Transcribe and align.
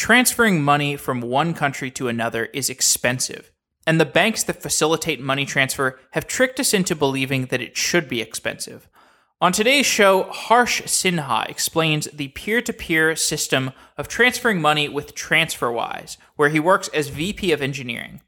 transferring 0.00 0.62
money 0.62 0.96
from 0.96 1.20
one 1.20 1.52
country 1.52 1.90
to 1.90 2.08
another 2.08 2.46
is 2.54 2.70
expensive. 2.70 3.52
And 3.86 4.00
the 4.00 4.06
banks 4.06 4.42
that 4.44 4.62
facilitate 4.62 5.20
money 5.20 5.44
transfer 5.44 6.00
have 6.12 6.26
tricked 6.26 6.58
us 6.58 6.72
into 6.72 6.96
believing 6.96 7.46
that 7.46 7.60
it 7.60 7.76
should 7.76 8.08
be 8.08 8.22
expensive. 8.22 8.88
On 9.42 9.52
today's 9.52 9.84
show, 9.84 10.22
Harsh 10.30 10.80
Sinha 10.84 11.46
explains 11.50 12.06
the 12.14 12.28
peer 12.28 12.62
to 12.62 12.72
peer 12.72 13.14
system 13.14 13.72
of 13.98 14.08
transferring 14.08 14.62
money 14.62 14.88
with 14.88 15.14
TransferWise, 15.14 16.16
where 16.36 16.48
he 16.48 16.58
works 16.58 16.88
as 16.94 17.10
VP 17.10 17.52
of 17.52 17.60
Engineering. 17.60 18.22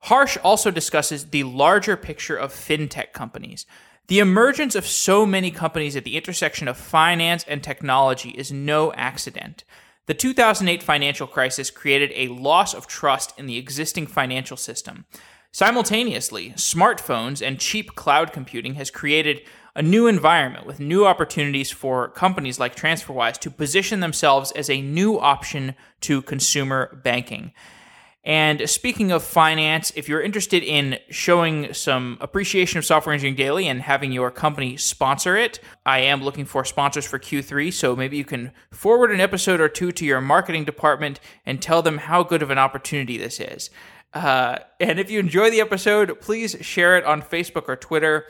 Harsh 0.00 0.36
also 0.42 0.72
discusses 0.72 1.26
the 1.26 1.44
larger 1.44 1.96
picture 1.96 2.36
of 2.36 2.52
fintech 2.52 3.12
companies. 3.12 3.64
The 4.08 4.18
emergence 4.18 4.74
of 4.74 4.84
so 4.84 5.24
many 5.24 5.52
companies 5.52 5.94
at 5.94 6.02
the 6.02 6.16
intersection 6.16 6.66
of 6.66 6.76
finance 6.76 7.44
and 7.46 7.62
technology 7.62 8.30
is 8.30 8.50
no 8.50 8.92
accident. 8.94 9.62
The 10.06 10.14
2008 10.14 10.84
financial 10.84 11.26
crisis 11.26 11.70
created 11.70 12.12
a 12.14 12.28
loss 12.28 12.74
of 12.74 12.86
trust 12.86 13.36
in 13.36 13.46
the 13.46 13.58
existing 13.58 14.06
financial 14.06 14.56
system. 14.56 15.04
Simultaneously, 15.50 16.50
smartphones 16.50 17.44
and 17.44 17.58
cheap 17.58 17.96
cloud 17.96 18.32
computing 18.32 18.74
has 18.74 18.90
created 18.90 19.42
a 19.74 19.82
new 19.82 20.06
environment 20.06 20.64
with 20.64 20.78
new 20.78 21.04
opportunities 21.04 21.72
for 21.72 22.08
companies 22.08 22.60
like 22.60 22.76
TransferWise 22.76 23.38
to 23.38 23.50
position 23.50 23.98
themselves 23.98 24.52
as 24.52 24.70
a 24.70 24.80
new 24.80 25.18
option 25.18 25.74
to 26.02 26.22
consumer 26.22 27.00
banking. 27.02 27.52
And 28.26 28.68
speaking 28.68 29.12
of 29.12 29.22
finance, 29.22 29.92
if 29.94 30.08
you're 30.08 30.20
interested 30.20 30.64
in 30.64 30.98
showing 31.10 31.72
some 31.72 32.18
appreciation 32.20 32.76
of 32.76 32.84
Software 32.84 33.12
Engineering 33.12 33.36
Daily 33.36 33.68
and 33.68 33.80
having 33.80 34.10
your 34.10 34.32
company 34.32 34.76
sponsor 34.76 35.36
it, 35.36 35.60
I 35.86 36.00
am 36.00 36.24
looking 36.24 36.44
for 36.44 36.64
sponsors 36.64 37.06
for 37.06 37.20
Q3. 37.20 37.72
So 37.72 37.94
maybe 37.94 38.16
you 38.16 38.24
can 38.24 38.50
forward 38.72 39.12
an 39.12 39.20
episode 39.20 39.60
or 39.60 39.68
two 39.68 39.92
to 39.92 40.04
your 40.04 40.20
marketing 40.20 40.64
department 40.64 41.20
and 41.46 41.62
tell 41.62 41.82
them 41.82 41.98
how 41.98 42.24
good 42.24 42.42
of 42.42 42.50
an 42.50 42.58
opportunity 42.58 43.16
this 43.16 43.38
is. 43.38 43.70
Uh, 44.12 44.58
and 44.80 44.98
if 44.98 45.08
you 45.08 45.20
enjoy 45.20 45.48
the 45.48 45.60
episode, 45.60 46.20
please 46.20 46.56
share 46.60 46.98
it 46.98 47.04
on 47.04 47.22
Facebook 47.22 47.68
or 47.68 47.76
Twitter. 47.76 48.26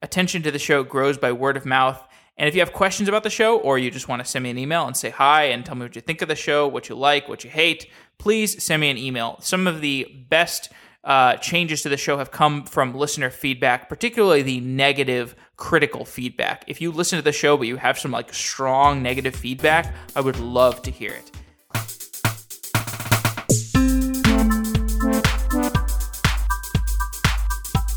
Attention 0.00 0.42
to 0.42 0.52
the 0.52 0.60
show 0.60 0.84
grows 0.84 1.18
by 1.18 1.32
word 1.32 1.56
of 1.56 1.66
mouth. 1.66 2.00
And 2.40 2.48
if 2.48 2.54
you 2.54 2.62
have 2.62 2.72
questions 2.72 3.06
about 3.06 3.22
the 3.22 3.28
show, 3.28 3.58
or 3.58 3.76
you 3.76 3.90
just 3.90 4.08
want 4.08 4.24
to 4.24 4.28
send 4.28 4.44
me 4.44 4.48
an 4.48 4.56
email 4.56 4.86
and 4.86 4.96
say 4.96 5.10
hi 5.10 5.44
and 5.44 5.62
tell 5.62 5.74
me 5.74 5.82
what 5.82 5.94
you 5.94 6.00
think 6.00 6.22
of 6.22 6.28
the 6.28 6.34
show, 6.34 6.66
what 6.66 6.88
you 6.88 6.94
like, 6.94 7.28
what 7.28 7.44
you 7.44 7.50
hate, 7.50 7.86
please 8.16 8.64
send 8.64 8.80
me 8.80 8.88
an 8.88 8.96
email. 8.96 9.36
Some 9.42 9.66
of 9.66 9.82
the 9.82 10.24
best 10.30 10.72
uh, 11.04 11.36
changes 11.36 11.82
to 11.82 11.90
the 11.90 11.98
show 11.98 12.16
have 12.16 12.30
come 12.30 12.64
from 12.64 12.94
listener 12.94 13.28
feedback, 13.28 13.90
particularly 13.90 14.40
the 14.40 14.60
negative, 14.60 15.36
critical 15.58 16.06
feedback. 16.06 16.64
If 16.66 16.80
you 16.80 16.92
listen 16.92 17.18
to 17.18 17.22
the 17.22 17.30
show 17.30 17.58
but 17.58 17.66
you 17.66 17.76
have 17.76 17.98
some 17.98 18.10
like 18.10 18.32
strong 18.32 19.02
negative 19.02 19.36
feedback, 19.36 19.94
I 20.16 20.22
would 20.22 20.40
love 20.40 20.80
to 20.84 20.90
hear 20.90 21.12
it. 21.12 21.30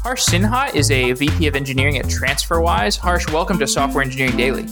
Harsh 0.03 0.25
Sinha 0.25 0.75
is 0.75 0.91
a 0.91 1.13
VP 1.13 1.47
of 1.47 1.55
Engineering 1.55 1.97
at 1.97 2.03
TransferWise. 2.07 2.97
Harsh, 2.97 3.25
welcome 3.29 3.57
to 3.57 3.65
Software 3.65 4.03
Engineering 4.03 4.35
Daily. 4.35 4.63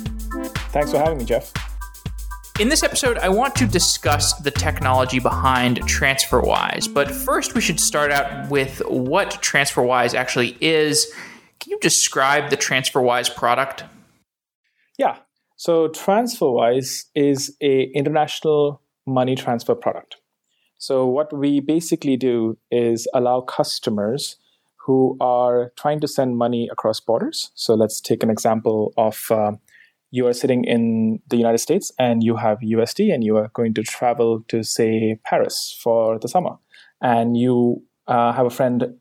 Thanks 0.74 0.92
for 0.92 0.98
having 0.98 1.20
me, 1.20 1.24
Jeff. 1.24 1.54
In 2.60 2.68
this 2.68 2.84
episode, 2.84 3.18
I 3.18 3.30
want 3.30 3.56
to 3.56 3.66
discuss 3.66 4.34
the 4.40 4.52
technology 4.52 5.20
behind 5.20 5.80
TransferWise. 5.84 6.94
But 6.94 7.10
first, 7.10 7.56
we 7.56 7.62
should 7.62 7.80
start 7.80 8.12
out 8.12 8.50
with 8.50 8.82
what 8.90 9.42
TransferWise 9.42 10.16
actually 10.16 10.58
is. 10.60 11.10
Can 11.62 11.72
you 11.72 11.80
describe 11.80 12.50
the 12.50 12.58
TransferWise 12.58 13.34
product? 13.34 13.86
Yeah. 14.98 15.20
So 15.56 15.88
TransferWise 15.88 17.06
is 17.16 17.56
a 17.62 17.84
international 17.96 18.82
money 19.08 19.38
transfer 19.38 19.76
product. 19.76 20.18
So 20.78 21.06
what 21.06 21.32
we 21.32 21.62
basically 21.62 22.18
do 22.18 22.58
is 22.70 23.08
allow 23.14 23.40
customers 23.40 24.36
who 24.86 25.16
are 25.22 25.72
trying 25.78 26.00
to 26.00 26.08
send 26.08 26.38
money 26.38 26.68
across 26.72 27.00
borders. 27.00 27.52
So 27.54 27.76
let's 27.76 28.02
take 28.02 28.24
an 28.24 28.30
example 28.30 28.94
of 28.98 29.30
uh, 29.30 29.54
you 30.10 30.28
are 30.28 30.34
sitting 30.34 30.64
in 30.66 31.22
the 31.30 31.38
United 31.38 31.60
States 31.60 31.92
and 32.00 32.24
you 32.24 32.36
have 32.36 32.60
USD 32.60 33.14
and 33.14 33.24
you 33.24 33.38
are 33.38 33.50
going 33.54 33.74
to 33.76 33.84
travel 33.84 34.44
to, 34.48 34.64
say, 34.64 35.20
Paris 35.24 35.78
for 35.82 36.20
the 36.20 36.28
summer. 36.28 36.58
And 37.02 37.38
you 37.38 37.84
uh, 38.08 38.34
have 38.34 38.46
a 38.46 38.50
friend 38.50 38.96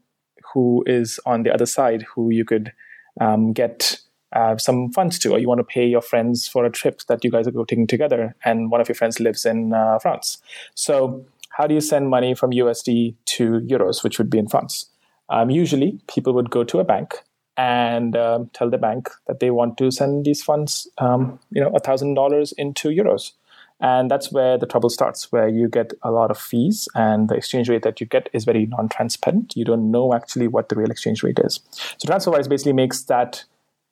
who 0.52 0.84
is 0.86 1.19
on 1.24 1.42
the 1.42 1.52
other 1.52 1.66
side 1.66 2.04
who 2.14 2.30
you 2.30 2.44
could 2.44 2.72
um, 3.20 3.52
get 3.52 4.00
uh, 4.32 4.56
some 4.58 4.92
funds 4.92 5.19
to, 5.20 5.32
or 5.32 5.38
you 5.38 5.48
want 5.48 5.58
to 5.58 5.64
pay 5.64 5.86
your 5.86 6.00
friends 6.00 6.46
for 6.46 6.64
a 6.64 6.70
trip 6.70 7.02
that 7.08 7.24
you 7.24 7.30
guys 7.30 7.48
are 7.48 7.52
taking 7.66 7.86
together, 7.86 8.36
and 8.44 8.70
one 8.70 8.80
of 8.80 8.88
your 8.88 8.94
friends 8.94 9.19
lives 9.19 9.44
in 9.44 9.72
uh, 9.72 9.98
France. 9.98 10.38
So, 10.74 11.24
how 11.50 11.66
do 11.66 11.74
you 11.74 11.80
send 11.80 12.08
money 12.08 12.34
from 12.34 12.52
USD 12.52 13.16
to 13.24 13.60
euros, 13.69 14.04
which 14.04 14.19
would 14.19 14.30
be 14.30 14.38
in 14.38 14.48
France? 14.48 14.86
Um, 15.30 15.48
usually, 15.48 15.98
people 16.08 16.32
would 16.34 16.50
go 16.50 16.64
to 16.64 16.80
a 16.80 16.84
bank 16.84 17.14
and 17.56 18.16
um, 18.16 18.50
tell 18.52 18.70
the 18.70 18.78
bank 18.78 19.08
that 19.26 19.41
they 19.41 19.50
want 19.50 19.78
to 19.78 19.91
send 19.91 20.24
these 20.24 20.42
funds, 20.42 20.88
um, 20.98 21.38
you 21.50 21.60
know, 21.60 21.70
thousand 21.84 22.14
dollars 22.14 22.52
into 22.52 22.88
euros, 22.88 23.32
and 23.80 24.10
that's 24.10 24.32
where 24.32 24.58
the 24.58 24.66
trouble 24.66 24.90
starts, 24.90 25.30
where 25.30 25.48
you 25.48 25.69
get 25.69 25.92
a 26.02 26.10
lot 26.10 26.30
of 26.30 26.38
fees, 26.38 26.88
and 26.94 27.28
the 27.28 27.34
exchange 27.34 27.69
rate 27.69 27.82
that 27.82 28.00
you 28.00 28.06
get 28.06 28.28
is 28.32 28.44
very 28.44 28.66
non-transparent. 28.66 29.54
You 29.56 29.64
don't 29.64 29.90
know 29.90 30.14
actually 30.14 30.48
what 30.48 30.69
the 30.69 30.76
real 30.76 30.90
exchange 30.90 31.22
rate 31.22 31.38
is. 31.42 31.60
So 31.98 32.08
TransferWise 32.08 32.48
basically 32.48 32.72
makes 32.72 33.02
that 33.04 33.44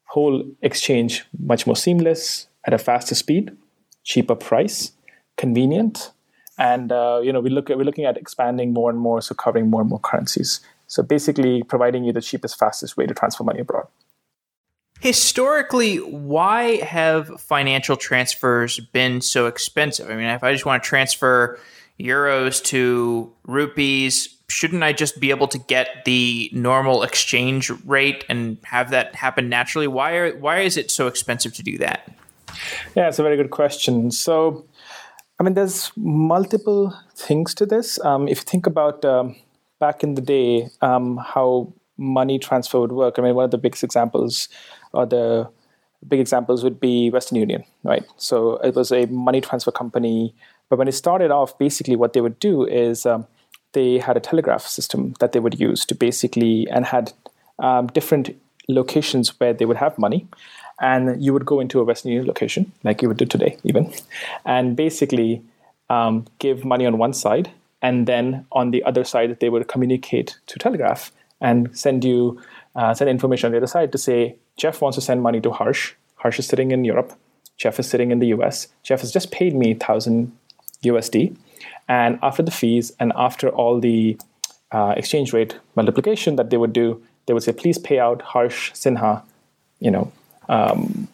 whole 0.09 0.43
exchange 0.63 1.25
much 1.39 1.67
more 1.67 1.77
seamless 1.77 2.49
at 2.67 2.75
a 2.75 2.79
faster 2.79 3.15
speed, 3.15 3.57
cheaper 4.03 4.35
price, 4.35 4.93
convenient, 5.37 6.13
and 6.59 6.91
uh, 6.91 7.21
you 7.23 7.33
know 7.33 7.41
we 7.41 7.51
look 7.51 7.71
at, 7.71 7.77
we're 7.77 7.85
looking 7.85 8.07
at 8.07 8.17
expanding 8.17 8.73
more 8.73 8.91
and 8.91 8.99
more, 8.99 9.21
so 9.21 9.35
covering 9.35 9.71
more 9.71 9.83
and 9.83 9.91
more 9.91 10.01
currencies. 10.01 10.61
So 10.89 11.03
basically, 11.03 11.63
providing 11.63 12.05
you 12.05 12.13
the 12.13 12.23
cheapest, 12.23 12.59
fastest 12.59 12.97
way 12.97 13.07
to 13.07 13.15
transfer 13.15 13.45
money 13.45 13.61
abroad. 13.61 13.87
Historically, 15.01 15.99
why 15.99 16.77
have 16.79 17.41
financial 17.41 17.97
transfers 17.97 18.81
been 18.81 19.21
so 19.21 19.47
expensive? 19.47 20.11
I 20.11 20.17
mean, 20.17 20.27
if 20.27 20.43
I 20.43 20.53
just 20.53 20.67
want 20.67 20.83
to 20.83 20.89
transfer 20.89 21.61
euros 22.01 22.65
to 22.65 23.33
rupees, 23.45 24.35
shouldn't 24.49 24.83
I 24.83 24.93
just 24.93 25.21
be 25.21 25.31
able 25.31 25.47
to 25.49 25.59
get 25.59 26.05
the 26.05 26.51
normal 26.53 27.03
exchange 27.03 27.71
rate 27.85 28.25
and 28.29 28.57
have 28.65 28.91
that 28.91 29.15
happen 29.15 29.49
naturally? 29.49 29.87
Why 29.87 30.17
are 30.17 30.37
why 30.37 30.61
is 30.61 30.77
it 30.77 30.91
so 30.91 31.07
expensive 31.07 31.55
to 31.55 31.63
do 31.63 31.79
that? 31.79 32.11
Yeah, 32.97 33.09
it's 33.09 33.19
a 33.19 33.23
very 33.23 33.37
good 33.37 33.51
question. 33.51 34.11
So, 34.11 34.65
I 35.39 35.43
mean, 35.43 35.55
there's 35.55 35.93
multiple 35.97 36.99
things 37.15 37.55
to 37.55 37.67
this. 37.67 38.01
Um, 38.05 38.27
if 38.27 38.39
you 38.39 38.45
think 38.45 38.67
about 38.67 39.05
um, 39.05 39.37
back 39.79 40.03
in 40.03 40.15
the 40.15 40.23
day 40.23 40.69
um, 40.81 41.17
how 41.17 41.73
money 41.97 42.39
transfer 42.39 42.81
would 42.81 42.93
work. 42.93 43.19
I 43.19 43.23
mean, 43.23 43.35
one 43.35 43.45
of 43.45 43.51
the 43.51 43.59
biggest 43.59 43.85
examples, 43.85 44.49
or 44.93 45.07
the 45.07 45.49
big 46.07 46.21
examples, 46.21 46.63
would 46.65 46.81
be 46.81 47.11
Western 47.11 47.37
Union, 47.37 47.65
right? 47.83 48.05
So 48.17 48.57
it 48.59 48.75
was 48.75 48.93
a 48.93 49.07
money 49.07 49.41
transfer 49.41 49.73
company, 49.73 50.35
but 50.69 50.79
when 50.79 50.89
it 50.89 50.93
started 50.93 51.31
off, 51.31 51.59
basically 51.59 51.97
what 51.97 52.13
they 52.13 52.21
would 52.21 52.39
do 52.39 52.65
is 52.67 53.05
um, 53.07 53.27
they 53.73 53.99
had 53.99 54.17
a 54.17 54.21
telegraph 54.21 54.63
system 54.63 55.15
that 55.21 55.33
they 55.33 55.41
would 55.41 55.59
use 55.59 55.85
to 55.87 55.95
basically 55.95 56.69
and 56.71 56.87
had 56.87 57.13
um, 57.59 57.89
different 57.89 58.31
locations 58.69 59.39
where 59.41 59.53
they 59.53 59.65
would 59.65 59.77
have 59.77 59.99
money. 59.99 60.27
And 60.81 61.21
you 61.21 61.33
would 61.33 61.45
go 61.45 61.59
into 61.59 61.81
a 61.81 61.85
Western 61.85 62.13
Union 62.13 62.29
location, 62.29 62.71
like 62.85 63.03
you 63.03 63.09
would 63.09 63.17
do 63.17 63.25
today, 63.25 63.57
even, 63.65 63.93
and 64.45 64.77
basically 64.77 65.43
um, 65.91 66.27
give 66.39 66.65
money 66.65 66.87
on 66.87 66.99
one 66.99 67.13
side 67.13 67.51
and 67.83 68.07
then 68.07 68.47
on 68.53 68.71
the 68.71 68.83
other 68.85 69.05
side 69.05 69.39
they 69.41 69.49
would 69.49 69.69
communicate 69.69 70.39
to 70.47 70.59
telegraph 70.59 71.13
and 71.41 71.77
send 71.77 72.05
you 72.05 72.41
uh, 72.75 72.95
send 72.95 73.11
information 73.11 73.47
on 73.47 73.53
the 73.53 73.59
other 73.59 73.67
side 73.67 73.93
to 73.93 73.99
say 73.99 74.37
jeff 74.57 74.81
wants 74.81 74.97
to 74.97 75.01
send 75.01 75.23
money 75.23 75.41
to 75.41 75.51
harsh. 75.51 75.95
Harsh 76.17 76.39
is 76.39 76.47
sitting 76.47 76.73
in 76.73 76.85
europe. 76.85 77.13
Jeff 77.57 77.79
is 77.79 77.89
sitting 77.89 78.11
in 78.11 78.19
the 78.19 78.29
us 78.29 78.69
jeff 78.83 79.01
has 79.01 79.13
just 79.13 79.31
paid 79.31 79.55
me 79.55 79.73
1000 79.73 80.33
usd 80.85 81.37
and 81.89 82.19
after 82.23 82.43
the 82.43 82.51
fees 82.51 82.93
and 83.01 83.13
after 83.17 83.49
all 83.49 83.81
the 83.81 84.19
uh, 84.71 84.95
exchange 84.97 85.33
rate 85.33 85.59
multiplication 85.75 86.37
that 86.37 86.51
they 86.51 86.57
would 86.57 86.73
do 86.73 87.03
they 87.27 87.35
would 87.35 87.43
say 87.43 87.53
please 87.53 87.79
pay 87.79 87.99
out 87.99 88.23
harsh 88.23 88.73
sinha 88.73 89.23
you 89.81 89.91
know 89.91 90.13
um, 90.49 91.09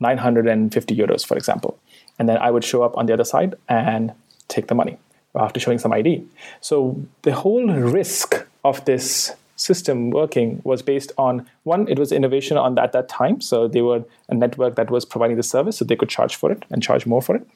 950 0.00 0.96
euros 0.96 1.26
for 1.26 1.36
example. 1.36 1.78
And 2.18 2.28
then 2.28 2.38
i 2.38 2.50
would 2.50 2.64
show 2.64 2.82
up 2.82 2.96
on 2.96 3.06
the 3.06 3.12
other 3.12 3.24
side 3.24 3.54
and 3.68 4.12
take 4.48 4.68
the 4.68 4.74
money 4.74 4.98
after 5.38 5.60
showing 5.60 5.78
some 5.78 5.92
ID. 5.92 6.24
So 6.60 7.00
the 7.22 7.32
whole 7.32 7.66
risk 7.66 8.46
of 8.64 8.84
this 8.84 9.32
system 9.56 10.10
working 10.10 10.60
was 10.64 10.82
based 10.82 11.12
on 11.18 11.46
one, 11.64 11.88
it 11.88 11.98
was 11.98 12.12
innovation 12.12 12.56
on 12.56 12.78
at 12.78 12.92
that 12.92 13.08
time. 13.08 13.40
So 13.40 13.68
they 13.68 13.82
were 13.82 14.04
a 14.28 14.34
network 14.34 14.76
that 14.76 14.90
was 14.90 15.04
providing 15.04 15.36
the 15.36 15.42
service, 15.42 15.78
so 15.78 15.84
they 15.84 15.96
could 15.96 16.08
charge 16.08 16.36
for 16.36 16.50
it 16.52 16.64
and 16.70 16.82
charge 16.82 17.06
more 17.06 17.20
for 17.20 17.36
it. 17.36 17.46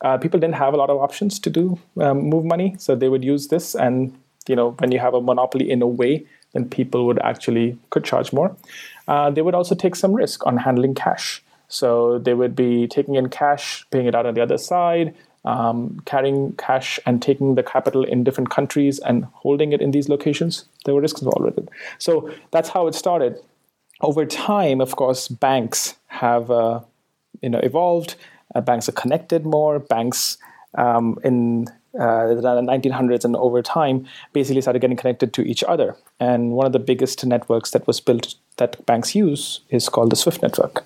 Uh, 0.00 0.16
people 0.16 0.40
didn't 0.40 0.54
have 0.54 0.72
a 0.72 0.76
lot 0.76 0.88
of 0.88 0.98
options 0.98 1.38
to 1.38 1.50
do 1.50 1.78
um, 2.00 2.22
move 2.22 2.44
money, 2.44 2.74
so 2.78 2.96
they 2.96 3.08
would 3.08 3.22
use 3.22 3.48
this. 3.48 3.74
And 3.74 4.16
you 4.48 4.56
know, 4.56 4.70
when 4.78 4.90
you 4.90 4.98
have 4.98 5.14
a 5.14 5.20
monopoly 5.20 5.70
in 5.70 5.82
a 5.82 5.86
way, 5.86 6.24
then 6.52 6.68
people 6.68 7.06
would 7.06 7.18
actually 7.20 7.78
could 7.90 8.04
charge 8.04 8.32
more. 8.32 8.56
Uh, 9.06 9.30
they 9.30 9.42
would 9.42 9.54
also 9.54 9.74
take 9.74 9.94
some 9.94 10.14
risk 10.14 10.46
on 10.46 10.56
handling 10.56 10.94
cash. 10.94 11.42
So 11.68 12.18
they 12.18 12.34
would 12.34 12.56
be 12.56 12.88
taking 12.88 13.14
in 13.14 13.28
cash, 13.28 13.86
paying 13.90 14.06
it 14.06 14.14
out 14.14 14.26
on 14.26 14.34
the 14.34 14.40
other 14.40 14.58
side, 14.58 15.14
um, 15.44 16.00
carrying 16.04 16.52
cash 16.52 17.00
and 17.06 17.22
taking 17.22 17.54
the 17.54 17.62
capital 17.62 18.04
in 18.04 18.24
different 18.24 18.50
countries 18.50 18.98
and 18.98 19.24
holding 19.32 19.72
it 19.72 19.80
in 19.80 19.90
these 19.90 20.08
locations. 20.08 20.64
There 20.84 20.94
were 20.94 21.00
risks 21.00 21.22
involved 21.22 21.44
with 21.44 21.58
it. 21.58 21.68
So 21.98 22.30
that's 22.50 22.68
how 22.68 22.86
it 22.86 22.94
started. 22.94 23.38
Over 24.02 24.26
time, 24.26 24.80
of 24.80 24.96
course, 24.96 25.28
banks 25.28 25.96
have 26.06 26.50
uh, 26.50 26.80
you 27.42 27.50
know 27.50 27.60
evolved. 27.60 28.16
Uh, 28.54 28.60
banks 28.60 28.88
are 28.88 28.92
connected 28.92 29.44
more. 29.44 29.78
Banks 29.78 30.38
um, 30.76 31.18
in 31.24 31.66
uh, 31.98 32.28
the 32.28 32.40
1900s 32.40 33.24
and 33.24 33.34
over 33.36 33.62
time 33.62 34.06
basically 34.32 34.60
started 34.60 34.78
getting 34.78 34.96
connected 34.96 35.32
to 35.34 35.42
each 35.42 35.64
other. 35.64 35.96
And 36.20 36.52
one 36.52 36.66
of 36.66 36.72
the 36.72 36.78
biggest 36.78 37.24
networks 37.26 37.72
that 37.72 37.86
was 37.86 38.00
built 38.00 38.34
that 38.60 38.86
banks 38.86 39.14
use 39.14 39.60
is 39.68 39.88
called 39.88 40.10
the 40.10 40.16
Swift 40.16 40.40
network. 40.40 40.84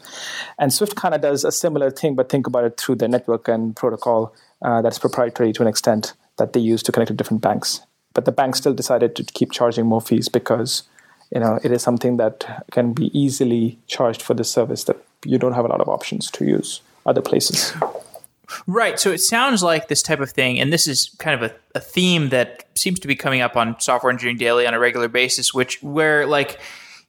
And 0.59 0.73
Swift 0.73 0.97
kind 0.97 1.15
of 1.15 1.21
does 1.21 1.45
a 1.45 1.53
similar 1.53 1.91
thing, 1.91 2.15
but 2.15 2.31
think 2.31 2.47
about 2.47 2.65
it 2.65 2.81
through 2.81 2.97
the 2.97 3.09
network 3.09 3.47
and 3.47 3.77
protocol 3.77 4.35
uh, 4.63 4.81
that's 4.81 4.99
proprietary 4.99 5.53
to 5.53 5.63
an 5.63 5.69
extent 5.69 6.15
that 6.39 6.55
they 6.55 6.61
use 6.61 6.83
to 6.85 6.93
connect 6.93 7.09
to 7.09 7.15
different 7.15 7.43
banks. 7.43 7.81
But 8.15 8.25
the 8.25 8.33
bank 8.33 8.57
still 8.57 8.73
decided 8.73 9.15
to 9.17 9.25
keep 9.25 9.53
charging 9.53 9.87
more 9.87 10.01
fees 10.01 10.29
because 10.29 10.85
you 11.31 11.41
know 11.41 11.59
it 11.63 11.73
is 11.73 11.83
something 11.83 12.17
that 12.17 12.65
can 12.71 12.93
be 12.93 13.17
easily 13.19 13.79
charged 13.87 14.23
for 14.23 14.35
the 14.35 14.45
service 14.45 14.85
that 14.85 14.97
you 15.25 15.39
don't 15.39 15.53
have 15.53 15.65
a 15.65 15.69
lot 15.69 15.81
of 15.81 15.89
options 15.89 16.31
to 16.33 16.45
use 16.45 16.81
other 17.07 17.21
places. 17.21 17.75
Right. 18.67 19.01
So 19.01 19.11
it 19.11 19.21
sounds 19.21 19.63
like 19.63 19.89
this 19.89 20.03
type 20.03 20.21
of 20.21 20.31
thing, 20.31 20.61
and 20.61 20.73
this 20.73 20.87
is 20.87 21.11
kind 21.19 21.43
of 21.43 21.51
a, 21.51 21.55
a 21.75 21.81
theme 21.81 22.29
that 22.29 22.67
seems 22.75 23.01
to 23.01 23.09
be 23.09 23.17
coming 23.17 23.41
up 23.41 23.57
on 23.57 23.81
Software 23.81 24.13
Engineering 24.13 24.39
Daily 24.39 24.67
on 24.67 24.75
a 24.75 24.79
regular 24.79 25.09
basis, 25.09 25.53
which 25.53 25.83
where 25.83 26.27
like 26.27 26.61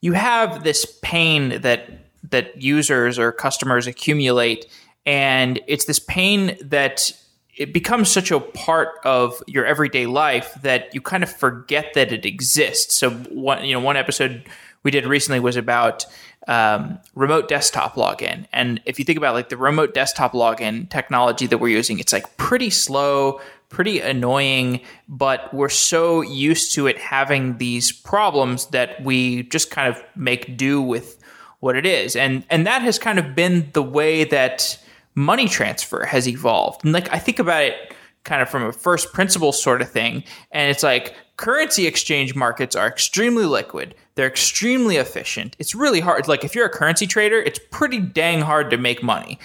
you 0.05 0.13
have 0.13 0.63
this 0.63 0.85
pain 1.01 1.61
that 1.61 1.89
that 2.29 2.61
users 2.61 3.17
or 3.17 3.31
customers 3.31 3.87
accumulate, 3.87 4.67
and 5.03 5.59
it's 5.65 5.85
this 5.85 5.97
pain 5.97 6.55
that 6.61 7.11
it 7.55 7.73
becomes 7.73 8.11
such 8.11 8.29
a 8.29 8.39
part 8.39 8.89
of 9.03 9.41
your 9.47 9.65
everyday 9.65 10.05
life 10.05 10.53
that 10.61 10.93
you 10.93 11.01
kind 11.01 11.23
of 11.23 11.31
forget 11.31 11.95
that 11.95 12.11
it 12.11 12.23
exists. 12.23 12.95
So 12.95 13.09
one 13.09 13.65
you 13.65 13.73
know 13.73 13.79
one 13.79 13.97
episode 13.97 14.43
we 14.83 14.91
did 14.91 15.07
recently 15.07 15.39
was 15.39 15.55
about 15.55 16.05
um, 16.47 16.99
remote 17.15 17.47
desktop 17.47 17.95
login. 17.95 18.45
And 18.53 18.79
if 18.85 18.99
you 18.99 19.05
think 19.05 19.17
about 19.17 19.33
like 19.33 19.49
the 19.49 19.57
remote 19.57 19.95
desktop 19.95 20.33
login 20.33 20.87
technology 20.91 21.47
that 21.47 21.57
we're 21.57 21.75
using, 21.75 21.97
it's 21.97 22.13
like 22.13 22.37
pretty 22.37 22.69
slow, 22.69 23.41
pretty 23.69 23.99
annoying, 23.99 24.81
but 25.07 25.53
we're 25.53 25.69
so 25.69 26.21
used 26.21 26.73
to 26.75 26.87
it 26.87 26.97
having 26.97 27.57
these 27.57 27.91
problems 27.91 28.67
that 28.67 29.03
we 29.03 29.43
just 29.43 29.71
kind 29.71 29.93
of 29.93 30.01
make 30.15 30.57
do 30.57 30.81
with 30.81 31.21
what 31.59 31.75
it 31.75 31.85
is. 31.85 32.15
And 32.15 32.45
and 32.49 32.65
that 32.67 32.81
has 32.81 32.99
kind 32.99 33.19
of 33.19 33.35
been 33.35 33.69
the 33.73 33.83
way 33.83 34.23
that 34.25 34.77
money 35.15 35.47
transfer 35.47 36.05
has 36.05 36.27
evolved. 36.27 36.83
And 36.83 36.93
like 36.93 37.11
I 37.11 37.19
think 37.19 37.39
about 37.39 37.63
it 37.63 37.93
kind 38.23 38.41
of 38.41 38.49
from 38.49 38.63
a 38.63 38.71
first 38.71 39.13
principle 39.13 39.51
sort 39.51 39.81
of 39.81 39.89
thing, 39.89 40.23
and 40.51 40.69
it's 40.69 40.83
like 40.83 41.15
currency 41.37 41.85
exchange 41.85 42.35
markets 42.35 42.75
are 42.75 42.87
extremely 42.87 43.45
liquid. 43.45 43.95
They're 44.15 44.27
extremely 44.27 44.97
efficient. 44.97 45.55
It's 45.59 45.75
really 45.75 45.99
hard. 45.99 46.27
Like 46.27 46.43
if 46.43 46.55
you're 46.55 46.65
a 46.65 46.69
currency 46.69 47.07
trader, 47.07 47.37
it's 47.37 47.59
pretty 47.71 47.99
dang 47.99 48.41
hard 48.41 48.69
to 48.69 48.77
make 48.77 49.03
money. 49.03 49.39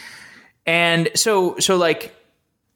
And 0.66 1.10
so 1.14 1.58
so 1.58 1.76
like 1.76 2.14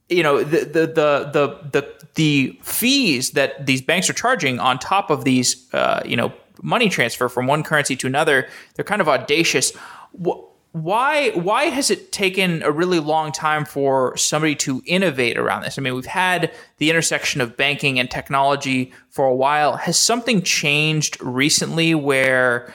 you 0.09 0.23
know 0.23 0.43
the 0.43 0.65
the 0.65 0.87
the 0.87 1.59
the 1.73 1.95
the, 2.15 2.59
fees 2.62 3.33
that 3.33 3.67
these 3.67 3.83
banks 3.83 4.09
are 4.09 4.12
charging 4.15 4.59
on 4.59 4.79
top 4.79 5.11
of 5.11 5.25
these 5.25 5.73
uh, 5.73 6.03
you 6.05 6.17
know 6.17 6.33
money 6.62 6.89
transfer 6.89 7.29
from 7.29 7.47
one 7.47 7.62
currency 7.62 7.97
to 7.97 8.06
another, 8.06 8.49
they're 8.75 8.85
kind 8.85 9.01
of 9.01 9.09
audacious. 9.09 9.75
Why 10.12 11.31
why 11.31 11.67
has 11.67 11.91
it 11.91 12.12
taken 12.12 12.62
a 12.62 12.71
really 12.71 12.99
long 12.99 13.33
time 13.33 13.65
for 13.65 14.17
somebody 14.17 14.55
to 14.56 14.83
innovate 14.87 15.39
around 15.39 15.62
this? 15.62 15.79
I 15.79 15.83
mean, 15.83 15.95
we've 15.95 16.05
had 16.05 16.53
the 16.79 16.91
intersection 16.91 17.41
of 17.41 17.56
banking 17.56 17.99
and 17.99 18.11
technology 18.11 18.93
for 19.09 19.25
a 19.27 19.35
while. 19.35 19.77
Has 19.77 19.99
something 19.99 20.43
changed 20.43 21.21
recently 21.23 21.95
where 21.95 22.73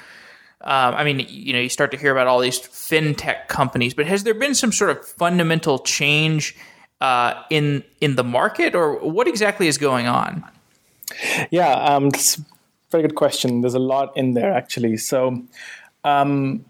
um, 0.62 0.96
I 0.96 1.04
mean, 1.06 1.26
you 1.30 1.54
know, 1.54 1.60
you 1.60 1.70
start 1.70 1.92
to 1.92 1.98
hear 1.98 2.12
about 2.12 2.28
all 2.28 2.40
these 2.40 2.60
fintech 2.60 3.48
companies, 3.48 3.94
but 3.94 4.06
has 4.08 4.24
there 4.24 4.34
been 4.34 4.56
some 4.56 4.74
sort 4.74 4.92
of 4.92 5.06
fundamental 5.06 5.80
change 5.80 6.56
uh, 7.02 7.34
in 7.50 7.84
in 8.02 8.16
the 8.16 8.24
market, 8.24 8.76
or 8.76 8.98
what 9.00 9.28
exactly 9.28 9.68
is 9.68 9.78
going 9.78 10.08
on? 10.08 10.44
Yeah, 11.52 11.72
um, 11.74 12.12
very 12.92 13.04
good 13.04 13.16
question. 13.16 13.62
There's 13.62 13.74
a 13.74 13.80
lot 13.80 14.16
in 14.16 14.34
there 14.34 14.54
actually. 14.54 14.98
So, 14.98 15.44
um, 16.04 16.66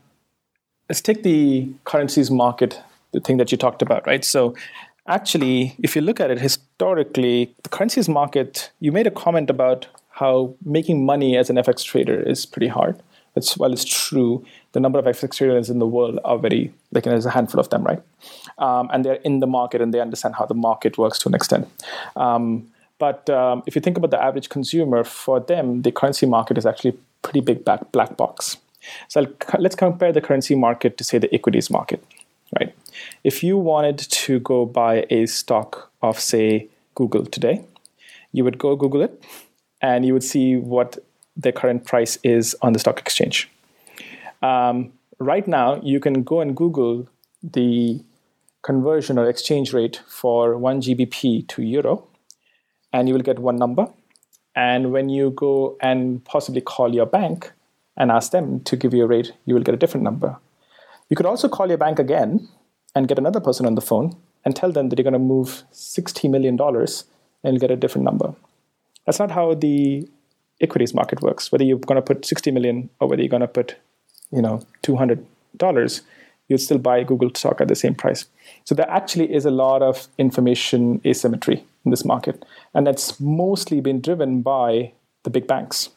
let's 0.87 1.01
take 1.01 1.23
the 1.23 1.71
currencies 1.85 2.29
market, 2.31 2.81
the 3.13 3.19
thing 3.19 3.37
that 3.37 3.51
you 3.51 3.57
talked 3.57 3.81
about, 3.81 4.05
right? 4.07 4.25
So 4.25 4.55
actually, 5.07 5.75
if 5.79 5.95
you 5.95 6.01
look 6.01 6.19
at 6.19 6.31
it 6.31 6.39
historically, 6.39 7.53
the 7.63 7.69
currencies 7.69 8.09
market, 8.09 8.71
you 8.79 8.91
made 8.91 9.07
a 9.07 9.11
comment 9.11 9.49
about 9.49 9.87
how 10.09 10.53
making 10.65 11.05
money 11.05 11.37
as 11.37 11.49
an 11.49 11.55
FX 11.55 11.83
trader 11.85 12.21
is 12.21 12.45
pretty 12.45 12.67
hard. 12.67 13.01
It's, 13.39 13.57
while 13.57 13.73
it's 13.73 13.85
true, 13.85 14.45
the 14.73 14.79
number 14.79 14.99
of 14.99 15.05
FX 15.05 15.37
traders 15.37 15.69
in 15.69 15.79
the 15.79 15.87
world 15.87 16.19
are 16.23 16.37
very, 16.37 16.71
like 16.91 17.03
there's 17.05 17.25
a 17.25 17.31
handful 17.31 17.59
of 17.59 17.69
them, 17.69 17.83
right? 17.83 18.01
Um, 18.59 18.89
and 18.93 19.03
they're 19.03 19.15
in 19.15 19.39
the 19.39 19.47
market 19.47 19.81
and 19.81 19.93
they 19.93 19.99
understand 19.99 20.35
how 20.35 20.45
the 20.45 20.53
market 20.53 20.97
works 20.97 21.17
to 21.19 21.29
an 21.29 21.33
extent. 21.33 21.67
Um, 22.15 22.67
but 22.99 23.29
um, 23.29 23.63
if 23.65 23.75
you 23.75 23.81
think 23.81 23.97
about 23.97 24.11
the 24.11 24.21
average 24.21 24.49
consumer, 24.49 25.03
for 25.03 25.39
them, 25.39 25.81
the 25.81 25.91
currency 25.91 26.25
market 26.25 26.57
is 26.57 26.65
actually 26.65 26.97
pretty 27.21 27.39
big 27.39 27.65
black, 27.65 28.17
box. 28.17 28.57
So 29.07 29.25
let's 29.57 29.75
compare 29.75 30.11
the 30.11 30.21
currency 30.21 30.55
market 30.55 30.97
to 30.97 31.03
say 31.03 31.17
the 31.17 31.33
equities 31.33 31.69
market, 31.69 32.03
right? 32.59 32.75
If 33.23 33.43
you 33.43 33.57
wanted 33.57 33.97
to 33.97 34.39
go 34.39 34.65
buy 34.65 35.05
a 35.09 35.25
stock 35.25 35.91
of 36.01 36.19
say 36.19 36.67
Google 36.95 37.25
today, 37.25 37.63
you 38.33 38.43
would 38.43 38.57
go 38.57 38.75
Google 38.75 39.01
it, 39.01 39.23
and 39.81 40.05
you 40.05 40.13
would 40.13 40.23
see 40.23 40.55
what 40.55 40.97
the 41.39 41.51
current 41.51 41.85
price 41.85 42.17
is 42.23 42.55
on 42.61 42.73
the 42.73 42.79
stock 42.79 42.99
exchange. 42.99 43.49
Um, 44.41 44.91
right 45.19 45.47
now, 45.47 45.79
you 45.81 45.99
can 45.99 46.23
go 46.23 46.41
and 46.41 46.55
Google 46.55 47.07
the 47.41 48.03
conversion 48.61 49.17
or 49.17 49.29
exchange 49.29 49.73
rate 49.73 50.01
for 50.07 50.57
one 50.57 50.81
GBP 50.81 51.47
to 51.47 51.61
euro, 51.61 52.07
and 52.91 53.07
you 53.07 53.13
will 53.13 53.21
get 53.21 53.39
one 53.39 53.55
number. 53.55 53.87
And 54.55 54.91
when 54.91 55.09
you 55.09 55.31
go 55.31 55.77
and 55.81 56.23
possibly 56.25 56.61
call 56.61 56.93
your 56.93 57.05
bank, 57.05 57.53
and 57.99 58.11
ask 58.11 58.31
them 58.31 58.61
to 58.61 58.77
give 58.77 58.93
you 58.93 59.03
a 59.03 59.07
rate, 59.07 59.33
you 59.45 59.53
will 59.53 59.61
get 59.61 59.75
a 59.75 59.77
different 59.77 60.05
number. 60.05 60.37
You 61.09 61.17
could 61.17 61.25
also 61.25 61.49
call 61.49 61.67
your 61.67 61.77
bank 61.77 61.99
again 61.99 62.47
and 62.95 63.07
get 63.07 63.19
another 63.19 63.41
person 63.41 63.65
on 63.65 63.75
the 63.75 63.81
phone 63.81 64.15
and 64.45 64.55
tell 64.55 64.71
them 64.71 64.89
that 64.89 64.97
you're 64.97 65.03
going 65.03 65.13
to 65.13 65.19
move 65.19 65.63
$60 65.73 66.29
million 66.29 66.57
and 66.59 66.97
you'll 67.43 67.59
get 67.59 67.71
a 67.71 67.75
different 67.75 68.05
number. 68.05 68.33
That's 69.05 69.19
not 69.19 69.31
how 69.31 69.53
the 69.53 70.07
equities 70.61 70.93
market 70.93 71.21
works. 71.21 71.51
Whether 71.51 71.63
you're 71.63 71.79
going 71.79 71.95
to 71.95 72.01
put 72.01 72.25
60 72.25 72.51
million 72.51 72.89
or 72.99 73.07
whether 73.07 73.21
you're 73.21 73.29
going 73.29 73.41
to 73.41 73.47
put, 73.47 73.75
you 74.31 74.41
know, 74.41 74.65
$200, 74.83 76.01
you'd 76.47 76.57
still 76.57 76.77
buy 76.77 77.03
Google 77.03 77.31
stock 77.33 77.61
at 77.61 77.67
the 77.67 77.75
same 77.75 77.95
price. 77.95 78.25
So 78.65 78.75
there 78.75 78.89
actually 78.89 79.33
is 79.33 79.45
a 79.45 79.51
lot 79.51 79.81
of 79.81 80.07
information 80.17 81.01
asymmetry 81.05 81.63
in 81.85 81.91
this 81.91 82.03
market. 82.05 82.43
And 82.73 82.85
that's 82.85 83.19
mostly 83.19 83.81
been 83.81 84.01
driven 84.01 84.41
by 84.41 84.91
the 85.23 85.29
big 85.29 85.47
banks. 85.47 85.89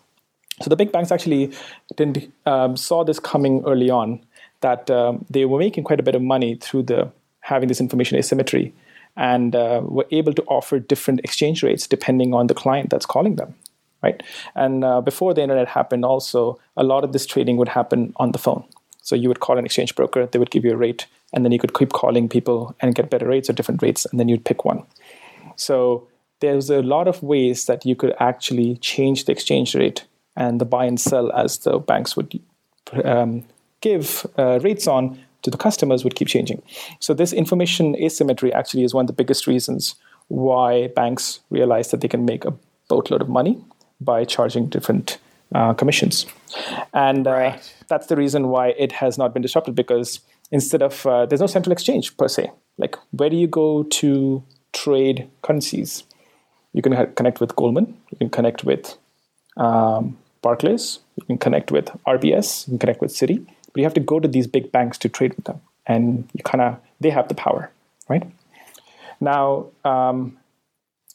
So 0.61 0.69
the 0.69 0.77
big 0.77 0.93
banks 0.93 1.11
actually 1.11 1.53
didn't 1.97 2.33
um, 2.47 2.77
saw 2.77 3.05
this 3.05 3.19
coming 3.19 3.65
early 3.67 3.91
on 3.91 4.21
that 4.61 4.91
um, 4.91 5.25
they 5.29 5.45
were 5.45 5.59
making 5.59 5.85
quite 5.85 5.99
a 5.99 6.03
bit 6.03 6.15
of 6.15 6.23
money 6.23 6.57
through 6.57 6.85
the 6.85 7.11
having 7.41 7.69
this 7.69 7.81
information 7.81 8.17
asymmetry 8.19 8.73
and 9.17 9.57
uh, 9.57 9.81
were 9.85 10.07
able 10.11 10.33
to 10.33 10.43
offer 10.45 10.79
different 10.79 11.21
exchange 11.21 11.63
rates 11.63 11.87
depending 11.87 12.33
on 12.33 12.47
the 12.47 12.55
client 12.55 12.89
that's 12.89 13.05
calling 13.05 13.37
them 13.37 13.55
right? 14.03 14.23
And 14.55 14.85
uh, 14.85 15.01
before 15.01 15.35
the 15.35 15.43
internet 15.43 15.69
happened 15.69 16.05
also 16.05 16.59
a 16.77 16.83
lot 16.83 17.05
of 17.05 17.13
this 17.13 17.27
trading 17.27 17.57
would 17.57 17.69
happen 17.69 18.13
on 18.17 18.33
the 18.33 18.39
phone. 18.39 18.65
So 19.03 19.17
you 19.17 19.29
would 19.29 19.41
call 19.41 19.59
an 19.59 19.65
exchange 19.65 19.95
broker 19.95 20.27
they 20.27 20.39
would 20.39 20.51
give 20.51 20.65
you 20.65 20.73
a 20.73 20.77
rate 20.77 21.07
and 21.33 21.45
then 21.45 21.53
you 21.53 21.59
could 21.59 21.75
keep 21.75 21.93
calling 21.93 22.29
people 22.29 22.75
and 22.81 22.95
get 22.95 23.11
better 23.11 23.27
rates 23.27 23.49
or 23.49 23.53
different 23.53 23.83
rates 23.83 24.05
and 24.07 24.21
then 24.21 24.29
you'd 24.29 24.45
pick 24.45 24.65
one. 24.65 24.85
So 25.57 26.09
there's 26.41 26.71
a 26.71 26.83
lot 26.83 27.09
of 27.09 27.23
ways 27.23 27.67
that 27.67 27.87
you 27.87 27.95
could 27.95 28.15
actually 28.19 28.77
change 28.77 29.25
the 29.25 29.33
exchange 29.33 29.75
rate 29.75 30.05
and 30.37 30.61
the 30.61 30.65
buy 30.65 30.85
and 30.85 31.01
sell 31.01 31.31
as 31.33 31.59
the 31.59 31.79
banks 31.79 32.17
would 32.17 32.39
um, 33.05 33.45
give 33.81 34.27
uh, 34.39 34.59
rates 34.61 34.87
on 34.87 35.19
to 35.43 35.51
the 35.51 35.57
customers 35.57 36.05
would 36.05 36.15
keep 36.15 36.29
changing. 36.29 36.63
So 37.01 37.15
this 37.15 37.33
information 37.33 37.97
asymmetry 37.97 38.53
actually 38.53 38.85
is 38.85 38.95
one 38.95 39.05
of 39.05 39.07
the 39.09 39.13
biggest 39.13 39.47
reasons 39.47 39.95
why 40.29 40.89
banks 40.89 41.41
realize 41.51 41.91
that 41.91 42.01
they 42.01 42.09
can 42.09 42.25
make 42.25 42.45
a 42.45 42.55
boatload 42.89 43.23
of 43.23 43.29
money 43.29 43.63
by 44.05 44.25
charging 44.25 44.67
different 44.67 45.19
uh, 45.55 45.75
commissions. 45.75 46.27
And 46.93 47.27
uh, 47.27 47.33
right. 47.33 47.75
that's 47.89 48.07
the 48.07 48.17
reason 48.17 48.49
why 48.49 48.69
it 48.79 48.93
has 48.93 49.19
not 49.19 49.33
been 49.33 49.43
disrupted 49.43 49.75
because 49.75 50.21
instead 50.51 50.83
of, 50.83 51.07
uh, 51.07 51.27
there's 51.27 51.41
no 51.41 51.47
central 51.47 51.73
exchange 51.73 52.17
per 52.17 52.29
se. 52.29 52.51
Like, 52.79 52.97
where 53.11 53.31
do 53.31 53.37
you 53.37 53.47
go 53.47 53.83
to 53.85 54.43
trade 54.73 55.29
currencies? 55.43 56.05
You 56.73 56.83
can 56.83 56.93
ha- 56.93 57.07
connect 57.15 57.41
with 57.41 57.55
Goldman, 57.57 57.97
you 58.11 58.19
can 58.19 58.31
connect 58.31 58.65
with 58.65 58.97
um, 59.57 60.17
Barclays, 60.41 61.01
you 61.17 61.27
can 61.27 61.39
connect 61.39 61.71
with 61.71 61.87
RBS, 62.07 62.67
you 62.67 62.73
can 62.73 62.79
connect 62.79 63.01
with 63.01 63.13
Citi, 63.13 63.45
but 63.45 63.77
you 63.77 63.85
have 63.85 63.95
to 63.95 64.01
go 64.01 64.19
to 64.21 64.29
these 64.29 64.47
big 64.47 64.73
banks 64.73 64.99
to 64.99 65.09
trade 65.09 65.35
with 65.35 65.45
them. 65.45 65.61
And 65.87 66.29
you 66.33 66.43
kind 66.45 66.63
of, 66.63 66.79
they 67.01 67.11
have 67.11 67.29
the 67.29 67.35
power, 67.35 67.71
right? 68.09 68.23
Now, 69.21 69.67
um, 69.85 70.39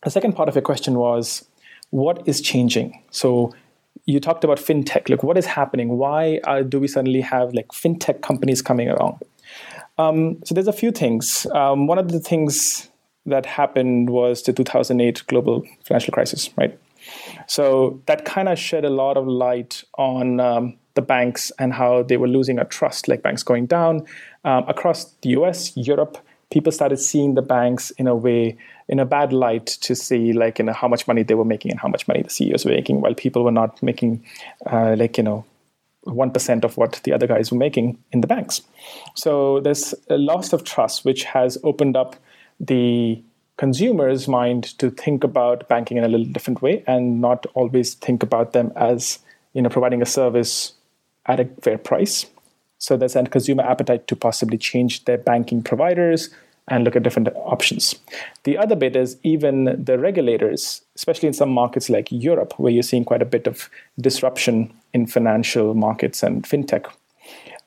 the 0.04 0.12
second 0.12 0.34
part 0.34 0.48
of 0.48 0.56
your 0.56 0.62
question 0.62 0.98
was 0.98 1.46
what 1.90 2.28
is 2.28 2.42
changing? 2.42 3.04
So 3.12 3.54
you 4.06 4.20
talked 4.20 4.44
about 4.44 4.58
fintech. 4.58 5.10
Look, 5.10 5.24
what 5.24 5.38
is 5.38 5.46
happening? 5.46 5.98
Why 5.98 6.40
uh, 6.46 6.62
do 6.62 6.80
we 6.80 6.88
suddenly 6.88 7.22
have 7.22 7.54
like 7.54 7.70
fintech 7.70 8.22
companies 8.22 8.62
coming 8.62 8.90
along? 8.90 9.20
Um, 9.98 10.42
so 10.46 10.54
there's 10.54 10.68
a 10.68 10.74
few 10.74 10.92
things. 10.92 11.48
Um, 11.54 11.88
one 11.88 11.98
of 11.98 12.12
the 12.12 12.20
things 12.20 12.90
that 13.26 13.46
happened 13.46 14.10
was 14.10 14.44
the 14.44 14.54
2008 14.54 15.24
global 15.28 15.64
financial 15.84 16.14
crisis, 16.14 16.50
right? 16.58 16.78
So 17.48 18.02
that 18.06 18.26
kind 18.26 18.50
of 18.50 18.58
shed 18.58 18.86
a 18.86 18.90
lot 18.90 19.18
of 19.18 19.28
light 19.28 19.84
on 19.98 20.40
um, 20.40 20.78
the 20.96 21.02
banks 21.02 21.52
and 21.60 21.74
how 21.74 22.04
they 22.04 22.18
were 22.18 22.28
losing 22.28 22.60
a 22.60 22.66
trust, 22.66 23.08
like 23.08 23.22
banks 23.22 23.44
going 23.44 23.66
down 23.66 24.06
um, 24.44 24.66
across 24.68 25.06
the 25.22 25.30
US, 25.30 25.76
Europe. 25.76 26.18
People 26.50 26.72
started 26.72 26.98
seeing 26.98 27.36
the 27.36 27.42
banks 27.42 27.92
in 27.92 28.08
a 28.08 28.16
way, 28.16 28.58
in 28.88 29.00
a 29.00 29.06
bad 29.06 29.34
light, 29.34 29.66
to 29.66 29.96
see 29.96 30.34
like 30.34 30.60
you 30.60 30.66
know 30.66 30.74
how 30.74 30.88
much 30.88 31.08
money 31.08 31.24
they 31.24 31.36
were 31.36 31.46
making 31.46 31.72
and 31.72 31.80
how 31.80 31.88
much 31.88 32.08
money 32.08 32.22
the 32.22 32.30
CEOs 32.30 32.66
were 32.66 32.72
making, 32.72 33.02
while 33.02 33.14
people 33.14 33.44
were 33.44 33.52
not 33.52 33.82
making, 33.84 34.24
uh, 34.66 34.96
like 34.98 35.18
you 35.18 35.24
know, 35.24 35.46
one 36.04 36.32
percent 36.32 36.64
of 36.64 36.78
what 36.78 37.02
the 37.04 37.14
other 37.14 37.28
guys 37.28 37.52
were 37.52 37.58
making 37.58 37.98
in 38.12 38.22
the 38.22 38.28
banks. 38.28 38.62
So 39.16 39.60
there's 39.60 39.94
a 40.10 40.18
loss 40.18 40.54
of 40.54 40.64
trust, 40.64 41.06
which 41.06 41.24
has 41.26 41.58
opened 41.64 41.98
up 41.98 42.16
the 42.60 43.22
consumer's 43.58 44.28
mind 44.28 44.78
to 44.78 44.90
think 44.92 45.24
about 45.24 45.68
banking 45.68 45.98
in 45.98 46.04
a 46.04 46.08
little 46.08 46.28
different 46.28 46.62
way 46.62 46.84
and 46.88 47.20
not 47.20 47.46
always 47.56 47.96
think 47.96 48.22
about 48.22 48.54
them 48.54 48.72
as 48.76 49.20
you 49.54 49.62
know 49.62 49.70
providing 49.70 50.02
a 50.02 50.06
service 50.06 50.74
at 51.26 51.40
a 51.40 51.46
fair 51.62 51.78
price. 51.78 52.26
So 52.80 52.96
there's 52.96 53.16
a 53.16 53.24
consumer 53.24 53.64
appetite 53.64 54.08
to 54.08 54.16
possibly 54.16 54.58
change 54.58 55.06
their 55.06 55.18
banking 55.18 55.64
providers 55.64 56.30
and 56.68 56.84
look 56.84 56.96
at 56.96 57.04
different 57.04 57.30
options. 57.36 57.96
The 58.44 58.58
other 58.58 58.76
bit 58.76 58.96
is 58.96 59.18
even 59.24 59.84
the 59.84 59.98
regulators, 59.98 60.82
especially 60.96 61.28
in 61.28 61.34
some 61.34 61.50
markets 61.50 61.90
like 61.90 62.12
Europe, 62.12 62.54
where 62.58 62.72
you're 62.72 62.84
seeing 62.84 63.06
quite 63.06 63.22
a 63.22 63.26
bit 63.26 63.48
of 63.48 63.70
disruption 64.00 64.74
in 64.94 65.08
financial 65.08 65.74
markets 65.74 66.24
and 66.24 66.44
fintech. 66.44 66.92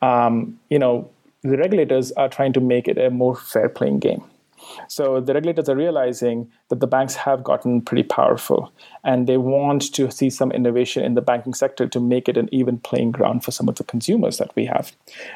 Um, 0.03 0.59
you 0.69 0.79
know, 0.79 1.11
the 1.43 1.57
regulators 1.57 2.13
are 2.13 2.29
trying 2.29 2.53
to 2.53 2.61
make 2.61 2.89
it 2.89 2.99
a 2.99 3.11
more 3.11 3.37
fair 3.37 3.69
playing 3.69 4.01
game. 4.01 4.23
So 4.89 5.21
the 5.21 5.35
regulators 5.35 5.69
are 5.69 5.77
realizing 5.77 6.51
that 6.69 6.81
the 6.81 6.87
banks 6.87 7.15
have 7.15 7.43
gotten 7.43 7.81
pretty 7.81 8.03
powerful 8.03 8.73
and 9.05 9.27
they 9.27 9.37
want 9.37 9.93
to 9.95 10.11
see 10.11 10.31
some 10.31 10.53
innovation 10.53 11.05
in 11.05 11.15
the 11.15 11.23
banking 11.23 11.55
sector 11.55 11.89
to 11.89 12.01
make 12.01 12.29
it 12.29 12.37
an 12.37 12.49
even 12.53 12.79
playing 12.79 13.13
ground 13.13 13.43
for 13.43 13.51
some 13.51 13.69
of 13.69 13.77
the 13.77 13.85
consumers 13.85 14.39
that 14.39 14.55
we 14.55 14.67
have. 14.67 14.93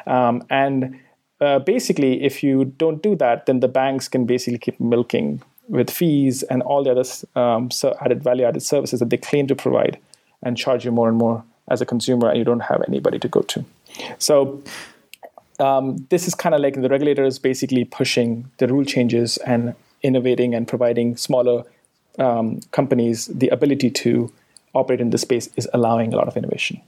Um, 0.06 0.44
and 0.50 1.00
uh, 1.44 1.58
basically, 1.58 2.22
if 2.24 2.42
you 2.42 2.64
don't 2.64 3.02
do 3.02 3.14
that, 3.16 3.46
then 3.46 3.60
the 3.60 3.68
banks 3.68 4.08
can 4.08 4.24
basically 4.24 4.58
keep 4.58 4.80
milking 4.80 5.42
with 5.68 5.90
fees 5.90 6.42
and 6.44 6.62
all 6.62 6.84
the 6.84 6.90
other 6.90 7.04
um, 7.40 7.70
so 7.70 7.96
added 8.00 8.22
value 8.22 8.44
added 8.44 8.62
services 8.62 9.00
that 9.00 9.10
they 9.10 9.16
claim 9.16 9.46
to 9.46 9.54
provide 9.54 9.98
and 10.42 10.56
charge 10.56 10.84
you 10.84 10.92
more 10.92 11.08
and 11.08 11.16
more 11.16 11.42
as 11.68 11.80
a 11.80 11.86
consumer 11.86 12.28
and 12.28 12.38
you 12.38 12.44
don't 12.44 12.60
have 12.60 12.82
anybody 12.86 13.18
to 13.18 13.28
go 13.28 13.40
to. 13.40 13.64
So 14.18 14.62
um, 15.58 16.06
this 16.10 16.28
is 16.28 16.34
kind 16.34 16.54
of 16.54 16.60
like 16.60 16.74
the 16.74 16.88
regulators 16.88 17.38
basically 17.38 17.84
pushing 17.84 18.50
the 18.58 18.68
rule 18.68 18.84
changes 18.84 19.38
and 19.38 19.74
innovating 20.02 20.54
and 20.54 20.68
providing 20.68 21.16
smaller 21.16 21.64
um, 22.18 22.60
companies 22.70 23.26
the 23.26 23.48
ability 23.48 23.90
to 23.90 24.30
operate 24.74 25.00
in 25.00 25.10
this 25.10 25.22
space 25.22 25.48
is 25.56 25.68
allowing 25.72 26.12
a 26.12 26.16
lot 26.16 26.28
of 26.28 26.36
innovation. 26.36 26.80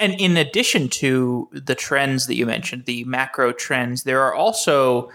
And 0.00 0.18
in 0.18 0.36
addition 0.38 0.88
to 0.88 1.48
the 1.52 1.74
trends 1.74 2.26
that 2.26 2.34
you 2.34 2.46
mentioned, 2.46 2.86
the 2.86 3.04
macro 3.04 3.52
trends, 3.52 4.02
there 4.04 4.22
are 4.22 4.34
also 4.34 5.10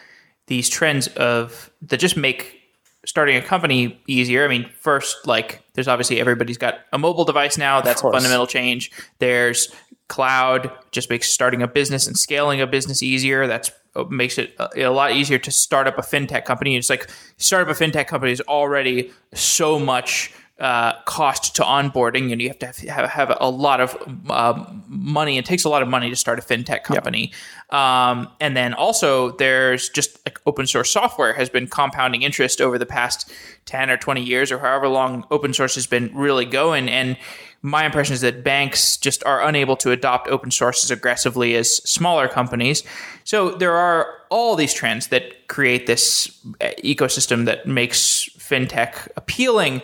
these 0.46 0.70
trends 0.70 1.08
of 1.08 1.72
that 1.82 2.00
just 2.00 2.16
make 2.16 2.62
starting 3.06 3.36
a 3.36 3.42
company 3.42 4.00
easier. 4.08 4.46
I 4.46 4.48
mean, 4.48 4.70
first, 4.80 5.26
like 5.26 5.64
there's 5.74 5.88
obviously 5.88 6.20
everybody's 6.20 6.60
got 6.60 6.82
a 6.94 7.00
mobile 7.00 7.26
device 7.26 7.58
now. 7.58 7.82
That's 7.82 8.04
a 8.04 8.12
fundamental 8.12 8.48
change. 8.48 8.92
There's 9.20 9.74
cloud, 10.08 10.72
just 10.92 11.10
makes 11.10 11.32
starting 11.32 11.64
a 11.64 11.68
business 11.68 12.06
and 12.06 12.18
scaling 12.18 12.62
a 12.62 12.68
business 12.68 13.02
easier. 13.02 13.48
That's 13.48 13.72
uh, 13.96 14.04
makes 14.04 14.38
it 14.38 14.54
a, 14.60 14.84
a 14.84 14.92
lot 14.92 15.14
easier 15.14 15.40
to 15.40 15.52
start 15.52 15.88
up 15.88 15.98
a 15.98 16.02
fintech 16.02 16.46
company. 16.46 16.76
It's 16.76 16.90
like 16.90 17.10
start 17.38 17.68
up 17.68 17.76
a 17.76 17.84
fintech 17.84 18.08
company 18.08 18.32
is 18.32 18.42
already 18.42 19.12
so 19.34 19.80
much 19.80 20.32
uh, 20.60 20.94
cost 21.04 21.56
to 21.56 21.64
onboarding, 21.64 22.32
and 22.32 22.42
you 22.42 22.48
have 22.48 22.60
to 22.60 22.90
have, 22.90 23.10
have 23.10 23.38
a 23.42 23.50
lot 23.50 23.82
of 23.82 23.98
uh, 24.30 24.66
money. 24.88 25.38
It 25.38 25.46
takes 25.46 25.66
a 25.66 25.70
lot 25.70 25.82
of 25.82 25.88
money 25.88 26.10
to 26.10 26.16
start 26.16 26.40
a 26.40 26.42
fintech 26.42 26.84
company. 26.84 27.32
Yep. 27.72 27.80
Um, 27.80 28.30
and 28.40 28.56
then 28.56 28.74
also, 28.74 29.32
there's 29.32 29.90
just 29.90 30.18
like 30.26 30.40
open 30.46 30.66
source 30.66 30.90
software 30.90 31.34
has 31.34 31.50
been 31.50 31.68
compounding 31.68 32.22
interest 32.22 32.62
over 32.62 32.78
the 32.78 32.86
past 32.86 33.30
ten 33.66 33.90
or 33.90 33.98
twenty 33.98 34.24
years, 34.24 34.52
or 34.52 34.60
however 34.60 34.88
long 34.88 35.26
open 35.30 35.54
source 35.54 35.76
has 35.76 35.88
been 35.88 36.10
really 36.16 36.46
going. 36.46 36.88
And 36.88 37.18
my 37.62 37.86
impression 37.86 38.14
is 38.14 38.22
that 38.22 38.44
banks 38.44 38.96
just 38.96 39.24
are 39.26 39.44
unable 39.44 39.76
to 39.78 39.92
adopt 39.92 40.28
open 40.30 40.52
source 40.52 40.84
as 40.84 40.92
aggressively 40.92 41.56
as 41.56 41.78
smaller 41.84 42.28
companies. 42.28 42.84
So 43.24 43.52
there 43.52 43.74
are 43.74 44.08
all 44.30 44.56
these 44.56 44.74
trends 44.74 45.08
that 45.08 45.48
create 45.48 45.88
this 45.88 46.40
uh, 46.62 46.70
ecosystem 46.84 47.46
that 47.46 47.68
makes 47.68 48.30
fintech 48.38 49.10
appealing. 49.18 49.82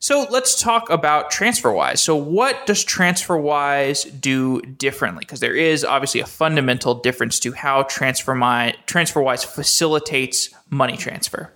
So 0.00 0.26
let's 0.30 0.60
talk 0.60 0.90
about 0.90 1.32
TransferWise. 1.32 1.98
So 1.98 2.14
what 2.14 2.66
does 2.66 2.84
TransferWise 2.84 4.20
do 4.20 4.60
differently? 4.62 5.20
Because 5.20 5.40
there 5.40 5.56
is 5.56 5.84
obviously 5.84 6.20
a 6.20 6.26
fundamental 6.26 6.94
difference 6.94 7.40
to 7.40 7.52
how 7.52 7.82
TransferWise, 7.82 8.76
TransferWise 8.86 9.44
facilitates 9.44 10.50
money 10.70 10.96
transfer. 10.96 11.52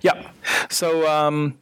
Yeah. 0.00 0.30
So 0.70 1.06
um, 1.06 1.58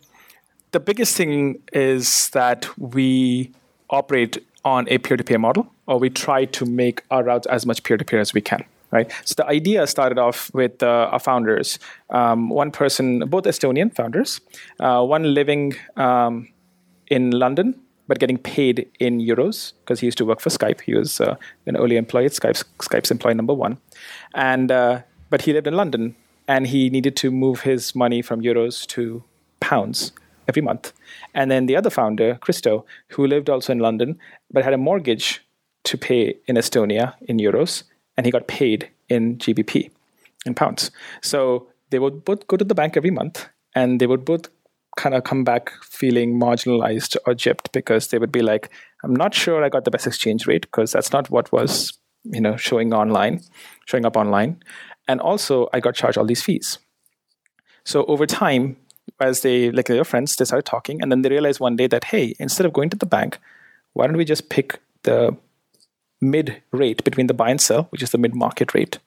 the 0.70 0.80
biggest 0.80 1.16
thing 1.16 1.60
is 1.72 2.30
that 2.30 2.68
we 2.78 3.52
operate 3.90 4.38
on 4.64 4.88
a 4.88 4.98
peer-to-peer 4.98 5.38
model, 5.38 5.72
or 5.86 5.98
we 5.98 6.10
try 6.10 6.44
to 6.44 6.64
make 6.64 7.02
our 7.10 7.24
routes 7.24 7.46
as 7.46 7.64
much 7.64 7.82
peer-to-peer 7.82 8.20
as 8.20 8.34
we 8.34 8.40
can 8.40 8.64
right? 8.90 9.10
So 9.24 9.34
the 9.36 9.46
idea 9.46 9.86
started 9.86 10.18
off 10.18 10.52
with 10.54 10.82
uh, 10.82 11.10
our 11.12 11.18
founders. 11.18 11.78
Um, 12.10 12.48
one 12.48 12.70
person, 12.70 13.20
both 13.20 13.44
Estonian 13.44 13.94
founders, 13.94 14.40
uh, 14.80 15.04
one 15.04 15.34
living 15.34 15.74
um, 15.96 16.48
in 17.08 17.30
London 17.30 17.74
but 18.08 18.18
getting 18.18 18.38
paid 18.38 18.90
in 18.98 19.20
euros 19.20 19.74
because 19.80 20.00
he 20.00 20.06
used 20.06 20.18
to 20.18 20.24
work 20.24 20.40
for 20.40 20.48
Skype. 20.48 20.80
He 20.80 20.94
was 20.94 21.20
uh, 21.20 21.36
an 21.66 21.76
early 21.76 21.96
employee 21.96 22.24
at 22.24 22.32
Skype's, 22.32 22.64
Skype's 22.78 23.10
employee 23.10 23.34
number 23.34 23.54
one, 23.54 23.76
and 24.34 24.72
uh, 24.72 25.02
but 25.30 25.42
he 25.42 25.52
lived 25.52 25.66
in 25.66 25.74
London 25.74 26.16
and 26.48 26.66
he 26.66 26.88
needed 26.88 27.14
to 27.16 27.30
move 27.30 27.60
his 27.60 27.94
money 27.94 28.22
from 28.22 28.40
euros 28.40 28.86
to 28.88 29.22
pounds 29.60 30.12
every 30.48 30.62
month. 30.62 30.92
And 31.34 31.50
then 31.50 31.66
the 31.66 31.76
other 31.76 31.90
founder, 31.90 32.36
Kristo, 32.36 32.84
who 33.08 33.26
lived 33.26 33.50
also 33.50 33.72
in 33.72 33.78
London 33.78 34.18
but 34.50 34.64
had 34.64 34.72
a 34.72 34.78
mortgage 34.78 35.44
to 35.84 35.98
pay 35.98 36.36
in 36.46 36.56
Estonia 36.56 37.14
in 37.28 37.36
euros 37.36 37.84
and 38.18 38.26
he 38.26 38.32
got 38.32 38.48
paid 38.48 38.90
in 39.08 39.38
GBP, 39.38 39.90
in 40.44 40.54
pounds. 40.54 40.90
So 41.22 41.68
they 41.90 42.00
would 42.00 42.24
both 42.24 42.46
go 42.48 42.58
to 42.58 42.64
the 42.64 42.74
bank 42.74 42.96
every 42.96 43.12
month 43.12 43.48
and 43.74 44.00
they 44.00 44.06
would 44.06 44.24
both 44.24 44.48
kind 44.96 45.14
of 45.14 45.22
come 45.22 45.44
back 45.44 45.72
feeling 45.84 46.38
marginalized 46.38 47.16
or 47.26 47.34
gypped 47.34 47.70
because 47.72 48.08
they 48.08 48.18
would 48.18 48.32
be 48.32 48.42
like, 48.42 48.70
I'm 49.04 49.14
not 49.14 49.32
sure 49.32 49.64
I 49.64 49.68
got 49.68 49.84
the 49.84 49.92
best 49.92 50.06
exchange 50.06 50.48
rate 50.48 50.62
because 50.62 50.92
that's 50.92 51.12
not 51.12 51.30
what 51.30 51.52
was, 51.52 51.96
you 52.24 52.40
know, 52.40 52.56
showing 52.56 52.92
online, 52.92 53.40
showing 53.86 54.04
up 54.04 54.16
online. 54.16 54.60
And 55.06 55.20
also 55.20 55.68
I 55.72 55.78
got 55.78 55.94
charged 55.94 56.18
all 56.18 56.26
these 56.26 56.42
fees. 56.42 56.78
So 57.84 58.04
over 58.06 58.26
time, 58.26 58.76
as 59.20 59.42
they 59.42 59.70
like 59.70 59.86
their 59.86 60.04
friends, 60.04 60.36
they 60.36 60.44
started 60.44 60.66
talking, 60.66 61.00
and 61.00 61.10
then 61.10 61.22
they 61.22 61.30
realized 61.30 61.60
one 61.60 61.76
day 61.76 61.86
that 61.86 62.04
hey, 62.04 62.34
instead 62.38 62.66
of 62.66 62.72
going 62.72 62.90
to 62.90 62.96
the 62.96 63.06
bank, 63.06 63.38
why 63.94 64.06
don't 64.06 64.16
we 64.16 64.24
just 64.24 64.50
pick 64.50 64.80
the 65.04 65.34
mid 66.20 66.62
rate 66.72 67.04
between 67.04 67.26
the 67.26 67.34
buy 67.34 67.50
and 67.50 67.60
sell, 67.60 67.84
which 67.90 68.02
is 68.02 68.10
the 68.10 68.18
mid 68.18 68.34
market 68.34 68.74
rate, 68.74 68.98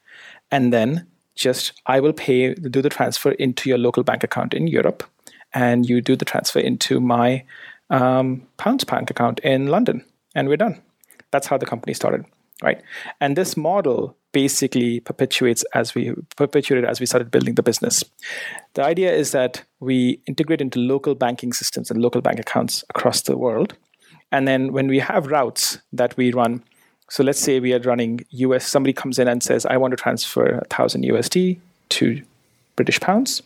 and 0.52 0.72
then 0.72 1.08
just 1.36 1.74
I 1.86 2.00
will 2.00 2.14
pay 2.14 2.54
do 2.54 2.82
the 2.82 2.90
transfer 2.90 3.32
into 3.32 3.70
your 3.70 3.78
local 3.78 4.04
bank 4.04 4.24
account 4.24 4.54
in 4.54 4.68
Europe, 4.68 5.04
and 5.54 5.88
you 5.88 6.02
do 6.02 6.16
the 6.16 6.26
transfer 6.26 6.60
into 6.60 7.00
my 7.00 7.44
um, 7.90 8.48
pounds 8.58 8.84
bank 8.84 9.10
account 9.10 9.40
in 9.40 9.68
London, 9.68 10.04
and 10.36 10.48
we're 10.48 10.58
done. 10.58 10.82
That's 11.32 11.48
how 11.48 11.58
the 11.58 11.66
company 11.66 11.94
started, 11.94 12.26
right? 12.62 12.82
And 13.20 13.38
this 13.38 13.56
model 13.56 14.18
basically 14.34 15.00
perpetuates 15.02 15.64
as 15.74 15.94
we 15.94 16.14
perpetuated 16.38 16.90
as 16.90 17.00
we 17.00 17.06
started 17.06 17.32
building 17.32 17.56
the 17.56 17.64
business. 17.64 18.04
The 18.74 18.84
idea 18.84 19.12
is 19.14 19.32
that 19.32 19.64
we 19.80 20.22
integrate 20.26 20.62
into 20.62 20.80
local 20.80 21.16
banking 21.16 21.54
systems 21.54 21.92
and 21.92 22.02
local 22.02 22.22
bank 22.22 22.40
accounts 22.40 22.84
across 22.90 23.22
the 23.22 23.38
world. 23.38 23.76
And 24.32 24.48
then 24.48 24.72
when 24.72 24.88
we 24.88 25.00
have 25.00 25.28
routes 25.28 25.80
that 25.92 26.16
we 26.16 26.32
run 26.32 26.64
so 27.12 27.26
let's 27.26 27.42
say 27.42 27.60
we 27.60 27.74
are 27.74 27.80
running 27.80 28.26
US, 28.30 28.66
somebody 28.66 28.94
comes 28.94 29.20
in 29.20 29.28
and 29.28 29.44
says, 29.44 29.66
I 29.66 29.76
want 29.76 29.92
to 29.92 29.98
transfer 29.98 30.54
1,000 30.54 31.04
USD 31.04 31.60
to 31.90 32.22
British 32.78 33.02
pounds. 33.02 33.44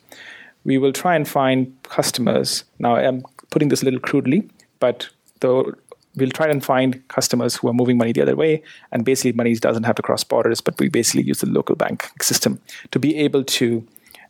We 0.66 0.78
will 0.78 0.94
try 0.94 1.16
and 1.16 1.28
find 1.28 1.76
customers. 1.82 2.64
Now, 2.78 2.96
I'm 2.96 3.24
putting 3.50 3.70
this 3.70 3.82
a 3.82 3.86
little 3.86 4.00
crudely, 4.00 4.48
but 4.80 5.10
the, 5.40 5.74
we'll 6.16 6.30
try 6.30 6.48
and 6.48 6.64
find 6.64 7.08
customers 7.08 7.56
who 7.56 7.68
are 7.68 7.74
moving 7.74 7.98
money 7.98 8.12
the 8.12 8.22
other 8.22 8.36
way. 8.36 8.62
And 8.92 9.04
basically, 9.04 9.32
money 9.32 9.56
doesn't 9.56 9.82
have 9.82 9.96
to 9.96 10.04
cross 10.04 10.24
borders, 10.24 10.62
but 10.62 10.80
we 10.80 10.88
basically 10.88 11.24
use 11.24 11.40
the 11.40 11.50
local 11.50 11.76
bank 11.76 12.12
system 12.22 12.62
to 12.92 13.00
be 13.00 13.18
able 13.18 13.44
to 13.46 13.84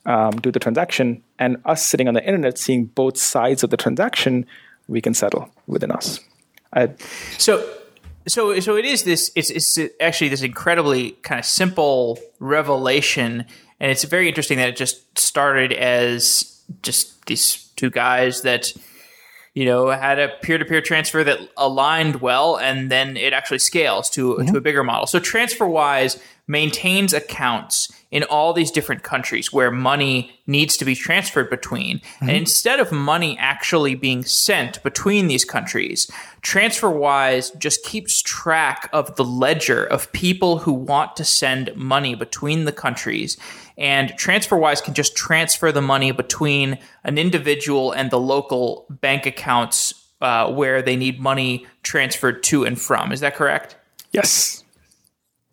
um, 0.06 0.32
do 0.40 0.50
the 0.50 0.60
transaction, 0.60 1.22
and 1.40 1.58
us 1.66 1.86
sitting 1.86 2.08
on 2.08 2.14
the 2.14 2.26
internet 2.26 2.58
seeing 2.58 2.86
both 2.86 3.18
sides 3.18 3.66
of 3.66 3.70
the 3.70 3.76
transaction, 3.76 4.46
we 4.88 5.02
can 5.02 5.14
settle 5.14 5.50
within 5.68 5.92
us. 5.92 6.22
I, 6.72 6.92
so, 7.38 7.68
so, 8.28 8.60
so 8.60 8.76
it 8.76 8.86
is 8.86 9.04
this. 9.04 9.32
It's, 9.36 9.50
it's 9.50 9.80
actually 10.00 10.30
this 10.30 10.42
incredibly 10.42 11.12
kind 11.24 11.40
of 11.40 11.46
simple 11.46 12.20
revelation, 12.40 13.46
and 13.80 13.92
it's 13.92 14.04
very 14.04 14.28
interesting 14.28 14.58
that 14.58 14.70
it 14.70 14.76
just 14.76 15.18
started 15.18 15.74
as 15.74 16.62
just 16.82 17.26
these 17.26 17.70
two 17.76 17.90
guys 17.90 18.42
that 18.42 18.74
you 19.56 19.64
know, 19.64 19.90
had 19.90 20.20
a 20.20 20.28
peer 20.42 20.58
to 20.58 20.66
peer 20.66 20.82
transfer 20.82 21.24
that 21.24 21.40
aligned 21.56 22.18
well, 22.18 22.58
and 22.58 22.92
then 22.92 23.16
it 23.16 23.32
actually 23.32 23.58
scales 23.58 24.10
to, 24.10 24.34
mm-hmm. 24.34 24.52
to 24.52 24.58
a 24.58 24.62
bigger 24.62 24.84
model. 24.84 25.08
So 25.08 25.18
TransferWise 25.18 26.22
maintains 26.46 27.14
accounts 27.14 27.90
in 28.12 28.24
all 28.24 28.54
these 28.54 28.72
different 28.72 29.04
countries 29.04 29.52
where 29.52 29.72
money 29.72 30.32
needs 30.48 30.78
to 30.78 30.86
be 30.86 30.96
transferred 30.96 31.50
between. 31.50 32.00
Mm-hmm. 32.00 32.30
And 32.30 32.38
instead 32.38 32.80
of 32.80 32.92
money 32.92 33.38
actually 33.40 33.96
being 33.96 34.24
sent 34.24 34.82
between 34.84 35.28
these 35.28 35.44
countries, 35.44 36.10
TransferWise 36.42 37.58
just 37.58 37.84
keeps 37.84 38.22
track 38.22 38.90
of 38.94 39.16
the 39.16 39.26
ledger 39.26 39.84
of 39.84 40.12
people 40.12 40.60
who 40.60 40.74
want 40.74 41.16
to 41.16 41.26
send 41.26 41.76
money 41.76 42.16
between 42.16 42.66
the 42.66 42.72
countries. 42.72 43.38
And 43.78 44.12
TransferWise 44.12 44.84
can 44.84 44.94
just 44.94 45.16
transfer 45.16 45.72
the 45.72 45.82
money 45.82 46.12
between 46.12 46.78
an 47.04 47.18
individual 47.18 47.92
and 47.92 48.12
the 48.12 48.20
local 48.20 48.86
bank 48.90 49.26
accounts 49.26 49.94
uh, 50.22 50.52
where 50.52 50.82
they 50.82 50.96
need 50.96 51.20
money 51.20 51.66
transferred 51.84 52.44
to 52.44 52.64
and 52.64 52.80
from. 52.80 53.12
Is 53.12 53.20
that 53.20 53.36
correct? 53.36 53.76
Yes. 54.12 54.64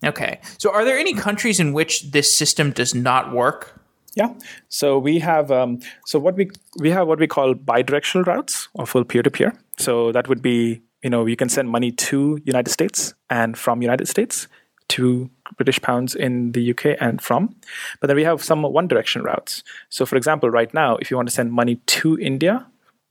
Okay. 0.04 0.40
So, 0.58 0.72
are 0.72 0.84
there 0.84 0.98
any 0.98 1.14
countries 1.14 1.60
in 1.60 1.72
which 1.72 2.10
this 2.10 2.32
system 2.34 2.72
does 2.72 2.94
not 2.94 3.32
work? 3.32 3.82
Yeah. 4.14 4.34
So 4.68 4.98
we 4.98 5.18
have 5.20 5.50
um, 5.50 5.80
so 6.04 6.18
what 6.18 6.36
we 6.36 6.50
we 6.78 6.90
have 6.90 7.08
what 7.08 7.18
we 7.18 7.26
call 7.26 7.54
bidirectional 7.54 8.26
routes 8.26 8.68
or 8.74 8.86
full 8.86 9.04
peer 9.04 9.22
to 9.22 9.30
peer. 9.30 9.54
So 9.78 10.12
that 10.12 10.28
would 10.28 10.42
be 10.42 10.82
you 11.02 11.10
know 11.10 11.26
you 11.26 11.36
can 11.36 11.48
send 11.48 11.70
money 11.70 11.92
to 11.92 12.38
United 12.44 12.70
States 12.70 13.14
and 13.30 13.56
from 13.56 13.80
United 13.80 14.08
States 14.08 14.48
to 14.88 15.30
British 15.56 15.80
pounds 15.80 16.14
in 16.14 16.52
the 16.52 16.70
UK 16.70 16.96
and 17.00 17.22
from. 17.22 17.54
But 18.00 18.08
then 18.08 18.16
we 18.16 18.24
have 18.24 18.42
some 18.42 18.62
one 18.62 18.86
direction 18.86 19.22
routes. 19.22 19.62
So 19.88 20.04
for 20.04 20.16
example, 20.16 20.50
right 20.50 20.72
now, 20.74 20.96
if 20.96 21.10
you 21.10 21.16
want 21.16 21.28
to 21.28 21.34
send 21.34 21.52
money 21.52 21.76
to 21.76 22.18
India 22.18 22.66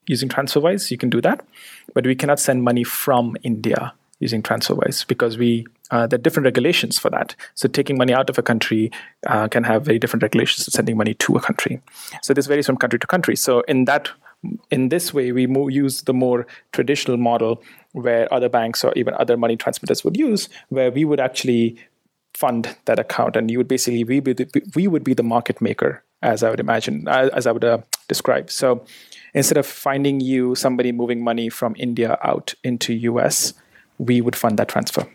using 0.05 0.29
TransferWise, 0.29 0.91
you 0.91 0.98
can 0.98 1.10
do 1.10 1.21
that. 1.21 1.43
But 1.95 2.05
we 2.05 2.15
cannot 2.15 2.39
send 2.39 2.63
money 2.63 2.83
from 2.83 3.36
India 3.41 3.93
using 4.22 4.42
TransferWise 4.42 5.06
because 5.08 5.38
we 5.38 5.68
uh, 5.90 6.08
there 6.08 6.18
are 6.18 6.22
different 6.22 6.46
regulations 6.46 6.98
for 6.98 7.10
that. 7.10 7.36
So 7.56 7.68
taking 7.68 7.98
money 7.98 8.13
out 8.13 8.30
of 8.30 8.38
a 8.38 8.42
country 8.42 8.92
uh, 9.28 9.50
can 9.50 9.66
have 9.66 9.84
very 9.84 10.00
different 10.00 10.24
regulations 10.24 10.66
than 10.66 10.72
sending 10.72 10.96
money 10.96 11.16
to 11.16 11.36
a 11.36 11.42
country. 11.42 11.82
So 12.22 12.34
this 12.34 12.48
varies 12.48 12.66
from 12.66 12.78
country 12.78 12.98
to 13.00 13.08
country. 13.08 13.36
So 13.36 13.60
in 13.62 13.86
that 13.86 14.10
in 14.72 14.90
this 14.90 15.13
way, 15.13 15.32
we 15.32 15.46
move, 15.48 15.72
use 15.72 16.04
the 16.04 16.13
more 16.13 16.48
traditional 16.72 17.18
model 17.18 17.62
where 17.92 18.32
other 18.34 18.50
banks 18.50 18.84
or 18.84 18.92
even 18.96 19.13
other 19.16 19.38
money 19.38 19.56
transmitters 19.56 20.04
would 20.04 20.18
use, 20.18 20.50
where 20.70 20.92
we 20.92 21.06
would 21.06 21.20
actually 21.20 21.78
fund 22.34 22.75
that 22.86 22.98
account, 22.98 23.36
and 23.36 23.51
you 23.51 23.58
would 23.58 23.68
basically 23.68 24.04
we, 24.04 24.20
be 24.20 24.34
the, 24.34 24.63
we 24.75 24.88
would 24.88 25.04
be 25.04 25.13
the 25.13 25.24
market 25.24 25.62
maker, 25.62 26.04
as 26.24 26.42
I 26.42 26.50
would 26.50 26.60
imagine, 26.60 27.08
as 27.08 27.46
I 27.46 27.51
would 27.51 27.63
uh, 27.63 27.80
describe. 28.08 28.50
So 28.50 28.84
instead 29.34 29.58
of 29.58 29.66
finding 29.66 30.20
you 30.20 30.56
somebody 30.56 30.92
moving 30.92 31.24
money 31.24 31.50
from 31.50 31.75
India 31.78 32.18
out 32.24 32.56
into 32.63 32.94
US, 32.94 33.54
we 34.01 34.20
would 34.20 34.36
fund 34.36 34.58
that 34.58 34.67
transfer. 34.67 35.08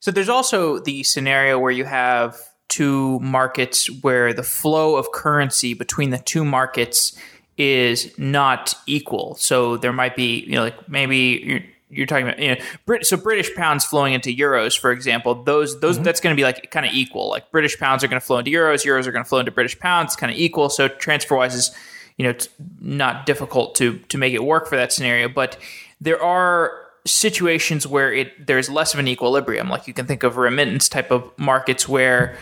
So 0.00 0.10
there's 0.10 0.28
also 0.28 0.80
the 0.80 1.04
scenario 1.04 1.58
where 1.60 1.70
you 1.70 1.84
have 1.84 2.36
two 2.68 3.20
markets 3.20 3.88
where 4.02 4.32
the 4.32 4.42
flow 4.42 4.96
of 4.96 5.12
currency 5.12 5.74
between 5.74 6.10
the 6.10 6.18
two 6.18 6.44
markets 6.44 7.16
is 7.56 8.12
not 8.18 8.74
equal. 8.86 9.36
So 9.36 9.76
there 9.76 9.92
might 9.92 10.16
be, 10.16 10.40
you 10.40 10.52
know, 10.52 10.64
like 10.64 10.88
maybe 10.88 11.16
you're, 11.44 11.60
you're 11.90 12.06
talking 12.06 12.26
about, 12.26 12.40
you 12.40 12.54
know, 12.54 12.60
Brit- 12.84 13.06
so 13.06 13.16
British 13.16 13.54
pounds 13.54 13.84
flowing 13.84 14.14
into 14.14 14.34
euros, 14.34 14.76
for 14.76 14.90
example, 14.90 15.44
those, 15.44 15.78
those, 15.80 15.96
mm-hmm. 15.96 16.04
that's 16.04 16.20
going 16.20 16.34
to 16.34 16.40
be 16.40 16.44
like 16.44 16.70
kind 16.72 16.84
of 16.84 16.92
equal. 16.92 17.28
Like 17.28 17.52
British 17.52 17.78
pounds 17.78 18.02
are 18.02 18.08
going 18.08 18.20
to 18.20 18.26
flow 18.26 18.38
into 18.38 18.50
euros, 18.50 18.84
euros 18.84 19.06
are 19.06 19.12
going 19.12 19.22
to 19.22 19.28
flow 19.28 19.38
into 19.38 19.52
British 19.52 19.78
pounds, 19.78 20.16
kind 20.16 20.32
of 20.32 20.38
equal. 20.38 20.68
So 20.68 20.88
TransferWise 20.88 21.54
is, 21.54 21.70
you 22.16 22.24
know, 22.24 22.30
it's 22.30 22.48
not 22.80 23.24
difficult 23.24 23.76
to, 23.76 23.98
to 23.98 24.18
make 24.18 24.34
it 24.34 24.42
work 24.42 24.66
for 24.66 24.76
that 24.76 24.92
scenario. 24.92 25.28
But 25.28 25.58
there 26.00 26.20
are 26.20 26.81
situations 27.04 27.86
where 27.86 28.12
it 28.12 28.46
there's 28.46 28.70
less 28.70 28.94
of 28.94 29.00
an 29.00 29.08
equilibrium. 29.08 29.68
Like 29.68 29.86
you 29.86 29.94
can 29.94 30.06
think 30.06 30.22
of 30.22 30.36
remittance 30.36 30.88
type 30.88 31.10
of 31.10 31.30
markets 31.36 31.88
where 31.88 32.36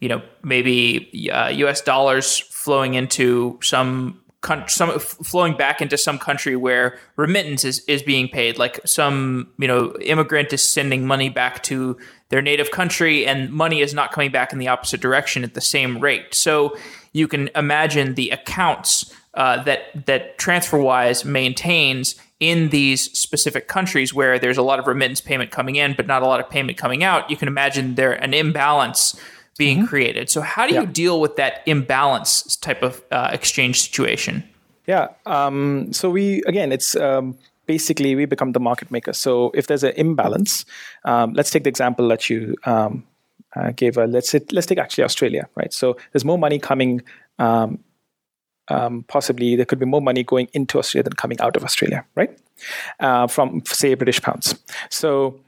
you 0.00 0.08
know 0.08 0.22
maybe 0.42 1.30
uh, 1.30 1.48
U.S. 1.48 1.80
dollars 1.80 2.38
flowing 2.38 2.94
into 2.94 3.58
some 3.62 4.20
some 4.68 4.98
flowing 4.98 5.54
back 5.54 5.82
into 5.82 5.98
some 5.98 6.18
country 6.18 6.56
where 6.56 6.98
remittance 7.16 7.62
is, 7.62 7.80
is 7.86 8.02
being 8.02 8.26
paid 8.26 8.56
like 8.56 8.80
some 8.86 9.52
you 9.58 9.68
know 9.68 9.94
immigrant 10.00 10.50
is 10.52 10.62
sending 10.62 11.06
money 11.06 11.28
back 11.28 11.62
to 11.62 11.96
their 12.30 12.40
native 12.40 12.70
country 12.70 13.26
and 13.26 13.50
money 13.50 13.82
is 13.82 13.92
not 13.92 14.12
coming 14.12 14.30
back 14.30 14.50
in 14.52 14.58
the 14.58 14.66
opposite 14.66 14.98
direction 14.98 15.44
at 15.44 15.52
the 15.52 15.60
same 15.60 16.00
rate 16.00 16.34
so 16.34 16.74
you 17.12 17.28
can 17.28 17.50
imagine 17.54 18.14
the 18.14 18.30
accounts 18.30 19.14
uh, 19.34 19.62
that 19.62 20.06
that 20.06 20.38
TransferWise 20.38 21.24
maintains 21.24 22.14
in 22.40 22.70
these 22.70 23.16
specific 23.16 23.68
countries 23.68 24.12
where 24.14 24.38
there's 24.38 24.56
a 24.56 24.62
lot 24.62 24.78
of 24.78 24.86
remittance 24.86 25.20
payment 25.20 25.50
coming 25.50 25.76
in, 25.76 25.94
but 25.94 26.06
not 26.06 26.22
a 26.22 26.26
lot 26.26 26.40
of 26.40 26.48
payment 26.48 26.78
coming 26.78 27.04
out, 27.04 27.30
you 27.30 27.36
can 27.36 27.48
imagine 27.48 27.94
there 27.94 28.12
an 28.12 28.32
imbalance 28.34 29.20
being 29.58 29.78
mm-hmm. 29.78 29.86
created. 29.86 30.30
So, 30.30 30.40
how 30.40 30.66
do 30.66 30.74
yeah. 30.74 30.80
you 30.80 30.86
deal 30.86 31.20
with 31.20 31.36
that 31.36 31.62
imbalance 31.66 32.56
type 32.56 32.82
of 32.82 33.02
uh, 33.10 33.28
exchange 33.32 33.80
situation? 33.80 34.42
Yeah. 34.86 35.08
Um, 35.26 35.92
so 35.92 36.10
we 36.10 36.42
again, 36.46 36.72
it's 36.72 36.96
um, 36.96 37.36
basically 37.66 38.16
we 38.16 38.24
become 38.24 38.52
the 38.52 38.60
market 38.60 38.90
maker. 38.90 39.12
So 39.12 39.52
if 39.54 39.66
there's 39.68 39.84
an 39.84 39.92
imbalance, 39.96 40.64
um, 41.04 41.32
let's 41.34 41.50
take 41.50 41.62
the 41.62 41.68
example 41.68 42.08
that 42.08 42.28
you 42.28 42.56
um, 42.64 43.04
uh, 43.54 43.70
gave. 43.70 43.96
A, 43.96 44.06
let's 44.06 44.34
let's 44.50 44.66
take 44.66 44.78
actually 44.78 45.04
Australia, 45.04 45.48
right? 45.54 45.72
So 45.72 45.96
there's 46.10 46.24
more 46.24 46.38
money 46.38 46.58
coming 46.58 47.02
um, 47.38 47.78
um, 48.70 49.04
possibly 49.08 49.56
there 49.56 49.66
could 49.66 49.78
be 49.78 49.86
more 49.86 50.00
money 50.00 50.22
going 50.22 50.48
into 50.52 50.78
Australia 50.78 51.04
than 51.04 51.12
coming 51.14 51.40
out 51.40 51.56
of 51.56 51.64
Australia, 51.64 52.04
right? 52.14 52.38
Uh, 53.00 53.26
from, 53.26 53.62
say, 53.66 53.94
British 53.94 54.22
pounds. 54.22 54.54
So 54.88 55.40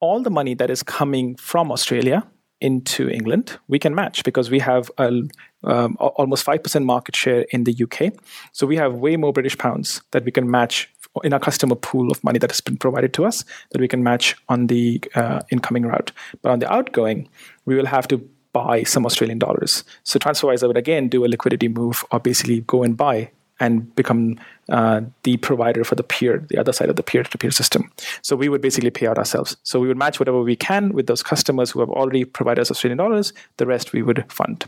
all 0.00 0.22
the 0.22 0.30
money 0.30 0.54
that 0.54 0.70
is 0.70 0.82
coming 0.82 1.36
from 1.36 1.70
Australia 1.70 2.26
into 2.60 3.08
England, 3.08 3.58
we 3.68 3.78
can 3.78 3.94
match 3.94 4.24
because 4.24 4.50
we 4.50 4.58
have 4.58 4.90
a, 4.98 5.22
um, 5.64 5.96
almost 6.00 6.44
5% 6.44 6.84
market 6.84 7.16
share 7.16 7.46
in 7.50 7.64
the 7.64 7.74
UK. 7.82 8.12
So 8.52 8.66
we 8.66 8.76
have 8.76 8.94
way 8.94 9.16
more 9.16 9.32
British 9.32 9.56
pounds 9.56 10.02
that 10.10 10.24
we 10.24 10.30
can 10.30 10.50
match 10.50 10.90
in 11.24 11.32
our 11.32 11.40
customer 11.40 11.74
pool 11.74 12.10
of 12.10 12.22
money 12.22 12.38
that 12.38 12.50
has 12.50 12.60
been 12.60 12.76
provided 12.76 13.12
to 13.14 13.24
us 13.24 13.44
that 13.72 13.80
we 13.80 13.88
can 13.88 14.02
match 14.02 14.36
on 14.48 14.68
the 14.68 15.02
uh, 15.14 15.40
incoming 15.50 15.84
route. 15.84 16.12
But 16.42 16.52
on 16.52 16.60
the 16.60 16.72
outgoing, 16.72 17.28
we 17.64 17.74
will 17.74 17.86
have 17.86 18.06
to 18.08 18.28
buy 18.52 18.82
some 18.82 19.06
Australian 19.06 19.38
dollars. 19.38 19.84
So 20.04 20.18
TransferWise 20.18 20.66
would 20.66 20.76
again 20.76 21.08
do 21.08 21.24
a 21.24 21.28
liquidity 21.28 21.68
move 21.68 22.04
or 22.10 22.20
basically 22.20 22.60
go 22.62 22.82
and 22.82 22.96
buy 22.96 23.30
and 23.60 23.94
become 23.94 24.38
uh, 24.70 25.02
the 25.22 25.36
provider 25.36 25.84
for 25.84 25.94
the 25.94 26.02
peer, 26.02 26.44
the 26.48 26.56
other 26.56 26.72
side 26.72 26.88
of 26.88 26.96
the 26.96 27.02
peer-to-peer 27.02 27.50
system. 27.50 27.92
So 28.22 28.34
we 28.34 28.48
would 28.48 28.62
basically 28.62 28.90
pay 28.90 29.06
out 29.06 29.18
ourselves. 29.18 29.56
So 29.62 29.78
we 29.78 29.86
would 29.86 29.98
match 29.98 30.18
whatever 30.18 30.40
we 30.40 30.56
can 30.56 30.92
with 30.94 31.06
those 31.06 31.22
customers 31.22 31.70
who 31.70 31.80
have 31.80 31.90
already 31.90 32.24
provided 32.24 32.62
us 32.62 32.70
Australian 32.70 32.96
dollars. 32.96 33.34
The 33.58 33.66
rest 33.66 33.92
we 33.92 34.02
would 34.02 34.24
fund. 34.32 34.64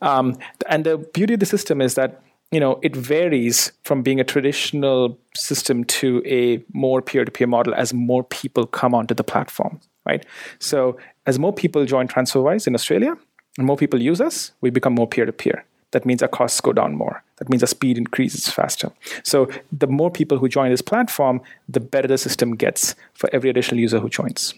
Um, 0.00 0.38
and 0.68 0.84
the 0.84 0.98
beauty 0.98 1.34
of 1.34 1.40
the 1.40 1.46
system 1.46 1.80
is 1.80 1.96
that 1.96 2.22
you 2.52 2.60
know 2.60 2.78
it 2.82 2.96
varies 2.96 3.72
from 3.84 4.02
being 4.02 4.20
a 4.20 4.24
traditional 4.24 5.18
system 5.34 5.84
to 5.84 6.22
a 6.24 6.64
more 6.72 7.02
peer-to-peer 7.02 7.46
model 7.46 7.74
as 7.74 7.92
more 7.92 8.24
people 8.24 8.66
come 8.66 8.94
onto 8.94 9.14
the 9.14 9.24
platform 9.24 9.80
right 10.08 10.26
so 10.58 10.96
as 11.28 11.38
more 11.38 11.52
people 11.52 11.84
join 11.84 12.08
TransferWise 12.08 12.66
in 12.66 12.74
Australia 12.74 13.14
and 13.58 13.66
more 13.66 13.76
people 13.76 14.00
use 14.00 14.20
us, 14.20 14.52
we 14.62 14.70
become 14.70 14.94
more 14.94 15.06
peer 15.06 15.26
to 15.26 15.32
peer. 15.32 15.64
That 15.90 16.06
means 16.06 16.22
our 16.22 16.28
costs 16.28 16.60
go 16.60 16.72
down 16.72 16.94
more. 16.94 17.22
That 17.36 17.50
means 17.50 17.62
our 17.62 17.66
speed 17.66 17.98
increases 17.98 18.48
faster. 18.48 18.90
So 19.24 19.50
the 19.70 19.86
more 19.86 20.10
people 20.10 20.38
who 20.38 20.48
join 20.48 20.70
this 20.70 20.80
platform, 20.80 21.42
the 21.68 21.80
better 21.80 22.08
the 22.08 22.16
system 22.16 22.56
gets 22.56 22.94
for 23.12 23.28
every 23.32 23.50
additional 23.50 23.78
user 23.78 24.00
who 24.00 24.08
joins. 24.08 24.54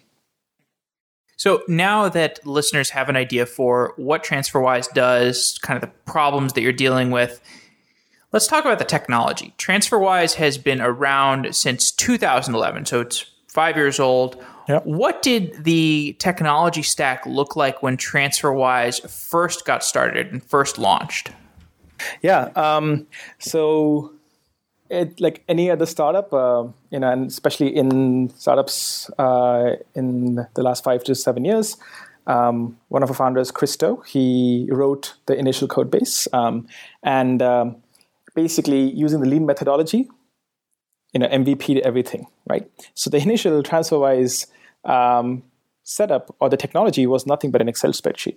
So 1.36 1.62
now 1.66 2.08
that 2.08 2.46
listeners 2.46 2.90
have 2.90 3.08
an 3.08 3.16
idea 3.16 3.46
for 3.46 3.94
what 3.96 4.22
TransferWise 4.22 4.92
does, 4.92 5.58
kind 5.62 5.76
of 5.76 5.80
the 5.80 5.94
problems 6.04 6.52
that 6.52 6.62
you're 6.62 6.72
dealing 6.72 7.10
with, 7.10 7.40
let's 8.32 8.46
talk 8.46 8.64
about 8.64 8.78
the 8.78 8.84
technology. 8.84 9.54
TransferWise 9.58 10.34
has 10.34 10.58
been 10.58 10.80
around 10.80 11.56
since 11.56 11.90
2011, 11.90 12.86
so 12.86 13.00
it's 13.00 13.24
five 13.48 13.76
years 13.76 13.98
old. 13.98 14.36
Yep. 14.70 14.86
What 14.86 15.22
did 15.22 15.64
the 15.64 16.14
technology 16.20 16.82
stack 16.82 17.26
look 17.26 17.56
like 17.56 17.82
when 17.82 17.96
TransferWise 17.96 19.10
first 19.10 19.64
got 19.64 19.82
started 19.82 20.28
and 20.28 20.44
first 20.44 20.78
launched? 20.78 21.32
Yeah. 22.22 22.50
Um, 22.54 23.08
so, 23.40 24.12
it, 24.88 25.20
like 25.20 25.42
any 25.48 25.72
other 25.72 25.86
startup, 25.86 26.32
uh, 26.32 26.68
you 26.90 27.00
know, 27.00 27.10
and 27.10 27.26
especially 27.28 27.74
in 27.74 28.32
startups 28.36 29.10
uh, 29.18 29.74
in 29.96 30.36
the 30.54 30.62
last 30.62 30.84
five 30.84 31.02
to 31.04 31.16
seven 31.16 31.44
years, 31.44 31.76
um, 32.28 32.78
one 32.90 33.02
of 33.02 33.10
our 33.10 33.16
founders, 33.16 33.50
Kristo, 33.50 34.06
he 34.06 34.68
wrote 34.70 35.14
the 35.26 35.36
initial 35.36 35.66
code 35.66 35.90
base 35.90 36.28
um, 36.32 36.68
and 37.02 37.42
um, 37.42 37.82
basically 38.36 38.92
using 38.92 39.18
the 39.18 39.26
lean 39.28 39.46
methodology, 39.46 40.08
you 41.12 41.18
know, 41.18 41.26
MVP 41.26 41.74
to 41.74 41.80
everything, 41.80 42.28
right? 42.48 42.70
So 42.94 43.10
the 43.10 43.16
initial 43.18 43.64
TransferWise 43.64 44.46
um, 44.84 45.42
setup 45.84 46.34
or 46.40 46.48
the 46.48 46.56
technology 46.56 47.06
was 47.06 47.26
nothing 47.26 47.50
but 47.50 47.60
an 47.60 47.68
Excel 47.68 47.92
spreadsheet. 47.92 48.36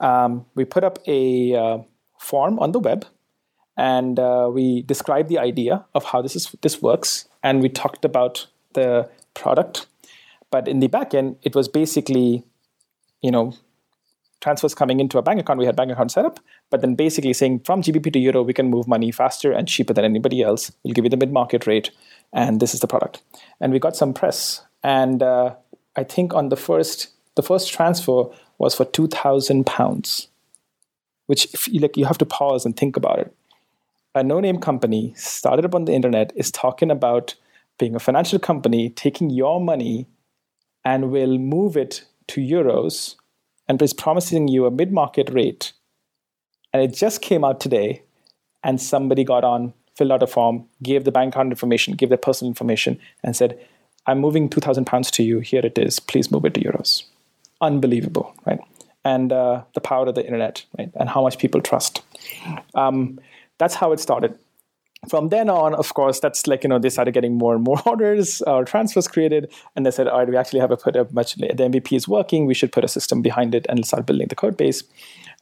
Um, 0.00 0.46
we 0.54 0.64
put 0.64 0.84
up 0.84 0.98
a 1.06 1.54
uh, 1.54 1.78
form 2.18 2.58
on 2.58 2.72
the 2.72 2.78
web 2.78 3.06
and 3.76 4.18
uh, 4.18 4.48
we 4.52 4.82
described 4.82 5.28
the 5.28 5.38
idea 5.38 5.84
of 5.94 6.04
how 6.04 6.22
this 6.22 6.36
is 6.36 6.54
this 6.62 6.80
works 6.80 7.28
and 7.42 7.62
we 7.62 7.68
talked 7.68 8.04
about 8.04 8.46
the 8.74 9.08
product. 9.34 9.86
But 10.50 10.68
in 10.68 10.80
the 10.80 10.88
backend 10.88 11.36
it 11.42 11.54
was 11.54 11.68
basically 11.68 12.44
you 13.20 13.30
know 13.30 13.54
transfers 14.40 14.72
coming 14.74 15.00
into 15.00 15.18
a 15.18 15.22
bank 15.22 15.40
account. 15.40 15.58
We 15.58 15.66
had 15.66 15.74
bank 15.74 15.90
account 15.90 16.12
set 16.12 16.24
up 16.24 16.40
but 16.70 16.80
then 16.80 16.94
basically 16.94 17.32
saying 17.32 17.60
from 17.60 17.82
gbp 17.82 18.12
to 18.12 18.18
euro 18.18 18.42
we 18.42 18.52
can 18.52 18.70
move 18.70 18.86
money 18.86 19.10
faster 19.10 19.52
and 19.52 19.66
cheaper 19.66 19.92
than 19.92 20.04
anybody 20.04 20.42
else. 20.42 20.70
We'll 20.82 20.94
give 20.94 21.04
you 21.04 21.10
the 21.10 21.16
mid-market 21.16 21.66
rate 21.66 21.90
and 22.32 22.60
this 22.60 22.72
is 22.72 22.80
the 22.80 22.86
product. 22.86 23.22
And 23.60 23.72
we 23.72 23.80
got 23.80 23.96
some 23.96 24.14
press 24.14 24.62
and 24.82 25.22
uh, 25.22 25.54
i 25.96 26.04
think 26.04 26.34
on 26.34 26.48
the 26.48 26.56
first 26.56 27.08
the 27.34 27.42
first 27.42 27.72
transfer 27.72 28.24
was 28.58 28.74
for 28.74 28.84
2000 28.84 29.64
pounds 29.64 30.28
which 31.28 31.68
you, 31.68 31.78
like 31.80 31.96
you 31.96 32.06
have 32.06 32.18
to 32.18 32.26
pause 32.26 32.66
and 32.66 32.76
think 32.76 32.96
about 32.96 33.20
it. 33.20 33.34
A 34.14 34.24
no-name 34.24 34.58
company 34.58 35.12
started 35.16 35.64
up 35.64 35.74
on 35.74 35.84
the 35.84 35.92
internet 35.92 36.32
is 36.34 36.50
talking 36.50 36.90
about 36.90 37.36
being 37.78 37.94
a 37.94 38.00
financial 38.00 38.38
company 38.38 38.90
taking 38.90 39.30
your 39.30 39.60
money 39.60 40.06
and 40.84 41.12
will 41.12 41.38
move 41.38 41.76
it 41.76 42.04
to 42.28 42.40
euros 42.40 43.14
and 43.68 43.80
is 43.80 43.92
promising 43.92 44.48
you 44.48 44.64
a 44.66 44.70
mid-market 44.70 45.30
rate. 45.30 45.72
And 46.72 46.82
it 46.82 46.94
just 46.94 47.20
came 47.20 47.44
out 47.44 47.60
today 47.60 48.02
and 48.64 48.80
somebody 48.80 49.22
got 49.22 49.44
on 49.44 49.74
filled 49.96 50.12
out 50.12 50.22
a 50.22 50.26
form 50.26 50.64
gave 50.82 51.04
the 51.04 51.12
bank 51.12 51.34
account 51.34 51.50
information 51.50 51.94
gave 51.94 52.08
their 52.08 52.16
personal 52.16 52.48
information 52.48 52.98
and 53.22 53.34
said 53.36 53.58
i'm 54.08 54.18
moving 54.18 54.48
2000 54.48 54.84
pounds 54.84 55.10
to 55.10 55.22
you 55.22 55.38
here 55.40 55.64
it 55.64 55.78
is 55.78 56.00
please 56.00 56.30
move 56.30 56.44
it 56.44 56.54
to 56.54 56.60
euros 56.60 57.04
unbelievable 57.60 58.34
right 58.46 58.60
and 59.04 59.32
uh, 59.32 59.62
the 59.74 59.80
power 59.80 60.06
of 60.06 60.14
the 60.14 60.24
internet 60.24 60.64
right 60.76 60.90
and 60.98 61.08
how 61.08 61.22
much 61.22 61.38
people 61.38 61.60
trust 61.60 62.02
um, 62.74 63.20
that's 63.58 63.74
how 63.74 63.92
it 63.92 64.00
started 64.00 64.38
from 65.08 65.28
then 65.28 65.48
on, 65.48 65.74
of 65.74 65.94
course, 65.94 66.18
that's 66.18 66.46
like, 66.46 66.64
you 66.64 66.68
know, 66.68 66.78
they 66.78 66.90
started 66.90 67.14
getting 67.14 67.38
more 67.38 67.54
and 67.54 67.62
more 67.62 67.80
orders 67.86 68.42
or 68.42 68.64
transfers 68.64 69.06
created. 69.06 69.52
And 69.76 69.86
they 69.86 69.90
said, 69.90 70.08
all 70.08 70.18
right, 70.18 70.28
we 70.28 70.36
actually 70.36 70.60
have 70.60 70.70
a 70.70 70.76
put 70.76 70.96
a 70.96 71.06
much, 71.12 71.36
the 71.36 71.48
MVP 71.48 71.96
is 71.96 72.08
working. 72.08 72.46
We 72.46 72.54
should 72.54 72.72
put 72.72 72.84
a 72.84 72.88
system 72.88 73.22
behind 73.22 73.54
it 73.54 73.66
and 73.68 73.86
start 73.86 74.06
building 74.06 74.28
the 74.28 74.34
code 74.34 74.56
base. 74.56 74.82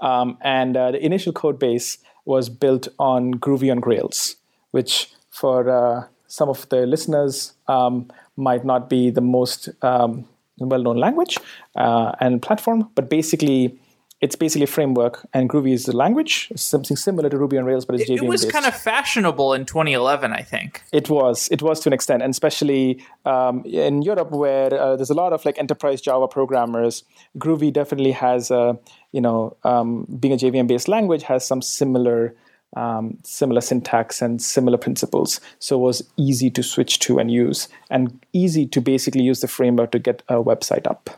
Um, 0.01 0.37
and 0.43 0.77
uh, 0.77 0.91
the 0.93 1.05
initial 1.05 1.33
code 1.33 1.59
base 1.59 1.99
was 2.27 2.49
built 2.49 2.89
on 2.99 3.35
Groovy 3.35 3.71
on 3.71 3.81
Grails, 3.81 4.37
which 4.73 5.11
for 5.31 5.71
uh, 5.71 6.05
some 6.27 6.49
of 6.49 6.69
the 6.69 6.87
listeners 6.87 7.55
um, 7.67 8.11
might 8.37 8.65
not 8.65 8.89
be 8.89 9.11
the 9.11 9.21
most 9.21 9.69
um, 9.83 10.27
well 10.59 10.83
known 10.83 10.97
language 10.97 11.39
uh, 11.77 12.13
and 12.21 12.41
platform, 12.43 12.89
but 12.95 13.09
basically, 13.11 13.79
it's 14.23 14.35
basically 14.35 14.65
a 14.65 14.67
framework, 14.67 15.27
and 15.35 15.51
Groovy 15.51 15.75
is 15.75 15.85
the 15.85 15.95
language, 15.95 16.51
something 16.57 16.97
similar 16.97 17.29
to 17.29 17.37
Ruby 17.37 17.59
on 17.59 17.67
Rails, 17.67 17.85
but 17.85 17.97
it's 18.01 18.09
JVM 18.09 18.23
It 18.23 18.29
was 18.29 18.45
based. 18.45 18.53
kind 18.55 18.65
of 18.65 18.75
fashionable 18.75 19.53
in 19.53 19.67
2011, 19.67 20.33
I 20.33 20.41
think. 20.41 20.83
It 20.91 21.11
was. 21.11 21.49
It 21.51 21.61
was 21.61 21.81
to 21.81 21.91
an 21.91 21.93
extent, 21.93 22.23
and 22.23 22.31
especially 22.31 23.05
um, 23.27 23.63
in 23.67 24.01
Europe, 24.01 24.31
where 24.31 24.73
uh, 24.73 24.97
there's 24.97 25.11
a 25.11 25.15
lot 25.15 25.35
of 25.35 25.45
like 25.45 25.59
enterprise 25.59 26.01
Java 26.01 26.29
programmers. 26.29 27.05
Groovy 27.39 27.71
definitely 27.71 28.13
has, 28.13 28.51
a, 28.51 28.79
you 29.13 29.21
know, 29.21 29.55
um, 29.65 30.07
being 30.19 30.33
a 30.33 30.39
JVM-based 30.39 30.89
language, 30.89 31.23
has 31.25 31.47
some 31.47 31.61
similar, 31.61 32.35
um, 32.77 33.19
similar 33.23 33.61
syntax 33.61 34.23
and 34.23 34.41
similar 34.41 34.79
principles. 34.79 35.41
So 35.59 35.77
it 35.77 35.83
was 35.83 36.09
easy 36.17 36.51
to 36.51 36.63
switch 36.63 36.99
to 37.01 37.19
and 37.19 37.31
use, 37.31 37.69
and 37.91 38.25
easy 38.33 38.67
to 38.67 38.81
basically 38.81 39.23
use 39.23 39.41
the 39.41 39.49
framework 39.49 39.91
to 39.93 39.99
get 39.99 40.23
a 40.29 40.35
website 40.35 40.87
up. 40.87 41.11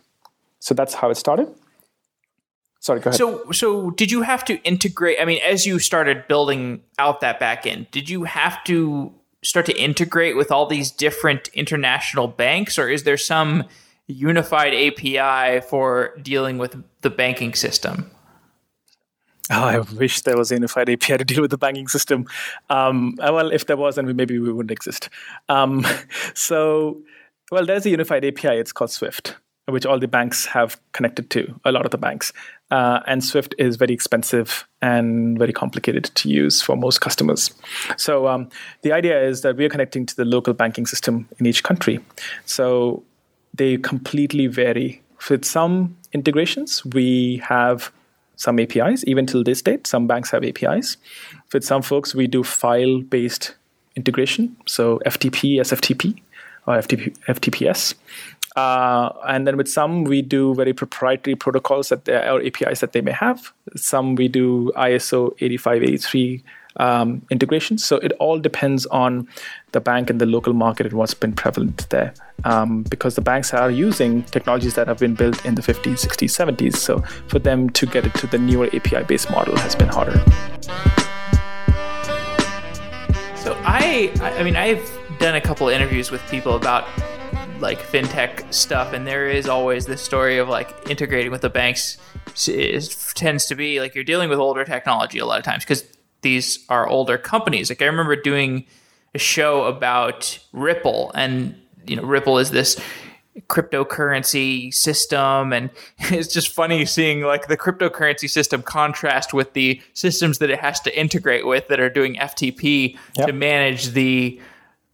So 0.60 0.74
that's 0.74 0.94
how 0.94 1.10
it 1.10 1.16
started. 1.16 1.52
Sorry, 2.80 3.00
go 3.00 3.10
ahead. 3.10 3.18
So, 3.18 3.50
so 3.50 3.90
did 3.90 4.10
you 4.10 4.22
have 4.22 4.44
to 4.46 4.62
integrate? 4.62 5.18
I 5.20 5.24
mean, 5.24 5.40
as 5.44 5.66
you 5.66 5.78
started 5.80 6.28
building 6.28 6.82
out 6.98 7.20
that 7.20 7.40
backend, 7.40 7.90
did 7.90 8.08
you 8.08 8.24
have 8.24 8.62
to 8.64 9.12
start 9.42 9.66
to 9.66 9.76
integrate 9.76 10.36
with 10.36 10.52
all 10.52 10.66
these 10.66 10.90
different 10.90 11.48
international 11.48 12.28
banks, 12.28 12.78
or 12.78 12.88
is 12.88 13.02
there 13.02 13.16
some 13.16 13.64
unified 14.06 14.74
API 14.74 15.60
for 15.60 16.16
dealing 16.22 16.58
with 16.58 16.82
the 17.02 17.10
banking 17.10 17.54
system? 17.54 18.10
Oh, 19.50 19.64
I 19.64 19.78
wish 19.78 20.22
there 20.22 20.36
was 20.36 20.50
a 20.50 20.54
unified 20.54 20.90
API 20.90 21.18
to 21.18 21.24
deal 21.24 21.40
with 21.40 21.50
the 21.50 21.58
banking 21.58 21.88
system. 21.88 22.26
Um, 22.68 23.14
well, 23.18 23.50
if 23.50 23.66
there 23.66 23.76
was, 23.76 23.96
then 23.96 24.06
we, 24.06 24.12
maybe 24.12 24.38
we 24.38 24.52
wouldn't 24.52 24.70
exist. 24.70 25.08
Um, 25.48 25.86
so, 26.34 26.98
well, 27.50 27.64
there's 27.64 27.86
a 27.86 27.90
unified 27.90 28.24
API. 28.24 28.58
It's 28.58 28.72
called 28.72 28.90
Swift, 28.90 29.36
which 29.66 29.86
all 29.86 29.98
the 29.98 30.08
banks 30.08 30.44
have 30.46 30.78
connected 30.92 31.30
to. 31.30 31.58
A 31.64 31.72
lot 31.72 31.86
of 31.86 31.92
the 31.92 31.98
banks, 31.98 32.32
uh, 32.70 33.00
and 33.06 33.24
Swift 33.24 33.54
is 33.58 33.76
very 33.76 33.94
expensive 33.94 34.68
and 34.82 35.38
very 35.38 35.52
complicated 35.52 36.04
to 36.16 36.28
use 36.28 36.60
for 36.60 36.76
most 36.76 37.00
customers. 37.00 37.50
So, 37.96 38.28
um, 38.28 38.50
the 38.82 38.92
idea 38.92 39.22
is 39.22 39.40
that 39.42 39.56
we 39.56 39.64
are 39.64 39.70
connecting 39.70 40.04
to 40.06 40.16
the 40.16 40.26
local 40.26 40.52
banking 40.52 40.86
system 40.86 41.26
in 41.38 41.46
each 41.46 41.62
country. 41.62 42.00
So, 42.44 43.02
they 43.54 43.78
completely 43.78 44.46
vary. 44.46 45.02
With 45.30 45.44
some 45.44 45.96
integrations, 46.12 46.84
we 46.84 47.38
have 47.38 47.90
some 48.38 48.58
APIs, 48.58 49.04
even 49.06 49.26
till 49.26 49.44
this 49.44 49.60
date. 49.60 49.86
Some 49.86 50.06
banks 50.06 50.30
have 50.30 50.44
APIs. 50.44 50.96
With 51.52 51.64
some 51.64 51.82
folks, 51.82 52.14
we 52.14 52.26
do 52.26 52.42
file 52.42 53.02
based 53.02 53.54
integration, 53.96 54.56
so 54.66 55.00
FTP, 55.04 55.56
SFTP, 55.56 56.20
or 56.66 56.76
FTP, 56.76 57.16
FTPS. 57.26 57.94
Uh, 58.56 59.12
and 59.26 59.46
then 59.46 59.56
with 59.56 59.68
some, 59.68 60.04
we 60.04 60.22
do 60.22 60.54
very 60.54 60.72
proprietary 60.72 61.34
protocols 61.34 61.90
that 61.90 62.04
they, 62.06 62.14
or 62.14 62.40
APIs 62.42 62.80
that 62.80 62.92
they 62.92 63.00
may 63.00 63.12
have. 63.12 63.52
Some 63.76 64.14
we 64.14 64.28
do 64.28 64.72
ISO 64.76 65.34
8583 65.40 66.42
um, 66.76 67.22
integrations. 67.30 67.84
So 67.84 67.96
it 67.96 68.12
all 68.12 68.38
depends 68.38 68.86
on 68.86 69.28
the 69.72 69.80
bank 69.80 70.10
and 70.10 70.20
the 70.20 70.26
local 70.26 70.52
market 70.52 70.86
and 70.86 70.94
what's 70.94 71.14
been 71.14 71.32
prevalent 71.32 71.88
there. 71.90 72.14
Um, 72.44 72.82
because 72.84 73.16
the 73.16 73.20
banks 73.20 73.52
are 73.52 73.70
using 73.70 74.22
technologies 74.24 74.74
that 74.74 74.86
have 74.86 74.98
been 74.98 75.14
built 75.14 75.44
in 75.44 75.54
the 75.54 75.62
50s, 75.62 76.06
60s, 76.06 76.56
70s. 76.56 76.76
So 76.76 77.00
for 77.26 77.38
them 77.38 77.68
to 77.70 77.86
get 77.86 78.06
it 78.06 78.14
to 78.14 78.26
the 78.26 78.38
newer 78.38 78.68
API 78.72 79.04
based 79.04 79.30
model 79.30 79.56
has 79.56 79.74
been 79.74 79.88
harder. 79.88 80.18
So 83.36 83.58
I, 83.64 84.12
I 84.20 84.42
mean, 84.42 84.56
I've 84.56 84.98
done 85.18 85.34
a 85.34 85.40
couple 85.40 85.68
interviews 85.68 86.10
with 86.10 86.22
people 86.30 86.54
about 86.54 86.86
like 87.60 87.80
fintech 87.80 88.52
stuff, 88.54 88.92
and 88.92 89.06
there 89.06 89.28
is 89.28 89.48
always 89.48 89.86
this 89.86 90.00
story 90.00 90.38
of 90.38 90.48
like 90.48 90.90
integrating 90.90 91.32
with 91.32 91.40
the 91.40 91.50
banks. 91.50 91.98
It 92.46 93.12
tends 93.14 93.46
to 93.46 93.54
be 93.54 93.80
like 93.80 93.94
you're 93.94 94.04
dealing 94.04 94.28
with 94.28 94.38
older 94.38 94.64
technology 94.64 95.18
a 95.18 95.26
lot 95.26 95.38
of 95.38 95.44
times 95.44 95.64
because 95.64 95.84
these 96.22 96.64
are 96.68 96.86
older 96.86 97.18
companies. 97.18 97.68
Like 97.68 97.82
I 97.82 97.86
remember 97.86 98.16
doing 98.16 98.66
show 99.16 99.64
about 99.64 100.38
Ripple, 100.52 101.10
and 101.14 101.54
you 101.86 101.96
know, 101.96 102.02
Ripple 102.02 102.38
is 102.38 102.50
this 102.50 102.80
cryptocurrency 103.46 104.74
system 104.74 105.52
and 105.52 105.70
it's 105.98 106.32
just 106.32 106.48
funny 106.48 106.84
seeing 106.84 107.22
like 107.22 107.46
the 107.46 107.56
cryptocurrency 107.56 108.28
system 108.28 108.62
contrast 108.62 109.32
with 109.32 109.52
the 109.52 109.80
systems 109.94 110.38
that 110.38 110.50
it 110.50 110.58
has 110.58 110.80
to 110.80 110.98
integrate 110.98 111.46
with 111.46 111.68
that 111.68 111.78
are 111.80 111.88
doing 111.90 112.16
FTP 112.16 112.96
Yep. 113.16 113.26
to 113.26 113.32
manage 113.32 113.90
the 113.90 114.40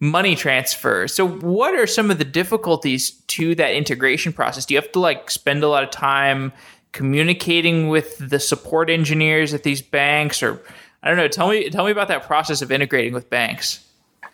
money 0.00 0.36
transfer. 0.36 1.08
So 1.08 1.26
what 1.26 1.74
are 1.74 1.86
some 1.86 2.10
of 2.10 2.18
the 2.18 2.24
difficulties 2.24 3.12
to 3.28 3.54
that 3.54 3.74
integration 3.74 4.32
process? 4.32 4.66
Do 4.66 4.74
you 4.74 4.80
have 4.80 4.92
to 4.92 5.00
like 5.00 5.30
spend 5.30 5.62
a 5.62 5.68
lot 5.68 5.82
of 5.82 5.90
time 5.90 6.52
communicating 6.92 7.88
with 7.88 8.18
the 8.18 8.38
support 8.38 8.90
engineers 8.90 9.54
at 9.54 9.62
these 9.62 9.82
banks 9.82 10.42
or 10.42 10.62
I 11.02 11.08
don't 11.08 11.16
know, 11.16 11.28
tell 11.28 11.48
me 11.48 11.68
tell 11.68 11.84
me 11.84 11.90
about 11.90 12.08
that 12.08 12.22
process 12.22 12.62
of 12.62 12.72
integrating 12.72 13.12
with 13.12 13.28
banks. 13.28 13.83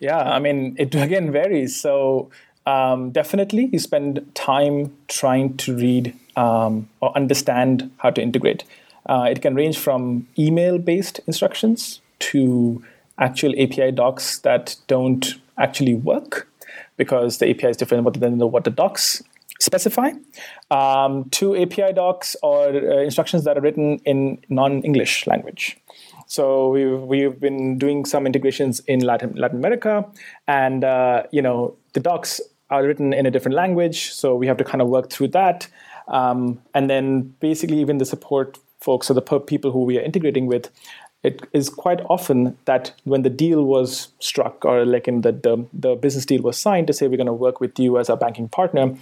Yeah, 0.01 0.19
I 0.19 0.39
mean, 0.39 0.75
it 0.79 0.95
again 1.07 1.31
varies. 1.31 1.81
So 1.81 2.31
um, 2.67 3.11
definitely, 3.11 3.67
you 3.73 3.79
spend 3.79 4.35
time 4.35 4.97
trying 5.09 5.57
to 5.59 5.77
read 5.77 6.15
um, 6.37 6.89
or 7.01 7.17
understand 7.17 7.91
how 7.99 8.11
to 8.11 8.23
integrate. 8.23 8.65
Uh, 9.07 9.29
it 9.31 9.41
can 9.43 9.55
range 9.55 9.79
from 9.79 10.27
email-based 10.39 11.21
instructions 11.27 12.01
to 12.19 12.83
actual 13.19 13.53
API 13.61 13.93
docs 13.93 14.39
that 14.41 14.77
don't 14.87 15.35
actually 15.59 15.95
work 15.95 16.49
because 16.97 17.39
the 17.39 17.49
API 17.49 17.69
is 17.69 17.77
different 17.77 18.21
than 18.21 18.39
what 18.39 18.65
the 18.65 18.71
docs 18.71 19.23
specify, 19.59 20.11
um, 20.71 21.29
to 21.31 21.57
API 21.57 21.93
docs 21.93 22.35
or 22.43 22.69
uh, 22.69 23.03
instructions 23.03 23.45
that 23.45 23.59
are 23.59 23.61
written 23.61 23.99
in 24.05 24.39
non-English 24.49 25.27
language. 25.27 25.77
So 26.31 26.69
we've 26.69 27.01
we've 27.01 27.41
been 27.41 27.77
doing 27.77 28.05
some 28.05 28.25
integrations 28.25 28.79
in 28.87 29.01
Latin 29.01 29.35
Latin 29.35 29.59
America, 29.59 30.07
and 30.47 30.85
uh, 30.85 31.25
you 31.33 31.43
know 31.43 31.75
the 31.93 31.99
docs 31.99 32.41
are 32.71 32.85
written 32.87 33.13
in 33.13 33.27
a 33.27 33.33
different 33.33 33.57
language, 33.57 34.13
so 34.13 34.37
we 34.37 34.47
have 34.47 34.57
to 34.59 34.63
kind 34.63 34.81
of 34.81 34.87
work 34.87 35.11
through 35.11 35.27
that. 35.29 35.67
Um, 36.07 36.63
and 36.73 36.89
then 36.89 37.35
basically, 37.41 37.81
even 37.81 37.99
the 37.99 38.05
support 38.05 38.61
folks 38.79 39.11
or 39.11 39.15
the 39.15 39.41
people 39.41 39.73
who 39.73 39.83
we 39.83 39.99
are 39.99 40.03
integrating 40.03 40.47
with, 40.47 40.71
it 41.25 41.43
is 41.53 41.69
quite 41.69 42.01
often 42.09 42.57
that 42.65 42.93
when 43.03 43.23
the 43.23 43.31
deal 43.31 43.65
was 43.65 44.09
struck 44.21 44.65
or 44.65 44.87
like 44.87 45.09
in 45.09 45.23
the, 45.23 45.33
the, 45.33 45.67
the 45.73 45.97
business 45.97 46.25
deal 46.25 46.43
was 46.43 46.57
signed 46.57 46.87
to 46.87 46.93
say 46.93 47.09
we're 47.09 47.17
going 47.17 47.27
to 47.27 47.33
work 47.33 47.61
with 47.61 47.77
you 47.79 47.99
as 47.99 48.09
our 48.09 48.17
banking 48.17 48.49
partner, 48.49 48.95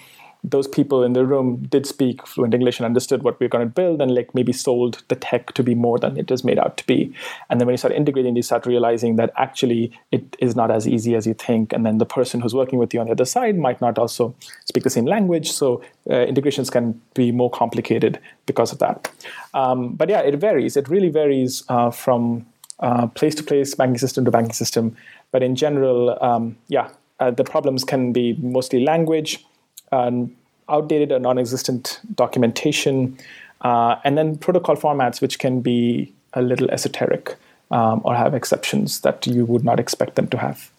those 0.45 0.69
people 0.69 1.03
in 1.03 1.15
the 1.15 1.27
room 1.27 1.57
did 1.69 1.87
speak 1.87 2.27
fluent 2.27 2.55
English 2.55 2.79
and 2.79 2.87
understood 2.87 3.23
what 3.23 3.39
we 3.41 3.47
are 3.47 3.49
going 3.49 3.67
to 3.67 3.73
build 3.73 4.01
and 4.01 4.15
like 4.15 4.35
maybe 4.35 4.53
sold 4.53 5.03
the 5.09 5.17
tech 5.17 5.53
to 5.55 5.63
be 5.63 5.75
more 5.75 5.99
than 5.99 6.17
it 6.17 6.31
is 6.31 6.45
made 6.45 6.59
out 6.59 6.77
to 6.77 6.87
be. 6.87 7.13
And 7.51 7.61
then 7.61 7.67
when 7.67 7.73
you 7.73 7.79
start 7.79 7.93
integrating, 7.93 8.37
you 8.37 8.43
start 8.43 8.65
realizing 8.65 9.17
that 9.17 9.33
actually 9.37 9.93
it 10.13 10.37
is 10.39 10.55
not 10.55 10.71
as 10.71 10.87
easy 10.87 11.17
as 11.17 11.27
you 11.27 11.35
think. 11.35 11.73
And 11.73 11.85
then 11.85 11.99
the 11.99 12.07
person 12.07 12.41
who's 12.41 12.55
working 12.55 12.79
with 12.79 12.95
you 12.95 13.01
on 13.01 13.07
the 13.07 13.13
other 13.13 13.25
side 13.25 13.59
might 13.59 13.81
not 13.81 13.99
also 13.99 14.35
speak 14.65 14.85
the 14.85 14.91
same 14.91 15.07
language. 15.07 15.51
So 15.51 15.83
uh, 16.09 16.15
integrations 16.15 16.71
can 16.71 17.01
be 17.15 17.33
more 17.33 17.51
complicated 17.51 18.21
because 18.47 18.73
of 18.73 18.79
that. 18.79 19.11
Um, 19.55 19.95
but 19.95 20.09
yeah, 20.09 20.21
it 20.21 20.37
varies. 20.37 20.77
It 20.77 20.89
really 20.89 21.11
varies 21.11 21.65
uh, 21.69 21.91
from 21.91 22.47
uh, 22.79 23.09
place 23.09 23.35
to 23.35 23.43
place, 23.43 23.75
banking 23.75 23.99
system 23.99 24.25
to 24.25 24.31
banking 24.31 24.53
system. 24.53 24.97
But 25.33 25.43
in 25.43 25.57
general, 25.57 26.17
um, 26.23 26.57
yeah, 26.69 26.91
uh, 27.21 27.33
the 27.33 27.45
problems 27.45 27.83
can 27.83 28.13
be 28.13 28.35
mostly 28.35 28.85
language 28.85 29.45
um, 29.93 30.35
outdated 30.69 31.13
or 31.13 31.19
non-existent 31.19 32.01
documentation, 32.15 33.19
uh, 33.63 33.97
and 34.05 34.17
then 34.19 34.37
protocol 34.37 34.77
formats 34.77 35.21
which 35.21 35.39
can 35.39 35.61
be 35.61 36.13
a 36.35 36.43
little 36.43 36.71
esoteric 36.71 37.37
um, 37.71 38.01
or 38.05 38.15
have 38.15 38.35
exceptions 38.35 39.01
that 39.01 39.27
you 39.27 39.45
would 39.45 39.65
not 39.65 39.81
expect 39.81 40.15
them 40.15 40.29
to 40.29 40.39
have. 40.39 40.71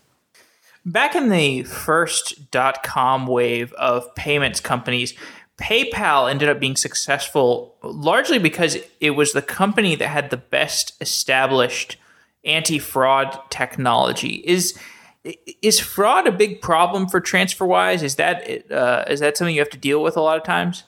Back 0.86 1.15
in 1.15 1.30
the 1.30 1.63
first 1.63 2.52
dot 2.52 2.84
com 2.84 3.28
wave 3.28 3.74
of 3.74 4.13
payments 4.15 4.60
companies, 4.60 5.13
PayPal 5.58 6.30
ended 6.32 6.48
up 6.48 6.60
being 6.60 6.78
successful 6.78 7.76
largely 7.84 8.39
because 8.39 8.78
it 9.02 9.12
was 9.12 9.34
the 9.34 9.41
company 9.41 9.95
that 9.95 10.08
had 10.08 10.30
the 10.30 10.38
best 10.38 10.93
established 11.02 11.98
anti 12.45 12.80
fraud 12.80 13.38
technology. 13.50 14.36
Is 14.45 14.80
is 15.23 15.79
fraud 15.79 16.27
a 16.27 16.32
big 16.32 16.62
problem 16.62 17.08
for 17.08 17.19
TransferWise? 17.19 18.03
Is 18.03 18.15
that 18.15 18.71
uh, 18.71 19.05
is 19.08 19.19
that 19.19 19.38
something 19.38 19.53
you 19.53 19.62
have 19.62 19.69
to 19.71 19.77
deal 19.77 20.01
with 20.01 20.15
a 20.15 20.21
lot 20.21 20.38
of 20.38 20.43
times? 20.43 20.84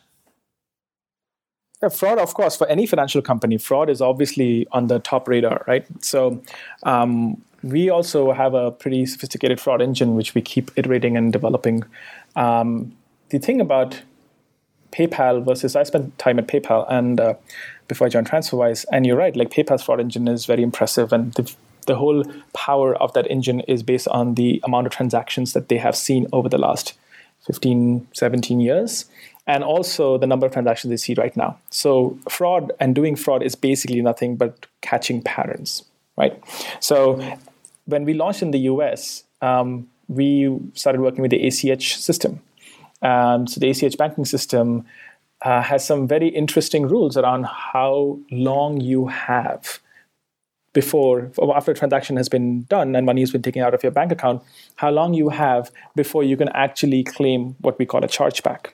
Yeah, 1.82 1.90
fraud, 1.90 2.20
of 2.20 2.34
course, 2.34 2.56
for 2.56 2.68
any 2.68 2.86
financial 2.86 3.22
company, 3.22 3.58
fraud 3.58 3.90
is 3.90 4.02
obviously 4.02 4.68
on 4.72 4.88
the 4.88 5.00
top 5.00 5.28
radar, 5.28 5.64
right? 5.68 5.86
So 6.04 6.42
um, 6.84 7.42
we 7.64 7.90
also 7.90 8.32
have 8.34 8.54
a 8.54 8.72
pretty 8.72 9.06
sophisticated 9.06 9.60
fraud 9.60 9.82
engine, 9.82 10.16
which 10.16 10.36
we 10.36 10.42
keep 10.42 10.70
iterating 10.76 11.18
and 11.18 11.34
developing. 11.34 11.84
Um, 12.36 12.96
the 13.30 13.40
thing 13.40 13.60
about 13.60 14.02
PayPal 14.92 15.44
versus 15.44 15.76
I 15.76 15.84
spent 15.84 16.18
time 16.20 16.38
at 16.38 16.48
PayPal 16.48 16.86
and 16.90 17.20
uh, 17.20 17.34
before 17.88 18.08
I 18.08 18.10
joined 18.10 18.30
TransferWise, 18.30 18.86
and 18.92 19.06
you're 19.06 19.18
right, 19.18 19.36
like 19.36 19.50
PayPal's 19.50 19.84
fraud 19.84 20.00
engine 20.00 20.28
is 20.28 20.46
very 20.46 20.64
impressive, 20.64 21.12
and 21.12 21.34
the 21.86 21.96
whole 21.96 22.24
power 22.54 22.96
of 22.96 23.14
that 23.14 23.30
engine 23.30 23.62
is 23.62 23.84
based 23.84 24.08
on 24.08 24.36
the 24.36 24.62
amount 24.64 24.88
of 24.88 24.94
transactions 24.94 25.54
that 25.54 25.70
they 25.70 25.78
have 25.78 25.96
seen 25.96 26.28
over 26.32 26.50
the 26.50 26.58
last 26.58 26.94
15, 27.46 28.08
17 28.14 28.60
years, 28.60 29.06
and 29.48 29.64
also 29.64 30.18
the 30.18 30.28
number 30.28 30.46
of 30.46 30.54
transactions 30.54 30.90
they 30.90 30.98
see 30.98 31.14
right 31.16 31.36
now. 31.36 31.58
So, 31.70 32.18
fraud 32.30 32.72
and 32.80 32.94
doing 32.94 33.16
fraud 33.16 33.42
is 33.44 33.56
basically 33.56 34.02
nothing 34.02 34.36
but 34.36 34.68
catching 34.82 35.22
patterns, 35.22 35.84
right? 36.18 36.42
So, 36.80 37.20
when 37.86 38.06
we 38.06 38.14
launched 38.14 38.42
in 38.42 38.52
the 38.52 38.60
US, 38.60 39.24
um, 39.42 39.88
we 40.08 40.56
started 40.74 41.02
working 41.02 41.22
with 41.22 41.32
the 41.32 41.48
ACH 41.48 41.98
system. 41.98 42.42
Um, 43.02 43.48
so, 43.48 43.60
the 43.60 43.70
ACH 43.72 43.98
banking 43.98 44.26
system 44.26 44.86
uh, 45.42 45.62
has 45.64 45.86
some 45.86 46.08
very 46.08 46.28
interesting 46.28 46.88
rules 46.88 47.18
around 47.18 47.46
how 47.46 48.20
long 48.30 48.80
you 48.80 49.08
have 49.08 49.80
before 50.74 51.32
after 51.54 51.72
a 51.72 51.76
transaction 51.76 52.16
has 52.18 52.30
been 52.30 52.64
done 52.64 52.96
and 52.96 53.06
money 53.06 53.22
has 53.22 53.32
been 53.32 53.42
taken 53.42 53.62
out 53.62 53.74
of 53.74 53.84
your 53.84 53.92
bank 53.92 54.12
account 54.12 54.42
how 54.78 54.90
long 54.90 55.14
you 55.14 55.30
have 55.30 55.72
before 55.96 56.24
you 56.24 56.38
can 56.38 56.50
actually 56.50 57.04
claim 57.04 57.56
what 57.60 57.78
we 57.78 57.86
call 57.86 58.04
a 58.04 58.08
chargeback. 58.08 58.68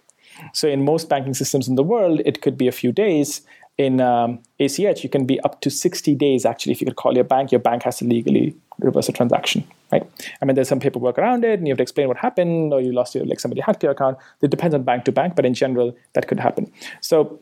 So 0.54 0.68
in 0.68 0.86
most 0.86 1.10
banking 1.10 1.34
systems 1.34 1.68
in 1.68 1.76
the 1.76 1.84
world 1.84 2.22
it 2.26 2.42
could 2.42 2.58
be 2.58 2.68
a 2.68 2.72
few 2.72 2.92
days. 2.92 3.42
In 3.78 4.02
um, 4.02 4.40
ach 4.60 4.80
you 4.80 5.10
can 5.10 5.26
be 5.26 5.40
up 5.42 5.62
to 5.62 5.70
60 5.70 6.16
days 6.16 6.46
actually 6.46 6.72
if 6.72 6.82
you 6.82 6.86
could 6.86 6.96
call 6.96 7.16
your 7.16 7.24
bank. 7.24 7.52
Your 7.52 7.60
bank 7.60 7.84
has 7.84 7.98
to 7.98 8.06
legally 8.06 8.56
reverse 8.80 9.10
a 9.10 9.12
transaction 9.12 9.68
right? 9.92 10.06
I 10.42 10.46
mean 10.46 10.56
there's 10.56 10.68
some 10.68 10.80
paperwork 10.80 11.18
around 11.18 11.44
it 11.46 11.60
and 11.60 11.68
you 11.68 11.72
have 11.72 11.78
to 11.78 11.84
explain 11.84 12.08
what 12.08 12.18
happened 12.18 12.74
or 12.74 12.82
you 12.82 12.92
lost 12.92 13.16
your 13.16 13.26
like 13.26 13.40
somebody 13.40 13.62
hacked 13.62 13.82
your 13.82 13.92
account. 13.92 14.18
It 14.42 14.52
depends 14.52 14.76
on 14.76 14.84
bank 14.84 15.06
to 15.06 15.12
bank 15.12 15.36
but 15.36 15.46
in 15.46 15.54
general 15.54 15.96
that 16.14 16.28
could 16.28 16.40
happen. 16.40 16.72
So 17.02 17.40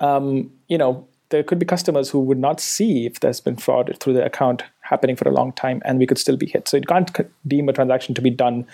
um, 0.00 0.50
you 0.68 0.78
know 0.78 1.06
there 1.34 1.42
could 1.42 1.58
be 1.58 1.66
customers 1.66 2.08
who 2.08 2.20
would 2.20 2.38
not 2.38 2.60
see 2.60 3.06
if 3.06 3.18
there's 3.18 3.40
been 3.40 3.56
fraud 3.56 3.96
through 3.98 4.12
the 4.12 4.24
account 4.24 4.62
happening 4.82 5.16
for 5.16 5.28
a 5.28 5.32
long 5.32 5.52
time, 5.52 5.82
and 5.84 5.98
we 5.98 6.06
could 6.06 6.16
still 6.16 6.36
be 6.36 6.46
hit. 6.46 6.68
So 6.68 6.76
you 6.76 6.84
can't 6.84 7.10
deem 7.44 7.68
a 7.68 7.72
transaction 7.72 8.14
to 8.14 8.22
be 8.22 8.30
done 8.30 8.64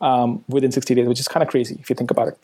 um, 0.00 0.42
within 0.48 0.72
60 0.72 0.94
days, 0.94 1.06
which 1.06 1.20
is 1.20 1.28
kind 1.28 1.42
of 1.42 1.50
crazy 1.50 1.76
if 1.78 1.90
you 1.90 1.94
think 1.94 2.10
about 2.10 2.28
it. 2.28 2.38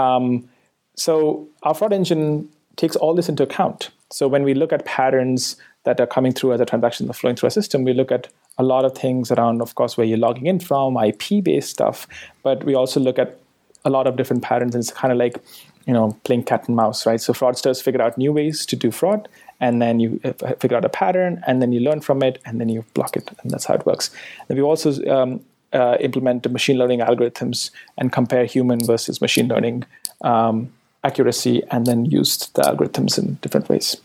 Um, 0.00 0.48
so 0.94 1.46
our 1.62 1.74
fraud 1.74 1.92
engine 1.92 2.48
takes 2.76 2.96
all 2.96 3.14
this 3.14 3.28
into 3.28 3.42
account. 3.42 3.90
So 4.10 4.28
when 4.28 4.44
we 4.44 4.54
look 4.54 4.72
at 4.72 4.86
patterns 4.86 5.56
that 5.84 6.00
are 6.00 6.06
coming 6.06 6.32
through 6.32 6.54
as 6.54 6.60
a 6.60 6.64
transaction 6.64 7.06
that's 7.06 7.18
flowing 7.18 7.36
through 7.36 7.48
our 7.48 7.50
system, 7.50 7.84
we 7.84 7.92
look 7.92 8.10
at 8.10 8.28
a 8.56 8.62
lot 8.62 8.86
of 8.86 8.96
things 8.96 9.30
around, 9.30 9.60
of 9.60 9.74
course, 9.74 9.98
where 9.98 10.06
you're 10.06 10.16
logging 10.16 10.46
in 10.46 10.58
from, 10.58 10.96
IP-based 10.96 11.68
stuff, 11.68 12.06
but 12.42 12.64
we 12.64 12.74
also 12.74 12.98
look 12.98 13.18
at 13.18 13.38
a 13.84 13.90
lot 13.90 14.06
of 14.06 14.16
different 14.16 14.42
patterns, 14.42 14.74
and 14.74 14.82
it's 14.82 14.92
kind 14.92 15.12
of 15.12 15.18
like 15.18 15.42
you 15.88 15.94
know 15.94 16.16
playing 16.24 16.44
cat 16.44 16.68
and 16.68 16.76
mouse 16.76 17.06
right? 17.06 17.20
So 17.20 17.32
fraudsters 17.32 17.82
figure 17.82 18.02
out 18.02 18.18
new 18.18 18.32
ways 18.32 18.66
to 18.66 18.76
do 18.76 18.90
fraud 18.90 19.26
and 19.58 19.82
then 19.82 19.98
you 19.98 20.20
uh, 20.22 20.32
figure 20.60 20.76
out 20.76 20.84
a 20.84 20.88
pattern 20.88 21.42
and 21.46 21.60
then 21.60 21.72
you 21.72 21.80
learn 21.80 22.00
from 22.00 22.22
it 22.22 22.40
and 22.44 22.60
then 22.60 22.68
you 22.68 22.84
block 22.94 23.16
it 23.16 23.30
and 23.42 23.50
that's 23.50 23.64
how 23.64 23.74
it 23.74 23.86
works. 23.86 24.10
And 24.48 24.58
we 24.58 24.62
also 24.62 24.92
um, 25.06 25.40
uh, 25.72 25.96
implement 26.00 26.50
machine 26.52 26.78
learning 26.78 27.00
algorithms 27.00 27.70
and 27.96 28.12
compare 28.12 28.44
human 28.44 28.84
versus 28.84 29.20
machine 29.20 29.48
learning 29.48 29.84
um, 30.20 30.72
accuracy 31.04 31.62
and 31.70 31.86
then 31.86 32.04
used 32.04 32.54
the 32.54 32.62
algorithms 32.62 33.18
in 33.18 33.34
different 33.40 33.68
ways. 33.68 33.96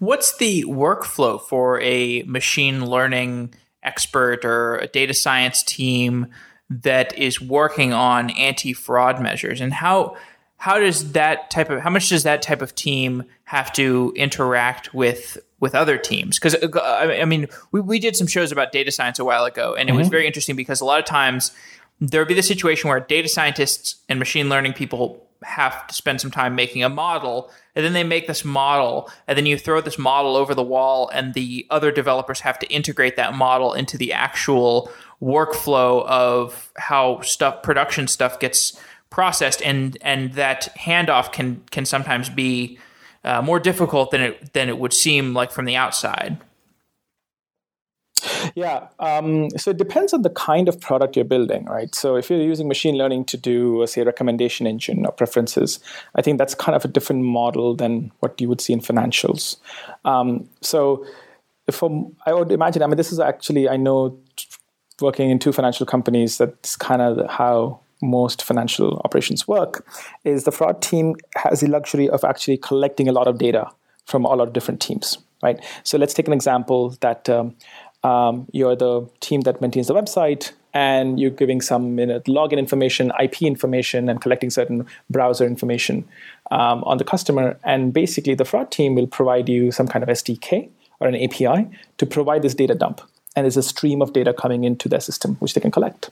What's 0.00 0.36
the 0.38 0.64
workflow 0.64 1.40
for 1.40 1.80
a 1.80 2.22
machine 2.24 2.86
learning 2.86 3.54
expert 3.84 4.44
or 4.44 4.78
a 4.78 4.88
data 4.88 5.14
science 5.14 5.62
team 5.62 6.26
that 6.70 7.16
is 7.18 7.40
working 7.40 7.92
on 7.92 8.30
anti-fraud 8.30 9.20
measures 9.20 9.60
and 9.60 9.74
how 9.74 10.16
how 10.56 10.78
does 10.78 11.12
that 11.12 11.50
type 11.50 11.68
of 11.68 11.80
how 11.80 11.90
much 11.90 12.08
does 12.08 12.22
that 12.22 12.42
type 12.42 12.62
of 12.62 12.74
team 12.74 13.24
have 13.44 13.72
to 13.72 14.12
interact 14.14 14.94
with 14.94 15.36
with 15.58 15.74
other 15.74 15.98
teams 15.98 16.38
because 16.38 16.54
uh, 16.54 16.80
i 16.80 17.24
mean 17.24 17.48
we, 17.72 17.80
we 17.80 17.98
did 17.98 18.14
some 18.14 18.26
shows 18.26 18.52
about 18.52 18.70
data 18.70 18.92
science 18.92 19.18
a 19.18 19.24
while 19.24 19.44
ago 19.44 19.74
and 19.74 19.88
it 19.88 19.92
mm-hmm. 19.92 19.98
was 19.98 20.08
very 20.08 20.26
interesting 20.26 20.54
because 20.54 20.80
a 20.80 20.84
lot 20.84 21.00
of 21.00 21.04
times 21.04 21.50
there 21.98 22.20
would 22.20 22.28
be 22.28 22.34
the 22.34 22.42
situation 22.42 22.88
where 22.88 23.00
data 23.00 23.28
scientists 23.28 23.96
and 24.08 24.18
machine 24.18 24.48
learning 24.48 24.72
people 24.72 25.26
have 25.42 25.86
to 25.86 25.94
spend 25.94 26.20
some 26.20 26.30
time 26.30 26.54
making 26.54 26.84
a 26.84 26.88
model 26.88 27.50
and 27.74 27.84
then 27.84 27.94
they 27.94 28.04
make 28.04 28.26
this 28.26 28.44
model 28.44 29.10
and 29.26 29.38
then 29.38 29.46
you 29.46 29.56
throw 29.56 29.80
this 29.80 29.98
model 29.98 30.36
over 30.36 30.54
the 30.54 30.62
wall 30.62 31.08
and 31.14 31.32
the 31.34 31.66
other 31.70 31.90
developers 31.90 32.40
have 32.40 32.58
to 32.58 32.66
integrate 32.68 33.16
that 33.16 33.34
model 33.34 33.72
into 33.72 33.96
the 33.96 34.12
actual 34.12 34.90
workflow 35.22 36.04
of 36.06 36.72
how 36.76 37.20
stuff 37.20 37.62
production 37.62 38.08
stuff 38.08 38.40
gets 38.40 38.80
processed, 39.10 39.62
and 39.62 39.98
and 40.02 40.34
that 40.34 40.68
handoff 40.78 41.32
can 41.32 41.62
can 41.70 41.84
sometimes 41.84 42.28
be 42.28 42.78
uh, 43.24 43.42
more 43.42 43.60
difficult 43.60 44.10
than 44.10 44.20
it 44.20 44.52
than 44.52 44.68
it 44.68 44.78
would 44.78 44.92
seem 44.92 45.34
like 45.34 45.50
from 45.50 45.64
the 45.64 45.76
outside. 45.76 46.38
Yeah, 48.54 48.88
um, 48.98 49.50
so 49.50 49.70
it 49.70 49.76
depends 49.76 50.12
on 50.12 50.22
the 50.22 50.30
kind 50.30 50.68
of 50.68 50.80
product 50.80 51.16
you're 51.16 51.24
building, 51.24 51.64
right? 51.66 51.94
So 51.94 52.16
if 52.16 52.30
you're 52.30 52.40
using 52.40 52.68
machine 52.68 52.96
learning 52.96 53.24
to 53.26 53.36
do, 53.36 53.82
uh, 53.82 53.86
say, 53.86 54.02
recommendation 54.02 54.66
engine 54.66 55.06
or 55.06 55.12
preferences, 55.12 55.78
I 56.14 56.22
think 56.22 56.38
that's 56.38 56.54
kind 56.54 56.76
of 56.76 56.84
a 56.84 56.88
different 56.88 57.22
model 57.22 57.74
than 57.74 58.12
what 58.20 58.40
you 58.40 58.48
would 58.48 58.60
see 58.60 58.72
in 58.72 58.80
financials. 58.80 59.56
Um, 60.04 60.48
so, 60.60 61.04
from 61.70 62.16
I 62.26 62.34
would 62.34 62.50
imagine, 62.50 62.82
I 62.82 62.86
mean, 62.86 62.96
this 62.96 63.12
is 63.12 63.20
actually 63.20 63.68
I 63.68 63.76
know 63.76 64.18
working 65.00 65.30
in 65.30 65.38
two 65.38 65.52
financial 65.52 65.86
companies. 65.86 66.38
That's 66.38 66.76
kind 66.76 67.02
of 67.02 67.30
how 67.30 67.80
most 68.02 68.42
financial 68.42 69.00
operations 69.04 69.46
work 69.46 69.86
is 70.24 70.44
the 70.44 70.52
fraud 70.52 70.80
team 70.82 71.16
has 71.36 71.60
the 71.60 71.66
luxury 71.66 72.08
of 72.08 72.24
actually 72.24 72.56
collecting 72.56 73.08
a 73.08 73.12
lot 73.12 73.28
of 73.28 73.38
data 73.38 73.70
from 74.06 74.24
a 74.24 74.28
lot 74.34 74.48
of 74.48 74.52
different 74.52 74.80
teams 74.80 75.18
right 75.42 75.62
so 75.84 75.98
let's 75.98 76.14
take 76.14 76.26
an 76.26 76.32
example 76.32 76.90
that 77.00 77.28
um, 77.28 77.54
um, 78.02 78.46
you're 78.52 78.76
the 78.76 79.06
team 79.20 79.42
that 79.42 79.60
maintains 79.60 79.88
the 79.88 79.94
website 79.94 80.52
and 80.72 81.18
you're 81.18 81.30
giving 81.30 81.60
some 81.60 81.98
you 81.98 82.06
know, 82.06 82.20
login 82.20 82.58
information 82.58 83.12
ip 83.22 83.42
information 83.42 84.08
and 84.08 84.20
collecting 84.20 84.50
certain 84.50 84.86
browser 85.10 85.46
information 85.46 86.06
um, 86.50 86.82
on 86.84 86.98
the 86.98 87.04
customer 87.04 87.58
and 87.64 87.92
basically 87.92 88.34
the 88.34 88.44
fraud 88.44 88.70
team 88.70 88.94
will 88.94 89.06
provide 89.06 89.48
you 89.48 89.70
some 89.70 89.86
kind 89.86 90.02
of 90.02 90.08
sdk 90.08 90.68
or 91.00 91.08
an 91.08 91.14
api 91.14 91.68
to 91.98 92.06
provide 92.06 92.42
this 92.42 92.54
data 92.54 92.74
dump 92.74 93.02
and 93.36 93.44
there's 93.44 93.56
a 93.56 93.62
stream 93.62 94.02
of 94.02 94.12
data 94.12 94.32
coming 94.32 94.64
into 94.64 94.88
their 94.88 95.00
system 95.00 95.36
which 95.36 95.54
they 95.54 95.60
can 95.60 95.70
collect. 95.70 96.10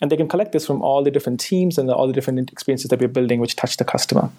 And 0.00 0.10
they 0.10 0.16
can 0.16 0.28
collect 0.28 0.52
this 0.52 0.66
from 0.66 0.82
all 0.82 1.02
the 1.02 1.10
different 1.10 1.40
teams 1.40 1.78
and 1.78 1.90
all 1.90 2.06
the 2.06 2.12
different 2.12 2.52
experiences 2.52 2.90
that 2.90 3.00
we're 3.00 3.08
building 3.08 3.40
which 3.40 3.56
touch 3.56 3.76
the 3.76 3.84
customer. 3.84 4.30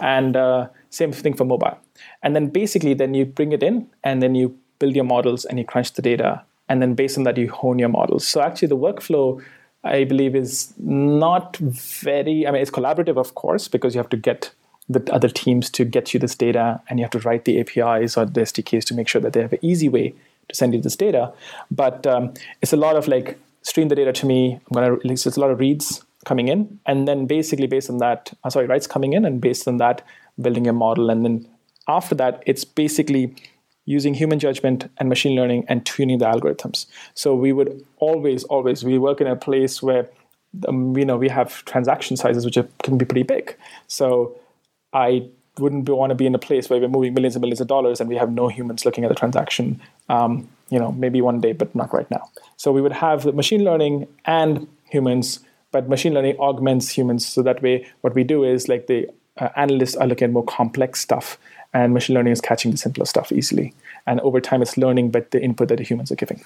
And 0.00 0.36
uh, 0.36 0.68
same 0.90 1.12
thing 1.12 1.34
for 1.34 1.44
mobile. 1.44 1.76
And 2.22 2.36
then 2.36 2.48
basically 2.48 2.94
then 2.94 3.14
you 3.14 3.24
bring 3.24 3.52
it 3.52 3.62
in 3.62 3.88
and 4.04 4.22
then 4.22 4.34
you 4.36 4.56
build 4.78 4.94
your 4.94 5.04
models 5.04 5.44
and 5.44 5.58
you 5.58 5.64
crunch 5.64 5.92
the 5.94 6.02
data. 6.02 6.42
And 6.68 6.80
then 6.80 6.94
based 6.94 7.18
on 7.18 7.24
that 7.24 7.36
you 7.36 7.50
hone 7.50 7.80
your 7.80 7.88
models. 7.88 8.26
So 8.26 8.40
actually 8.40 8.68
the 8.68 8.76
workflow 8.76 9.42
i 9.84 10.04
believe 10.04 10.34
is 10.34 10.72
not 10.78 11.56
very 11.56 12.46
i 12.46 12.50
mean 12.50 12.62
it's 12.62 12.70
collaborative 12.70 13.16
of 13.16 13.34
course 13.34 13.68
because 13.68 13.94
you 13.94 13.98
have 13.98 14.08
to 14.08 14.16
get 14.16 14.52
the 14.88 15.12
other 15.12 15.28
teams 15.28 15.70
to 15.70 15.84
get 15.84 16.12
you 16.12 16.20
this 16.20 16.34
data 16.34 16.80
and 16.88 16.98
you 16.98 17.04
have 17.04 17.10
to 17.10 17.18
write 17.20 17.44
the 17.44 17.60
apis 17.60 18.16
or 18.16 18.24
the 18.24 18.42
sdks 18.42 18.84
to 18.84 18.94
make 18.94 19.08
sure 19.08 19.20
that 19.20 19.32
they 19.32 19.40
have 19.40 19.52
an 19.52 19.58
easy 19.62 19.88
way 19.88 20.14
to 20.48 20.54
send 20.54 20.74
you 20.74 20.80
this 20.80 20.96
data. 20.96 21.32
But 21.70 22.06
um, 22.06 22.34
it's 22.60 22.72
a 22.72 22.76
lot 22.76 22.96
of 22.96 23.08
like 23.08 23.38
stream 23.62 23.88
the 23.88 23.94
data 23.94 24.12
to 24.12 24.26
me. 24.26 24.60
I'm 24.74 24.82
to 24.82 24.92
release 24.92 25.26
it's 25.26 25.36
a 25.36 25.40
lot 25.40 25.50
of 25.50 25.60
reads 25.60 26.04
coming 26.24 26.48
in, 26.48 26.78
and 26.86 27.08
then 27.08 27.26
basically 27.26 27.66
based 27.66 27.90
on 27.90 27.98
that, 27.98 28.32
uh, 28.44 28.50
sorry, 28.50 28.66
writes 28.66 28.86
coming 28.86 29.12
in, 29.12 29.24
and 29.24 29.40
based 29.40 29.66
on 29.66 29.78
that, 29.78 30.02
building 30.40 30.66
a 30.66 30.72
model, 30.72 31.10
and 31.10 31.24
then 31.24 31.48
after 31.88 32.14
that, 32.14 32.42
it's 32.46 32.64
basically 32.64 33.34
using 33.84 34.14
human 34.14 34.38
judgment 34.38 34.88
and 34.98 35.08
machine 35.08 35.34
learning 35.34 35.64
and 35.68 35.84
tuning 35.84 36.18
the 36.18 36.24
algorithms. 36.24 36.86
So 37.14 37.34
we 37.34 37.52
would 37.52 37.84
always, 37.96 38.44
always, 38.44 38.84
we 38.84 38.96
work 38.98 39.20
in 39.20 39.26
a 39.26 39.34
place 39.34 39.82
where 39.82 40.08
um, 40.68 40.96
you 40.96 41.04
know 41.04 41.16
we 41.16 41.28
have 41.28 41.64
transaction 41.64 42.16
sizes 42.16 42.44
which 42.44 42.56
are, 42.56 42.68
can 42.82 42.98
be 42.98 43.04
pretty 43.04 43.24
big. 43.24 43.56
So 43.88 44.36
I 44.92 45.28
wouldn't 45.58 45.88
want 45.88 46.10
to 46.10 46.14
be 46.14 46.26
in 46.26 46.34
a 46.34 46.38
place 46.38 46.70
where 46.70 46.80
we're 46.80 46.88
moving 46.88 47.14
millions 47.14 47.34
and 47.34 47.40
millions 47.40 47.60
of 47.60 47.66
dollars 47.66 48.00
and 48.00 48.08
we 48.08 48.16
have 48.16 48.32
no 48.32 48.48
humans 48.48 48.84
looking 48.84 49.04
at 49.04 49.08
the 49.08 49.14
transaction. 49.14 49.80
Um, 50.08 50.48
you 50.70 50.78
know, 50.78 50.92
maybe 50.92 51.20
one 51.20 51.40
day, 51.40 51.52
but 51.52 51.74
not 51.74 51.92
right 51.92 52.10
now. 52.10 52.30
So 52.56 52.72
we 52.72 52.80
would 52.80 52.92
have 52.92 53.34
machine 53.34 53.62
learning 53.62 54.08
and 54.24 54.66
humans, 54.88 55.40
but 55.70 55.88
machine 55.88 56.14
learning 56.14 56.36
augments 56.38 56.88
humans. 56.88 57.26
So 57.26 57.42
that 57.42 57.62
way, 57.62 57.86
what 58.00 58.14
we 58.14 58.24
do 58.24 58.44
is 58.44 58.68
like 58.68 58.86
the 58.86 59.08
uh, 59.38 59.48
analysts 59.56 59.96
are 59.96 60.06
looking 60.06 60.26
at 60.26 60.32
more 60.32 60.44
complex 60.44 61.00
stuff, 61.00 61.38
and 61.74 61.94
machine 61.94 62.14
learning 62.14 62.32
is 62.32 62.40
catching 62.40 62.70
the 62.70 62.76
simpler 62.76 63.04
stuff 63.04 63.32
easily. 63.32 63.74
And 64.06 64.20
over 64.20 64.40
time, 64.40 64.62
it's 64.62 64.76
learning 64.76 65.10
but 65.10 65.30
the 65.30 65.42
input 65.42 65.68
that 65.68 65.76
the 65.76 65.84
humans 65.84 66.10
are 66.10 66.16
giving. 66.16 66.44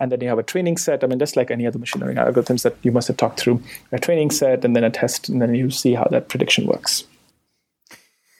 And 0.00 0.12
then 0.12 0.20
you 0.20 0.28
have 0.28 0.38
a 0.38 0.42
training 0.42 0.76
set. 0.76 1.02
I 1.02 1.06
mean, 1.06 1.18
just 1.18 1.36
like 1.36 1.50
any 1.50 1.66
other 1.66 1.78
machine 1.78 2.00
learning 2.00 2.16
algorithms 2.16 2.62
that 2.62 2.76
you 2.82 2.92
must 2.92 3.08
have 3.08 3.16
talked 3.16 3.40
through, 3.40 3.62
a 3.92 3.98
training 3.98 4.30
set 4.30 4.64
and 4.64 4.74
then 4.74 4.84
a 4.84 4.90
test, 4.90 5.28
and 5.28 5.40
then 5.40 5.54
you 5.54 5.70
see 5.70 5.94
how 5.94 6.06
that 6.10 6.28
prediction 6.28 6.66
works. 6.66 7.04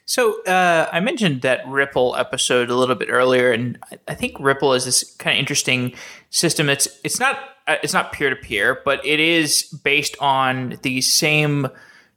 So 0.07 0.43
uh, 0.45 0.89
I 0.93 1.01
mentioned 1.01 1.43
that 1.43 1.67
Ripple 1.67 2.15
episode 2.17 2.71
a 2.71 2.77
little 2.77 2.95
bit 2.95 3.09
earlier, 3.11 3.51
and 3.51 3.77
I 4.07 4.15
think 4.15 4.37
Ripple 4.39 4.73
is 4.73 4.85
this 4.85 5.03
kind 5.17 5.37
of 5.37 5.41
interesting 5.41 5.95
system. 6.31 6.69
It's 6.69 6.89
it's 7.03 7.19
not 7.19 7.39
uh, 7.67 7.77
it's 7.83 7.93
not 7.93 8.13
peer 8.13 8.31
to 8.31 8.37
peer, 8.37 8.81
but 8.85 9.05
it 9.05 9.19
is 9.19 9.65
based 9.65 10.17
on 10.21 10.79
the 10.83 11.01
same 11.01 11.69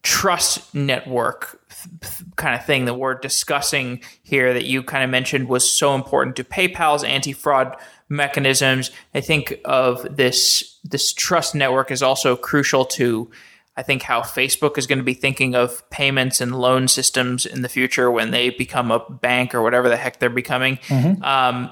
trust 0.04 0.74
network 0.74 1.60
kind 2.36 2.56
of 2.56 2.64
thing 2.64 2.86
that 2.86 2.94
we're 2.94 3.16
discussing 3.16 4.02
here 4.22 4.54
that 4.54 4.66
you 4.66 4.84
kind 4.84 5.04
of 5.04 5.10
mentioned 5.10 5.50
was 5.50 5.70
so 5.70 5.96
important 5.96 6.36
to 6.36 6.44
PayPal's 6.44 7.04
anti-fraud 7.04 7.76
mechanisms. 8.08 8.92
I 9.16 9.22
think 9.22 9.60
of 9.66 10.16
this 10.16 10.78
this 10.84 11.12
trust 11.12 11.56
network 11.56 11.90
is 11.90 12.04
also 12.04 12.36
crucial 12.36 12.86
to 12.86 13.32
I 13.80 13.82
think 13.82 14.02
how 14.02 14.20
Facebook 14.20 14.78
is 14.78 14.88
going 14.88 14.98
to 14.98 15.06
be 15.06 15.14
thinking 15.14 15.56
of 15.56 15.90
payments 15.90 16.42
and 16.42 16.54
loan 16.54 16.90
systems 16.90 17.46
in 17.46 17.62
the 17.62 17.70
future 17.70 18.12
when 18.12 18.32
they 18.32 18.50
become 18.50 18.92
a 18.92 19.00
bank 19.10 19.56
or 19.56 19.62
whatever 19.62 19.88
the 19.88 19.96
heck 19.96 20.20
they're 20.20 20.30
becoming. 20.30 20.80
Mm-hmm. 20.88 21.24
Um, 21.24 21.72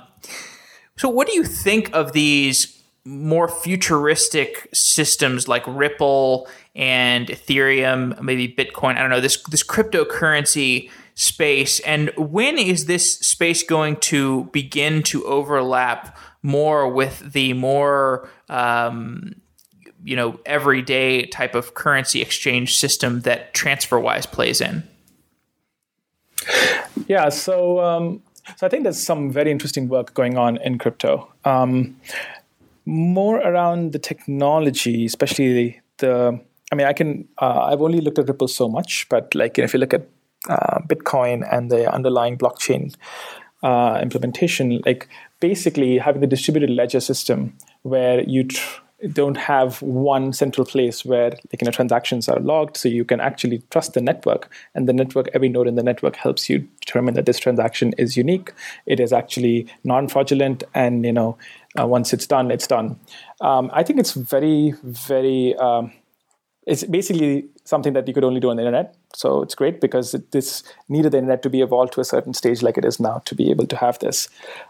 so, 0.95 1.09
what 1.09 1.27
do 1.27 1.33
you 1.33 1.43
think 1.43 1.93
of 1.93 2.13
these 2.13 2.81
more 3.03 3.49
futuristic 3.49 4.69
systems 4.73 5.49
like 5.49 5.63
Ripple 5.67 6.47
and 6.73 7.27
Ethereum, 7.27 8.21
maybe 8.21 8.47
Bitcoin? 8.47 8.95
I 8.95 8.99
don't 8.99 9.09
know 9.09 9.19
this 9.19 9.43
this 9.43 9.63
cryptocurrency 9.63 10.89
space, 11.15 11.81
and 11.81 12.09
when 12.15 12.57
is 12.57 12.85
this 12.85 13.19
space 13.19 13.63
going 13.63 13.97
to 13.97 14.45
begin 14.53 15.03
to 15.03 15.25
overlap 15.25 16.17
more 16.41 16.87
with 16.87 17.33
the 17.33 17.51
more 17.51 18.29
um, 18.47 19.33
you 20.07 20.15
know 20.15 20.39
everyday 20.45 21.25
type 21.25 21.53
of 21.53 21.73
currency 21.73 22.21
exchange 22.21 22.77
system 22.77 23.21
that 23.21 23.53
TransferWise 23.53 24.31
plays 24.31 24.61
in? 24.61 24.83
Yeah, 27.07 27.29
so 27.29 27.81
um, 27.81 28.23
so 28.55 28.65
I 28.65 28.69
think 28.69 28.83
there's 28.83 29.01
some 29.01 29.31
very 29.31 29.51
interesting 29.51 29.89
work 29.89 30.13
going 30.13 30.37
on 30.37 30.57
in 30.57 30.77
crypto. 30.77 31.31
Um, 31.43 31.97
more 32.85 33.37
around 33.39 33.91
the 33.91 33.99
technology, 33.99 35.05
especially 35.05 35.53
the, 35.53 35.75
the 35.97 36.39
I 36.71 36.75
mean, 36.75 36.87
I 36.87 36.93
can. 36.93 37.27
Uh, 37.37 37.67
I've 37.71 37.81
only 37.81 37.99
looked 37.99 38.17
at 38.17 38.27
Ripple 38.27 38.47
so 38.47 38.69
much, 38.69 39.07
but 39.09 39.35
like 39.35 39.59
if 39.59 39.73
you 39.73 39.79
look 39.79 39.93
at 39.93 40.07
uh, 40.47 40.79
Bitcoin 40.87 41.45
and 41.51 41.69
the 41.69 41.91
underlying 41.93 42.37
blockchain 42.37 42.95
uh, 43.61 43.99
implementation, 44.01 44.81
like 44.85 45.09
basically 45.41 45.97
having 45.97 46.21
the 46.21 46.27
distributed 46.27 46.69
ledger 46.69 47.01
system 47.01 47.57
where 47.81 48.21
you 48.21 48.45
tr- 48.45 48.81
don't 49.13 49.37
have 49.37 49.81
one 49.81 50.33
central 50.33 50.65
place 50.65 51.05
where 51.05 51.29
like, 51.29 51.61
you 51.61 51.65
know, 51.65 51.71
transactions 51.71 52.27
are 52.27 52.39
logged 52.39 52.77
so 52.77 52.89
you 52.89 53.05
can 53.05 53.19
actually 53.19 53.61
trust 53.69 53.93
the 53.93 54.01
network 54.01 54.49
and 54.73 54.89
the 54.89 54.93
network 54.93 55.29
every 55.33 55.49
node 55.49 55.67
in 55.67 55.75
the 55.75 55.83
network 55.83 56.15
helps 56.15 56.49
you 56.49 56.67
determine 56.81 57.13
that 57.13 57.25
this 57.25 57.37
transaction 57.37 57.93
is 57.97 58.17
unique 58.17 58.53
it 58.87 58.99
is 58.99 59.13
actually 59.13 59.67
non-fraudulent 59.83 60.63
and 60.73 61.05
you 61.05 61.13
know 61.13 61.37
uh, 61.79 61.85
once 61.85 62.11
it's 62.11 62.25
done 62.25 62.49
it's 62.49 62.67
done. 62.67 62.99
Um, 63.41 63.69
i 63.71 63.83
think 63.83 63.99
it's 63.99 64.13
very 64.13 64.73
very 64.83 65.55
um, 65.57 65.91
it's 66.65 66.83
basically 66.83 67.45
something 67.65 67.93
that 67.93 68.07
you 68.07 68.13
could 68.15 68.23
only 68.23 68.39
do 68.39 68.49
on 68.49 68.57
the 68.57 68.63
internet 68.63 68.95
so 69.17 69.41
it's 69.41 69.55
great 69.55 69.81
because 69.81 70.13
it, 70.13 70.31
this 70.31 70.63
needed 70.89 71.11
the 71.11 71.17
internet 71.17 71.41
to 71.43 71.49
be 71.49 71.61
evolved 71.61 71.93
to 71.93 72.01
a 72.01 72.05
certain 72.05 72.33
stage 72.33 72.61
like 72.61 72.77
it 72.77 72.85
is 72.85 72.99
now 72.99 73.21
to 73.25 73.33
be 73.33 73.49
able 73.49 73.65
to 73.65 73.75
have 73.75 73.97
this. 73.99 74.29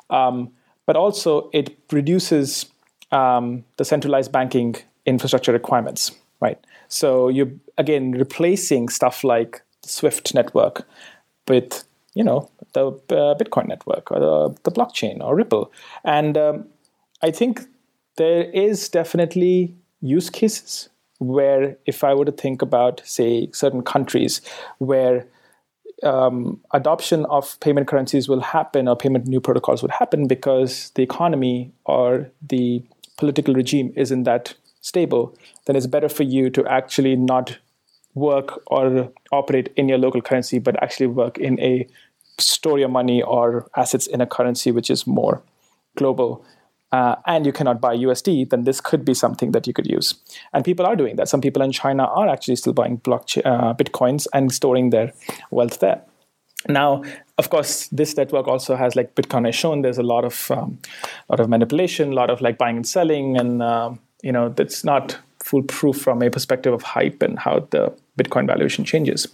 Um, 0.09 0.51
but 0.85 0.95
also 0.95 1.49
it 1.51 1.77
reduces 1.91 2.65
um, 3.11 3.63
the 3.77 3.85
centralized 3.85 4.31
banking 4.31 4.75
infrastructure 5.05 5.51
requirements, 5.51 6.11
right? 6.41 6.59
So 6.87 7.29
you're 7.29 7.51
again 7.77 8.11
replacing 8.11 8.89
stuff 8.89 9.23
like 9.23 9.61
the 9.83 9.89
Swift 9.89 10.33
network 10.33 10.87
with 11.47 11.83
you 12.13 12.23
know 12.23 12.49
the 12.73 12.87
uh, 12.87 13.35
Bitcoin 13.35 13.67
network 13.67 14.11
or 14.11 14.19
the, 14.19 14.57
the, 14.63 14.71
blockchain 14.71 15.21
or 15.21 15.35
Ripple, 15.35 15.71
and 16.03 16.37
um, 16.37 16.65
I 17.21 17.31
think 17.31 17.61
there 18.17 18.43
is 18.51 18.89
definitely 18.89 19.75
use 20.01 20.29
cases 20.29 20.89
where 21.19 21.77
if 21.85 22.03
I 22.03 22.13
were 22.13 22.25
to 22.25 22.31
think 22.31 22.61
about 22.61 23.01
say 23.05 23.49
certain 23.51 23.81
countries 23.81 24.41
where 24.77 25.25
um, 26.03 26.61
adoption 26.73 27.25
of 27.25 27.59
payment 27.59 27.87
currencies 27.87 28.29
will 28.29 28.41
happen 28.41 28.87
or 28.87 28.95
payment 28.95 29.25
new 29.25 29.41
protocols 29.41 29.81
would 29.81 29.91
happen 29.91 30.27
because 30.27 30.91
the 30.91 31.01
economy 31.01 31.71
or 31.85 32.29
the 32.47 32.83
political 33.17 33.53
regime 33.53 33.91
isn't 33.95 34.23
that 34.23 34.55
stable, 34.81 35.35
then 35.65 35.75
it's 35.75 35.87
better 35.87 36.09
for 36.09 36.23
you 36.23 36.49
to 36.51 36.65
actually 36.67 37.15
not 37.15 37.57
work 38.13 38.61
or 38.67 39.11
operate 39.31 39.71
in 39.75 39.89
your 39.89 39.97
local 39.97 40.21
currency, 40.21 40.59
but 40.59 40.81
actually 40.81 41.07
work 41.07 41.37
in 41.37 41.59
a 41.59 41.87
store 42.39 42.79
your 42.79 42.89
money 42.89 43.21
or 43.21 43.67
assets 43.75 44.07
in 44.07 44.21
a 44.21 44.27
currency 44.27 44.71
which 44.71 44.89
is 44.89 45.07
more 45.07 45.41
global. 45.95 46.45
Uh, 46.91 47.15
and 47.25 47.45
you 47.45 47.51
cannot 47.51 47.81
buy 47.81 47.95
USD, 47.95 48.49
then 48.49 48.63
this 48.63 48.79
could 48.79 49.03
be 49.03 49.13
something 49.13 49.51
that 49.51 49.67
you 49.67 49.73
could 49.73 49.87
use. 49.87 50.15
And 50.53 50.63
people 50.63 50.85
are 50.85 50.95
doing 50.95 51.17
that. 51.17 51.27
Some 51.27 51.41
people 51.41 51.61
in 51.61 51.73
China 51.73 52.05
are 52.05 52.29
actually 52.29 52.55
still 52.55 52.71
buying 52.71 52.99
blockchain, 52.99 53.45
uh, 53.45 53.73
bitcoins 53.73 54.25
and 54.33 54.53
storing 54.53 54.91
their 54.91 55.11
wealth 55.51 55.79
there. 55.79 56.01
Now, 56.69 57.03
of 57.37 57.49
course, 57.49 57.87
this 57.89 58.17
network 58.17 58.47
also 58.47 58.75
has, 58.75 58.95
like 58.95 59.13
Bitcoin 59.15 59.45
has 59.45 59.55
shown, 59.55 59.81
there's 59.81 59.99
a 59.99 60.03
lot 60.03 60.25
of 60.25 60.49
um, 60.51 60.77
lot 61.29 61.39
of 61.39 61.49
manipulation, 61.49 62.11
a 62.11 62.15
lot 62.15 62.29
of 62.29 62.41
like 62.41 62.57
buying 62.57 62.77
and 62.77 62.87
selling, 62.87 63.37
and 63.37 63.61
um, 63.61 63.99
you 64.23 64.31
know 64.31 64.49
that's 64.49 64.83
not 64.83 65.17
foolproof 65.39 66.01
from 66.01 66.21
a 66.21 66.29
perspective 66.29 66.73
of 66.73 66.81
hype 66.81 67.21
and 67.21 67.39
how 67.39 67.65
the 67.69 67.93
Bitcoin 68.17 68.47
valuation 68.47 68.83
changes. 68.83 69.27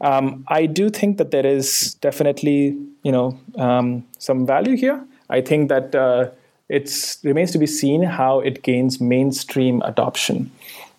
Um, 0.00 0.44
I 0.48 0.66
do 0.66 0.90
think 0.90 1.18
that 1.18 1.30
there 1.30 1.46
is 1.46 1.94
definitely 2.00 2.76
you 3.04 3.12
know 3.12 3.38
um, 3.56 4.04
some 4.18 4.44
value 4.46 4.76
here. 4.76 5.02
I 5.30 5.40
think 5.40 5.68
that 5.68 5.94
uh, 5.94 6.30
it 6.68 7.16
remains 7.22 7.52
to 7.52 7.58
be 7.58 7.66
seen 7.66 8.02
how 8.02 8.40
it 8.40 8.62
gains 8.62 9.00
mainstream 9.00 9.82
adoption. 9.82 10.50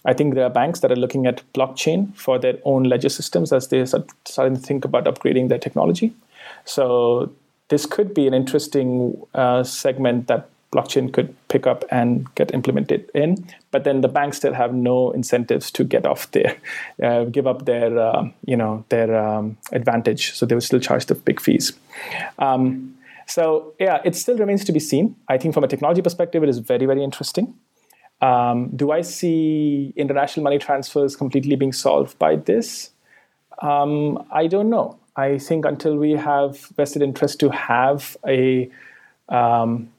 I 0.06 0.14
think 0.14 0.36
there 0.36 0.46
are 0.46 0.50
banks 0.50 0.80
that 0.80 0.92
are 0.92 0.96
looking 0.96 1.26
at 1.26 1.42
blockchain 1.54 2.16
for 2.16 2.40
their 2.40 2.58
own 2.64 2.84
ledger 2.84 3.10
systems 3.10 3.52
as 3.52 3.68
they 3.68 3.86
start 3.86 4.08
starting 4.26 4.56
to 4.56 4.62
think 4.62 4.86
about 4.86 5.04
upgrading 5.04 5.50
their 5.50 5.58
technology. 5.58 6.14
So 6.68 7.32
this 7.70 7.86
could 7.86 8.14
be 8.14 8.28
an 8.28 8.34
interesting 8.34 9.22
uh, 9.34 9.64
segment 9.64 10.28
that 10.28 10.50
blockchain 10.74 11.14
could 11.14 11.34
pick 11.48 11.66
up 11.66 11.86
and 11.90 12.28
get 12.36 12.54
implemented 12.54 13.10
in. 13.16 13.48
But 13.72 13.86
then 13.86 14.02
the 14.02 14.10
banks 14.10 14.38
still 14.38 14.54
have 14.54 14.74
no 14.74 15.12
incentives 15.12 15.72
to 15.72 15.84
get 15.84 16.06
off 16.06 16.30
their, 16.32 16.58
uh, 17.04 17.24
give 17.26 17.48
up 17.48 17.66
their, 17.66 17.98
uh, 17.98 18.30
you 18.46 18.58
know, 18.58 18.84
their 18.90 19.18
um, 19.18 19.58
advantage. 19.72 20.34
So 20.34 20.46
they 20.46 20.56
will 20.56 20.62
still 20.62 20.80
charge 20.80 21.06
the 21.06 21.16
big 21.16 21.40
fees. 21.40 21.74
Um, 22.38 22.94
So 23.28 23.74
yeah, 23.78 24.00
it 24.06 24.16
still 24.16 24.38
remains 24.38 24.64
to 24.66 24.72
be 24.72 24.80
seen. 24.80 25.16
I 25.28 25.38
think 25.38 25.54
from 25.54 25.64
a 25.64 25.68
technology 25.68 26.02
perspective, 26.02 26.44
it 26.44 26.50
is 26.50 26.60
very, 26.60 26.86
very 26.86 27.04
interesting. 27.04 27.54
Um, 28.22 28.70
do 28.76 28.92
I 28.92 29.02
see 29.02 29.94
international 29.96 30.44
money 30.44 30.58
transfers 30.58 31.16
completely 31.16 31.56
being 31.56 31.74
solved 31.74 32.18
by 32.18 32.38
this? 32.38 32.92
Um, 33.62 34.26
I 34.32 34.48
don't 34.48 34.70
know. 34.70 34.98
I 35.18 35.40
think 35.40 35.66
until 35.66 35.98
we 35.98 36.12
have 36.12 36.60
vested 36.78 37.02
interest 37.02 37.40
to 37.40 37.50
have 37.50 38.16
a 38.26 38.70
um, 39.30 39.90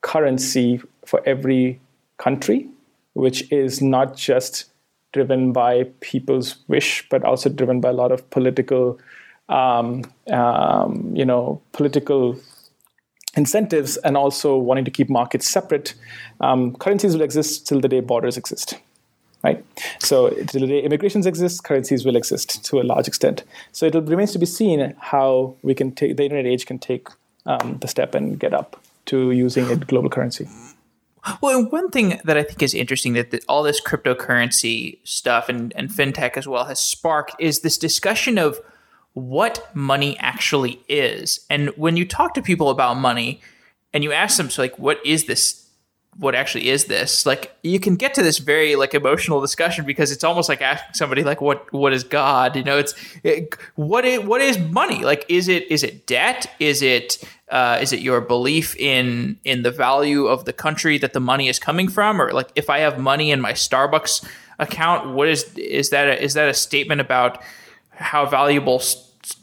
currency 0.00 0.80
for 1.04 1.20
every 1.26 1.80
country, 2.18 2.68
which 3.14 3.50
is 3.50 3.82
not 3.82 4.16
just 4.16 4.66
driven 5.12 5.52
by 5.52 5.84
people's 6.00 6.56
wish, 6.68 7.06
but 7.08 7.24
also 7.24 7.48
driven 7.48 7.80
by 7.80 7.88
a 7.88 7.92
lot 7.92 8.12
of 8.12 8.30
political, 8.30 9.00
um, 9.48 10.04
um, 10.30 11.12
you 11.14 11.24
know, 11.24 11.60
political 11.72 12.38
incentives, 13.34 13.96
and 13.98 14.16
also 14.16 14.56
wanting 14.56 14.84
to 14.84 14.90
keep 14.90 15.10
markets 15.10 15.48
separate. 15.48 15.94
Um, 16.40 16.76
currencies 16.76 17.14
will 17.14 17.22
exist 17.22 17.66
till 17.66 17.80
the 17.80 17.88
day 17.88 18.00
borders 18.00 18.36
exist, 18.36 18.78
right? 19.42 19.64
So 19.98 20.30
till 20.30 20.60
the 20.62 20.66
day 20.66 20.80
immigrations 20.80 21.26
exist, 21.26 21.64
currencies 21.64 22.04
will 22.04 22.16
exist 22.16 22.64
to 22.66 22.80
a 22.80 22.82
large 22.82 23.08
extent. 23.08 23.44
So 23.72 23.86
it 23.86 23.94
remains 23.94 24.32
to 24.32 24.38
be 24.38 24.46
seen 24.46 24.94
how 24.98 25.54
we 25.62 25.74
can 25.74 25.92
take 25.92 26.16
the 26.16 26.24
internet 26.24 26.46
age 26.46 26.66
can 26.66 26.78
take 26.78 27.08
um, 27.46 27.78
the 27.80 27.88
step 27.88 28.14
and 28.14 28.38
get 28.38 28.52
up 28.52 28.80
to 29.06 29.30
using 29.30 29.70
a 29.70 29.76
global 29.76 30.10
currency. 30.10 30.48
Well, 31.40 31.64
one 31.68 31.90
thing 31.90 32.20
that 32.24 32.36
I 32.36 32.42
think 32.42 32.62
is 32.62 32.74
interesting 32.74 33.14
that 33.14 33.30
the, 33.30 33.42
all 33.48 33.62
this 33.62 33.80
cryptocurrency 33.80 34.98
stuff 35.04 35.48
and, 35.48 35.72
and 35.76 35.90
fintech 35.90 36.36
as 36.36 36.46
well 36.46 36.64
has 36.64 36.80
sparked 36.80 37.34
is 37.38 37.60
this 37.60 37.76
discussion 37.76 38.38
of 38.38 38.58
what 39.12 39.74
money 39.74 40.16
actually 40.20 40.80
is. 40.88 41.44
And 41.50 41.70
when 41.70 41.96
you 41.96 42.06
talk 42.06 42.34
to 42.34 42.42
people 42.42 42.70
about 42.70 42.96
money 42.96 43.40
and 43.92 44.04
you 44.04 44.12
ask 44.12 44.36
them, 44.36 44.48
so 44.48 44.62
like, 44.62 44.78
what 44.78 45.04
is 45.04 45.24
this? 45.24 45.67
What 46.16 46.34
actually 46.34 46.68
is 46.68 46.86
this? 46.86 47.26
Like, 47.26 47.56
you 47.62 47.78
can 47.78 47.94
get 47.94 48.12
to 48.14 48.22
this 48.22 48.38
very 48.38 48.74
like 48.74 48.92
emotional 48.92 49.40
discussion 49.40 49.84
because 49.86 50.10
it's 50.10 50.24
almost 50.24 50.48
like 50.48 50.60
asking 50.60 50.94
somebody 50.94 51.22
like, 51.22 51.40
what 51.40 51.72
what 51.72 51.92
is 51.92 52.02
God? 52.02 52.56
You 52.56 52.64
know, 52.64 52.76
it's 52.76 52.94
it, 53.22 53.54
what 53.76 54.04
is, 54.04 54.20
what 54.20 54.40
is 54.40 54.58
money? 54.58 55.04
Like, 55.04 55.24
is 55.28 55.46
it 55.46 55.70
is 55.70 55.84
it 55.84 56.06
debt? 56.06 56.50
Is 56.58 56.82
it 56.82 57.22
uh, 57.50 57.78
is 57.80 57.92
it 57.92 58.00
your 58.00 58.20
belief 58.20 58.74
in 58.76 59.38
in 59.44 59.62
the 59.62 59.70
value 59.70 60.26
of 60.26 60.44
the 60.44 60.52
country 60.52 60.98
that 60.98 61.12
the 61.12 61.20
money 61.20 61.48
is 61.48 61.58
coming 61.58 61.88
from, 61.88 62.20
or 62.20 62.32
like 62.32 62.50
if 62.56 62.68
I 62.68 62.78
have 62.78 62.98
money 62.98 63.30
in 63.30 63.40
my 63.40 63.52
Starbucks 63.52 64.26
account, 64.58 65.14
what 65.14 65.28
is 65.28 65.44
is 65.54 65.90
that 65.90 66.08
a, 66.08 66.22
is 66.22 66.34
that 66.34 66.48
a 66.48 66.54
statement 66.54 67.00
about 67.00 67.40
how 67.90 68.26
valuable 68.26 68.80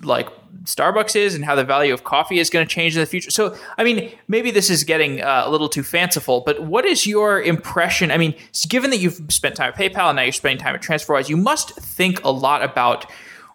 like 0.02 0.30
Starbucks 0.64 1.16
is 1.16 1.36
and 1.36 1.46
how 1.46 1.56
the 1.56 1.64
value 1.64 1.94
of 1.94 2.04
coffee 2.04 2.40
is 2.40 2.50
going 2.50 2.66
to 2.66 2.74
change 2.74 2.96
in 2.96 3.02
the 3.02 3.06
future? 3.06 3.32
So, 3.32 3.56
I 3.78 3.84
mean, 3.84 4.12
maybe 4.28 4.52
this 4.52 4.70
is 4.70 4.84
getting 4.84 5.22
uh, 5.22 5.44
a 5.46 5.52
little 5.52 5.70
too 5.70 5.84
fanciful, 5.84 6.42
but 6.46 6.64
what 6.64 6.86
is 6.86 7.06
your 7.06 7.42
impression? 7.42 8.12
I 8.12 8.18
mean, 8.18 8.36
given 8.68 8.90
that 8.92 8.98
you've 8.98 9.22
spent 9.30 9.56
time 9.56 9.74
at 9.74 9.76
PayPal 9.76 10.10
and 10.10 10.16
now 10.16 10.24
you're 10.24 10.32
spending 10.32 10.58
time 10.58 10.76
at 10.76 10.82
TransferWise, 10.82 11.30
you 11.30 11.38
must 11.38 11.76
think 11.76 12.24
a 12.24 12.32
lot 12.32 12.64
about 12.64 13.10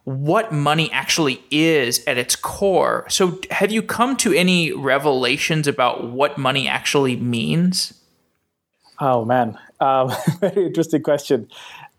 what 0.04 0.52
money 0.52 0.90
actually 0.92 1.42
is 1.50 2.02
at 2.06 2.16
its 2.18 2.34
core. 2.36 3.06
So, 3.08 3.40
have 3.50 3.70
you 3.70 3.82
come 3.82 4.16
to 4.18 4.32
any 4.32 4.72
revelations 4.72 5.66
about 5.66 6.10
what 6.10 6.38
money 6.38 6.68
actually 6.68 7.16
means? 7.16 7.94
Oh 9.00 9.24
man, 9.24 9.58
um, 9.80 10.12
very 10.40 10.66
interesting 10.66 11.02
question. 11.02 11.48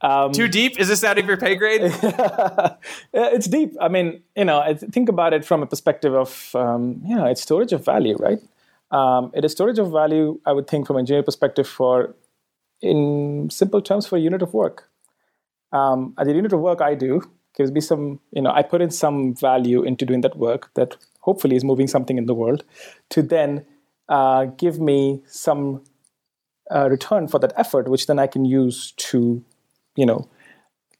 Um, 0.02 0.32
Too 0.32 0.47
deep? 0.47 0.80
Is 0.80 0.88
this 0.88 1.04
out 1.04 1.18
of 1.20 1.26
your 1.26 1.38
pay 1.38 1.56
grade? 1.56 1.82
it's 3.14 3.47
deep. 3.47 3.76
I 3.80 3.88
mean, 3.88 4.24
you 4.36 4.45
know, 4.45 4.60
I 4.60 4.74
think 4.74 5.10
about 5.10 5.34
it 5.34 5.45
from 5.45 5.62
a 5.62 5.68
perspective 5.68 6.14
of, 6.16 6.56
um, 6.56 7.02
you 7.06 7.16
know, 7.16 7.26
it's 7.26 7.41
storage 7.41 7.72
of 7.72 7.86
value, 7.86 8.18
right? 8.18 8.39
Um, 8.89 9.32
it 9.36 9.45
is 9.45 9.52
storage 9.52 9.78
of 9.78 9.91
value. 9.91 10.39
I 10.45 10.54
would 10.54 10.68
think 10.68 10.88
from 10.88 10.95
an 10.95 11.02
engineer 11.02 11.24
perspective 11.24 11.68
for, 11.68 12.16
in 12.82 13.49
simple 13.52 13.82
terms, 13.82 14.08
for 14.08 14.18
a 14.18 14.20
unit 14.20 14.41
of 14.41 14.54
work. 14.54 14.89
Um, 15.72 16.16
at 16.18 16.26
the 16.26 16.34
unit 16.34 16.52
of 16.52 16.60
work 16.60 16.82
I 16.82 16.95
do, 16.95 17.22
gives 17.56 17.72
me 17.72 17.82
some 17.82 18.20
you 18.32 18.41
know 18.41 18.52
i 18.52 18.62
put 18.62 18.82
in 18.82 18.89
some 18.89 19.36
value 19.36 19.84
into 19.84 20.06
doing 20.06 20.22
that 20.22 20.38
work 20.38 20.74
that 20.76 20.97
hopefully 21.20 21.56
is 21.56 21.64
moving 21.64 21.88
something 21.88 22.18
in 22.18 22.26
the 22.26 22.34
world 22.34 22.64
to 23.10 23.22
then 23.22 23.66
uh, 24.10 24.45
give 24.45 24.80
me 24.80 25.22
some 25.26 25.84
uh, 26.74 26.89
return 26.89 27.28
for 27.28 27.39
that 27.39 27.54
effort 27.56 27.88
which 27.88 28.08
then 28.08 28.20
i 28.20 28.28
can 28.28 28.45
use 28.45 28.93
to 28.97 29.43
you 29.96 30.06
know 30.06 30.28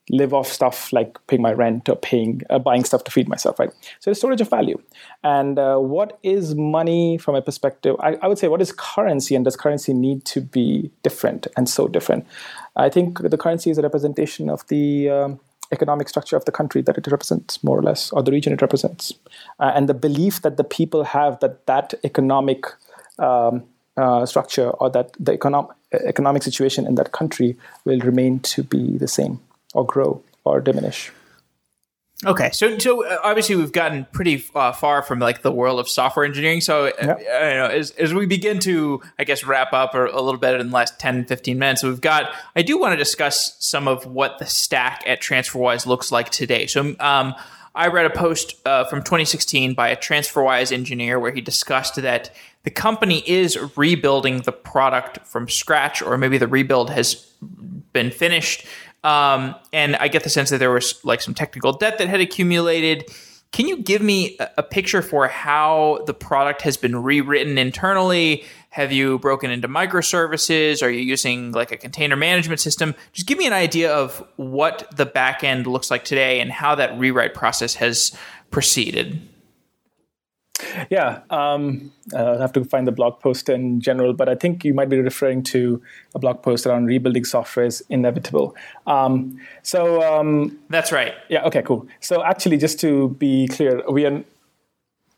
live 0.10 0.34
off 0.34 0.48
stuff 0.48 0.92
like 0.92 1.18
paying 1.28 1.42
my 1.42 1.54
rent 1.54 1.88
or 1.88 1.96
paying 1.96 2.42
uh, 2.50 2.60
buying 2.60 2.84
stuff 2.84 3.04
to 3.04 3.12
feed 3.12 3.30
myself 3.30 3.60
right? 3.60 3.72
So 4.00 4.12
it's 4.12 4.20
storage 4.20 4.42
of 4.42 4.50
value. 4.50 4.80
And 5.24 5.58
uh, 5.58 5.78
what 5.78 6.20
is 6.24 6.56
money 6.56 7.18
from 7.18 7.36
a 7.36 7.42
perspective? 7.42 7.96
I, 8.00 8.18
I, 8.22 8.28
would 8.28 8.38
say 8.38 8.48
what 8.48 8.62
is 8.62 8.72
currency 8.72 9.36
and 9.36 9.46
does 9.46 9.56
currency 9.56 9.94
need 9.94 10.26
to 10.26 10.42
be 10.42 10.92
different 11.04 11.48
and 11.56 11.70
so 11.70 11.88
different? 11.88 12.26
I 12.76 12.90
think 12.90 13.20
the 13.20 13.38
currency 13.38 13.70
is 13.70 13.78
a 13.78 13.82
representation 13.82 14.50
of 14.50 14.68
the 14.68 15.10
um, 15.10 15.40
economic 15.72 16.10
structure 16.10 16.36
of 16.36 16.46
the 16.46 16.52
country 16.52 16.82
that 16.82 16.98
it 16.98 17.08
represents, 17.08 17.64
more 17.64 17.80
or 17.80 17.84
less, 17.84 18.12
or 18.12 18.22
the 18.22 18.32
region 18.32 18.52
it 18.52 18.62
represents, 18.62 19.14
uh, 19.60 19.72
and 19.74 19.88
the 19.88 19.94
belief 19.94 20.42
that 20.42 20.58
the 20.58 20.64
people 20.64 21.04
have 21.04 21.40
that 21.40 21.66
that 21.68 21.94
economic 22.04 22.66
um, 23.20 23.64
uh, 23.98 24.26
structure 24.26 24.70
or 24.70 24.90
that 24.90 25.12
the 25.20 25.32
economic 25.32 25.72
economic 25.94 26.44
situation 26.44 26.86
in 26.86 26.96
that 26.96 27.12
country 27.12 27.58
will 27.86 28.00
remain 28.00 28.40
to 28.40 28.64
be 28.64 28.98
the 28.98 29.08
same, 29.08 29.40
or 29.74 29.86
grow, 29.86 30.24
or 30.44 30.62
diminish. 30.62 31.12
Okay, 32.24 32.52
so 32.52 32.78
so 32.78 33.04
uh, 33.04 33.18
obviously 33.24 33.56
we've 33.56 33.72
gotten 33.72 34.06
pretty 34.12 34.46
uh, 34.54 34.72
far 34.74 35.02
from 35.02 35.18
like 35.18 35.42
the 35.42 35.52
world 35.52 35.80
of 35.80 35.90
software 35.90 36.24
engineering. 36.24 36.62
So 36.62 36.88
uh, 36.88 36.92
yep. 37.02 37.20
you 37.20 37.26
know, 37.26 37.66
as, 37.66 37.92
as 37.92 38.14
we 38.14 38.28
begin 38.28 38.60
to, 38.60 39.02
I 39.18 39.24
guess, 39.24 39.44
wrap 39.44 39.74
up 39.74 39.96
a, 39.96 40.06
a 40.06 40.22
little 40.22 40.40
bit 40.40 40.60
in 40.60 40.70
the 40.70 40.74
last 40.74 41.00
10, 41.00 41.26
15 41.26 41.58
minutes, 41.58 41.82
we've 41.82 42.00
got. 42.00 42.32
I 42.56 42.62
do 42.62 42.80
want 42.80 42.94
to 42.94 42.98
discuss 42.98 43.56
some 43.60 43.88
of 43.88 44.06
what 44.06 44.38
the 44.38 44.46
stack 44.46 45.04
at 45.08 45.20
TransferWise 45.20 45.86
looks 45.86 46.12
like 46.12 46.30
today. 46.30 46.68
So. 46.68 46.96
Um, 47.00 47.36
I 47.74 47.88
read 47.88 48.06
a 48.06 48.10
post 48.10 48.56
uh, 48.66 48.84
from 48.84 49.00
2016 49.00 49.76
by 49.76 49.88
a 49.88 49.96
TransferWise 49.96 50.74
engineer 50.74 51.22
where 51.22 51.32
he 51.32 51.40
discussed 51.40 51.96
that 51.96 52.30
the 52.64 52.72
company 52.72 53.24
is 53.28 53.58
rebuilding 53.76 54.42
the 54.42 54.52
product 54.52 55.26
from 55.26 55.50
scratch, 55.50 56.02
or 56.02 56.18
maybe 56.18 56.38
the 56.38 56.48
rebuild 56.48 56.90
has 56.90 57.16
been 57.94 58.12
finished 58.12 58.66
um, 59.04 59.56
and 59.74 59.96
I 59.96 60.08
get 60.08 60.24
the 60.24 60.30
sense 60.30 60.50
that 60.52 60.60
there 60.60 60.72
was 60.72 61.04
like 61.04 61.22
some 61.22 61.34
technical 61.34 61.74
debt 61.74 61.98
that 61.98 62.08
had 62.08 62.22
accumulated. 62.22 63.10
Can 63.52 63.68
you 63.68 63.78
give 63.78 64.02
me 64.02 64.38
a, 64.40 64.50
a 64.60 64.64
picture 64.64 65.02
for 65.02 65.28
how 65.28 66.04
the 66.06 66.14
product 66.14 66.62
has 66.62 66.78
been 66.78 67.02
rewritten 67.02 67.58
internally? 67.58 68.46
Have 68.70 68.92
you 68.92 69.20
broken 69.20 69.52
into 69.52 69.68
microservices? 69.68 70.84
Are 70.84 70.90
you 70.90 71.02
using 71.02 71.52
like 71.52 71.72
a 71.72 71.78
container 71.78 72.16
management 72.16 72.62
system? 72.62 72.96
Just 73.12 73.28
give 73.28 73.38
me 73.38 73.48
an 73.48 73.54
idea 73.54 73.92
of 73.92 74.26
what 74.38 74.88
the 74.96 75.06
backend 75.06 75.66
looks 75.66 75.92
like 75.92 76.06
today 76.06 76.40
and 76.40 76.52
how 76.52 76.76
that 76.76 76.98
rewrite 76.98 77.34
process 77.34 77.76
has 77.76 78.16
proceeded. 78.52 79.28
Yeah, 80.90 81.22
um, 81.30 81.92
uh, 82.14 82.36
i 82.38 82.42
have 82.42 82.54
to 82.54 82.64
find 82.64 82.88
the 82.88 82.92
blog 82.92 83.20
post 83.20 83.50
in 83.50 83.82
general, 83.82 84.14
but 84.14 84.30
I 84.30 84.36
think 84.36 84.64
you 84.66 84.74
might 84.74 84.90
be 84.90 85.00
referring 85.00 85.44
to 85.44 85.82
a 86.16 86.20
blog 86.20 86.42
post 86.42 86.66
around 86.66 86.86
rebuilding 86.86 87.26
software 87.26 87.66
is 87.66 87.84
inevitable. 87.90 88.56
Um, 88.88 89.40
so 89.64 90.02
um, 90.02 90.60
that's 90.70 90.92
right. 90.92 91.14
Yeah. 91.30 91.44
Okay. 91.46 91.62
Cool. 91.62 91.88
So 92.00 92.24
actually, 92.24 92.58
just 92.58 92.80
to 92.82 93.10
be 93.20 93.48
clear, 93.48 93.84
we 93.90 94.06
are 94.06 94.24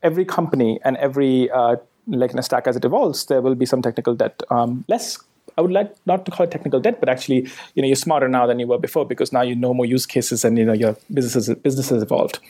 every 0.02 0.24
company 0.24 0.78
and 0.84 0.96
every 0.98 1.50
uh, 1.50 1.76
like 2.06 2.32
in 2.32 2.38
a 2.38 2.42
stack 2.42 2.66
as 2.66 2.76
it 2.76 2.84
evolves, 2.84 3.26
there 3.26 3.40
will 3.40 3.54
be 3.54 3.66
some 3.66 3.82
technical 3.82 4.14
debt. 4.14 4.42
Um, 4.50 4.84
less 4.88 5.18
I 5.56 5.60
would 5.60 5.70
like 5.70 5.94
not 6.06 6.24
to 6.24 6.30
call 6.30 6.44
it 6.44 6.50
technical 6.50 6.80
debt, 6.80 6.98
but 7.00 7.08
actually, 7.08 7.48
you 7.74 7.82
know, 7.82 7.86
you're 7.86 7.96
smarter 7.96 8.28
now 8.28 8.46
than 8.46 8.58
you 8.58 8.66
were 8.66 8.78
before 8.78 9.06
because 9.06 9.32
now 9.32 9.42
you 9.42 9.54
know 9.54 9.72
more 9.72 9.86
use 9.86 10.04
cases 10.04 10.44
and 10.44 10.58
you 10.58 10.64
know 10.64 10.72
your 10.72 10.96
business 11.12 11.48
business 11.62 11.90
has 11.90 12.02
evolved. 12.02 12.40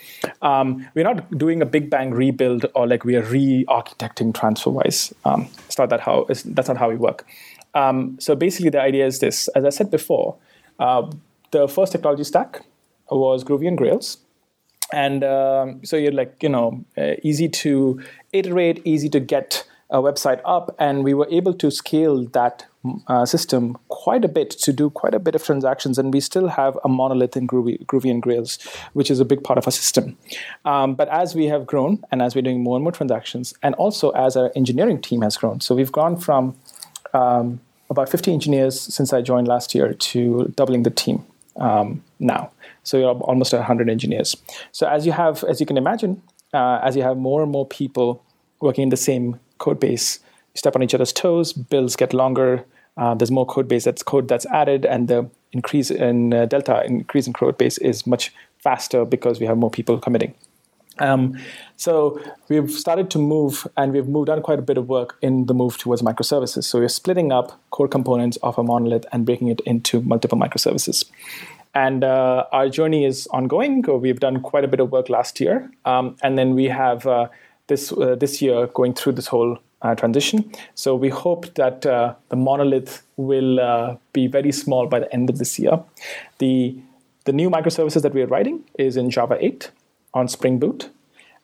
Um, 0.43 0.89
we're 0.95 1.05
not 1.05 1.31
doing 1.37 1.61
a 1.61 1.67
big 1.67 1.91
bang 1.91 2.13
rebuild 2.13 2.67
or 2.75 2.87
like 2.87 3.05
we 3.05 3.17
are 3.17 3.23
re-architecting 3.23 4.33
TransferWise. 4.33 5.13
Um, 5.25 5.49
it's 5.67 5.79
not 5.79 5.91
that 5.91 6.01
how 6.01 6.25
that's 6.29 6.69
not 6.69 6.77
how 6.77 6.89
we 6.89 6.97
work. 6.97 7.27
Um, 7.75 8.17
so 8.21 8.35
basically, 8.35 8.71
the 8.71 8.81
idea 8.81 9.07
is 9.07 9.19
this: 9.19 9.49
as 9.49 9.65
I 9.65 9.71
said 9.71 9.91
before, 9.91 10.37
uh, 10.79 11.11
the 11.51 11.69
first 11.69 11.93
technology 11.93 12.25
stack 12.25 12.63
was 13.11 13.45
Groovy 13.45 13.69
and 13.69 13.77
Grails. 13.77 14.19
And 14.93 15.25
um, 15.25 15.85
so 15.85 15.97
you're 15.97 16.13
like, 16.13 16.43
you 16.43 16.49
know, 16.49 16.85
uh, 16.97 17.15
easy 17.23 17.49
to 17.49 18.01
iterate, 18.33 18.81
easy 18.85 19.09
to 19.09 19.21
get 19.21 19.67
a 19.95 19.99
website 20.03 20.41
up, 20.45 20.75
and 20.79 21.05
we 21.05 21.15
were 21.15 21.29
able 21.31 21.55
to 21.55 21.71
scale 21.71 22.25
that 22.33 22.67
uh, 23.07 23.25
system 23.25 23.79
quite 23.89 24.25
a 24.25 24.29
bit 24.29 24.51
to 24.51 24.73
do 24.73 24.91
quite 24.91 25.15
a 25.15 25.21
bit 25.21 25.37
of 25.37 25.45
transactions, 25.45 25.99
and 25.99 26.13
we 26.13 26.21
still 26.21 26.49
have 26.49 26.77
a 26.85 26.89
monolith 26.89 27.37
in 27.37 27.47
Groovy, 27.47 27.87
Groovy 27.87 28.11
and 28.11 28.21
Grails, 28.21 28.59
which 28.93 29.09
is 29.09 29.21
a 29.21 29.25
big 29.25 29.45
part 29.45 29.57
of 29.57 29.69
our 29.69 29.71
system. 29.71 30.19
Um, 30.65 30.97
but 30.97 31.09
as 31.09 31.37
we 31.37 31.47
have 31.47 31.65
grown, 31.65 32.03
and 32.11 32.21
as 32.21 32.35
we're 32.35 32.43
doing 32.43 32.61
more 32.61 32.77
and 32.77 32.83
more 32.83 32.91
transactions, 32.91 33.55
and 33.63 33.77
also 33.77 34.11
as 34.11 34.37
our 34.37 34.51
engineering 34.57 35.01
team 35.01 35.23
has 35.23 35.37
grown, 35.37 35.61
so 35.61 35.77
we've 35.77 35.93
gone 35.93 36.17
from 36.17 36.57
um, 37.15 37.61
about 37.89 38.09
50 38.09 38.33
engineers 38.33 38.81
since 38.81 39.13
I 39.13 39.23
joined 39.23 39.47
last 39.47 39.77
year 39.77 39.95
to 39.95 40.53
doubling 40.57 40.83
the 40.83 40.91
team 40.91 41.25
um, 41.57 42.03
now. 42.19 42.51
So 42.83 42.99
you're 42.99 43.15
almost 43.15 43.55
at 43.55 43.59
100 43.59 43.89
engineers. 43.89 44.37
So 44.73 44.89
as 44.89 45.07
you 45.07 45.13
have, 45.13 45.45
as 45.45 45.61
you 45.61 45.67
can 45.67 45.77
imagine, 45.77 46.21
uh, 46.53 46.81
as 46.83 46.97
you 46.97 47.03
have 47.03 47.17
more 47.17 47.43
and 47.45 47.53
more 47.53 47.67
people 47.67 48.25
working 48.61 48.83
in 48.83 48.89
the 48.89 48.97
same 48.97 49.39
code 49.65 49.81
base. 49.81 50.21
You 50.55 50.59
step 50.59 50.77
on 50.77 50.83
each 50.83 50.95
other's 50.95 51.13
toes, 51.13 51.53
builds 51.53 51.97
get 51.97 52.13
longer. 52.13 52.65
Uh, 52.97 53.15
there's 53.15 53.31
more 53.31 53.47
code 53.47 53.69
base 53.69 53.85
that's 53.85 54.03
code 54.03 54.29
that's 54.29 54.47
added, 54.47 54.85
and 54.85 55.09
the 55.09 55.29
increase 55.53 55.91
in 55.91 56.33
uh, 56.33 56.47
delta, 56.47 56.85
increase 56.85 57.27
in 57.27 57.33
code 57.33 57.59
base 57.59 57.79
is 57.79 58.07
much 58.07 58.33
faster 58.59 59.05
because 59.05 59.41
we 59.41 59.47
have 59.47 59.59
more 59.59 59.71
people 59.71 59.99
committing. 59.99 60.35
Um, 61.01 61.37
so 61.77 62.21
we've 62.49 62.71
started 62.71 63.11
to 63.11 63.19
move, 63.19 63.67
and 63.77 63.93
we've 63.93 64.07
moved 64.07 64.29
on 64.31 64.43
quite 64.43 64.59
a 64.59 64.67
bit 64.71 64.79
of 64.79 64.89
work 64.89 65.17
in 65.23 65.47
the 65.47 65.55
move 65.55 65.79
towards 65.79 66.03
microservices. 66.03 66.65
So 66.65 66.79
we're 66.79 66.89
splitting 66.89 67.33
up 67.33 67.59
core 67.71 67.89
components 67.89 68.39
of 68.43 68.59
a 68.59 68.63
monolith 68.63 69.07
and 69.13 69.27
breaking 69.27 69.49
it 69.49 69.61
into 69.67 70.03
multiple 70.03 70.39
microservices. 70.39 71.05
And 71.75 72.05
uh, 72.05 72.47
our 72.53 72.69
journey 72.69 73.05
is 73.05 73.27
ongoing. 73.33 73.83
We've 73.83 74.21
done 74.21 74.41
quite 74.41 74.65
a 74.65 74.69
bit 74.69 74.79
of 74.79 74.93
work 74.93 75.09
last 75.09 75.41
year, 75.41 75.69
um, 75.85 76.17
and 76.23 76.39
then 76.39 76.55
we 76.55 76.67
have 76.67 77.07
uh, 77.07 77.27
this 77.67 77.93
uh, 77.93 78.17
this 78.19 78.43
year 78.43 78.67
going 78.69 78.95
through 78.95 79.13
this 79.13 79.27
whole 79.27 79.59
uh, 79.83 79.95
transition. 79.95 80.51
So 80.75 80.95
we 80.97 81.11
hope 81.11 81.55
that 81.55 81.87
uh, 81.87 82.15
the 82.31 82.37
monolith 82.37 83.03
will 83.17 83.61
uh, 83.61 83.97
be 84.13 84.27
very 84.27 84.53
small 84.53 84.87
by 84.87 85.01
the 85.01 85.13
end 85.13 85.31
of 85.31 85.39
this 85.39 85.59
year. 85.59 85.81
The 86.39 86.77
the 87.25 87.33
new 87.33 87.51
microservices 87.51 88.03
that 88.03 88.13
we're 88.13 88.27
writing 88.27 88.65
is 88.79 88.97
in 88.97 89.11
Java 89.11 89.39
8 89.41 89.71
on 90.13 90.29
Spring 90.29 90.59
Boot. 90.59 90.91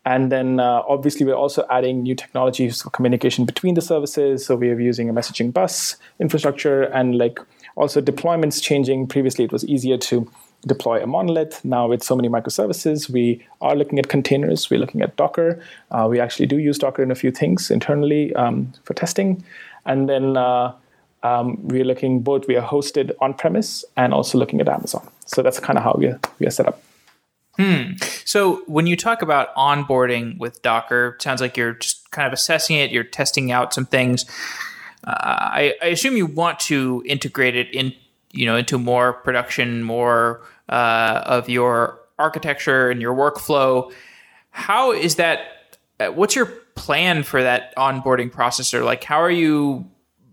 And 0.04 0.32
then 0.32 0.60
uh, 0.60 0.82
obviously 0.88 1.26
we're 1.26 1.34
also 1.34 1.66
adding 1.70 2.02
new 2.02 2.14
technologies 2.14 2.82
for 2.82 2.90
communication 2.90 3.44
between 3.44 3.74
the 3.74 3.82
services. 3.82 4.46
So 4.46 4.56
we 4.56 4.70
are 4.70 4.80
using 4.80 5.10
a 5.10 5.12
messaging 5.12 5.52
bus 5.52 5.96
infrastructure 6.18 6.82
and 6.82 7.18
like 7.18 7.38
also 7.76 8.00
deployments 8.00 8.62
changing. 8.62 9.06
Previously 9.06 9.44
it 9.44 9.52
was 9.52 9.64
easier 9.66 9.98
to 9.98 10.30
deploy 10.66 11.02
a 11.02 11.06
monolith. 11.06 11.64
Now 11.64 11.88
with 11.88 12.02
so 12.02 12.14
many 12.14 12.28
microservices, 12.28 13.08
we 13.08 13.44
are 13.60 13.74
looking 13.74 13.98
at 13.98 14.08
containers. 14.08 14.70
We're 14.70 14.80
looking 14.80 15.02
at 15.02 15.16
Docker. 15.16 15.60
Uh, 15.90 16.06
we 16.10 16.20
actually 16.20 16.46
do 16.46 16.58
use 16.58 16.78
Docker 16.78 17.02
in 17.02 17.10
a 17.10 17.14
few 17.14 17.30
things 17.30 17.70
internally 17.70 18.34
um, 18.34 18.72
for 18.84 18.94
testing. 18.94 19.42
And 19.86 20.08
then 20.08 20.36
uh, 20.36 20.74
um, 21.22 21.58
we're 21.68 21.84
looking 21.84 22.20
both, 22.20 22.46
we 22.46 22.56
are 22.56 22.66
hosted 22.66 23.12
on 23.20 23.34
premise 23.34 23.84
and 23.96 24.12
also 24.12 24.38
looking 24.38 24.60
at 24.60 24.68
Amazon. 24.68 25.08
So 25.26 25.42
that's 25.42 25.60
kind 25.60 25.78
of 25.78 25.84
how 25.84 25.96
we 25.98 26.06
are, 26.06 26.20
we 26.38 26.46
are 26.46 26.50
set 26.50 26.66
up. 26.66 26.82
Hmm. 27.56 27.92
So 28.24 28.62
when 28.66 28.86
you 28.86 28.96
talk 28.96 29.22
about 29.22 29.54
onboarding 29.54 30.38
with 30.38 30.62
Docker, 30.62 31.16
sounds 31.20 31.40
like 31.40 31.56
you're 31.56 31.74
just 31.74 32.10
kind 32.10 32.26
of 32.26 32.32
assessing 32.32 32.76
it, 32.76 32.90
you're 32.90 33.04
testing 33.04 33.52
out 33.52 33.74
some 33.74 33.86
things. 33.86 34.24
Uh, 35.04 35.14
I, 35.16 35.74
I, 35.82 35.86
assume 35.86 36.16
you 36.16 36.26
want 36.26 36.60
to 36.60 37.02
integrate 37.06 37.56
it 37.56 37.74
in, 37.74 37.94
you 38.32 38.46
know, 38.46 38.56
into 38.56 38.78
more 38.78 39.12
production, 39.12 39.82
more 39.82 40.42
uh, 40.68 41.22
of 41.26 41.48
your 41.48 42.00
architecture 42.18 42.90
and 42.90 43.00
your 43.00 43.14
workflow. 43.14 43.92
How 44.50 44.92
is 44.92 45.16
that? 45.16 45.78
Uh, 45.98 46.08
what's 46.08 46.34
your 46.34 46.46
plan 46.46 47.22
for 47.22 47.42
that 47.42 47.74
onboarding 47.76 48.30
processor? 48.30 48.84
Like, 48.84 49.04
how 49.04 49.20
are 49.20 49.30
you? 49.30 49.88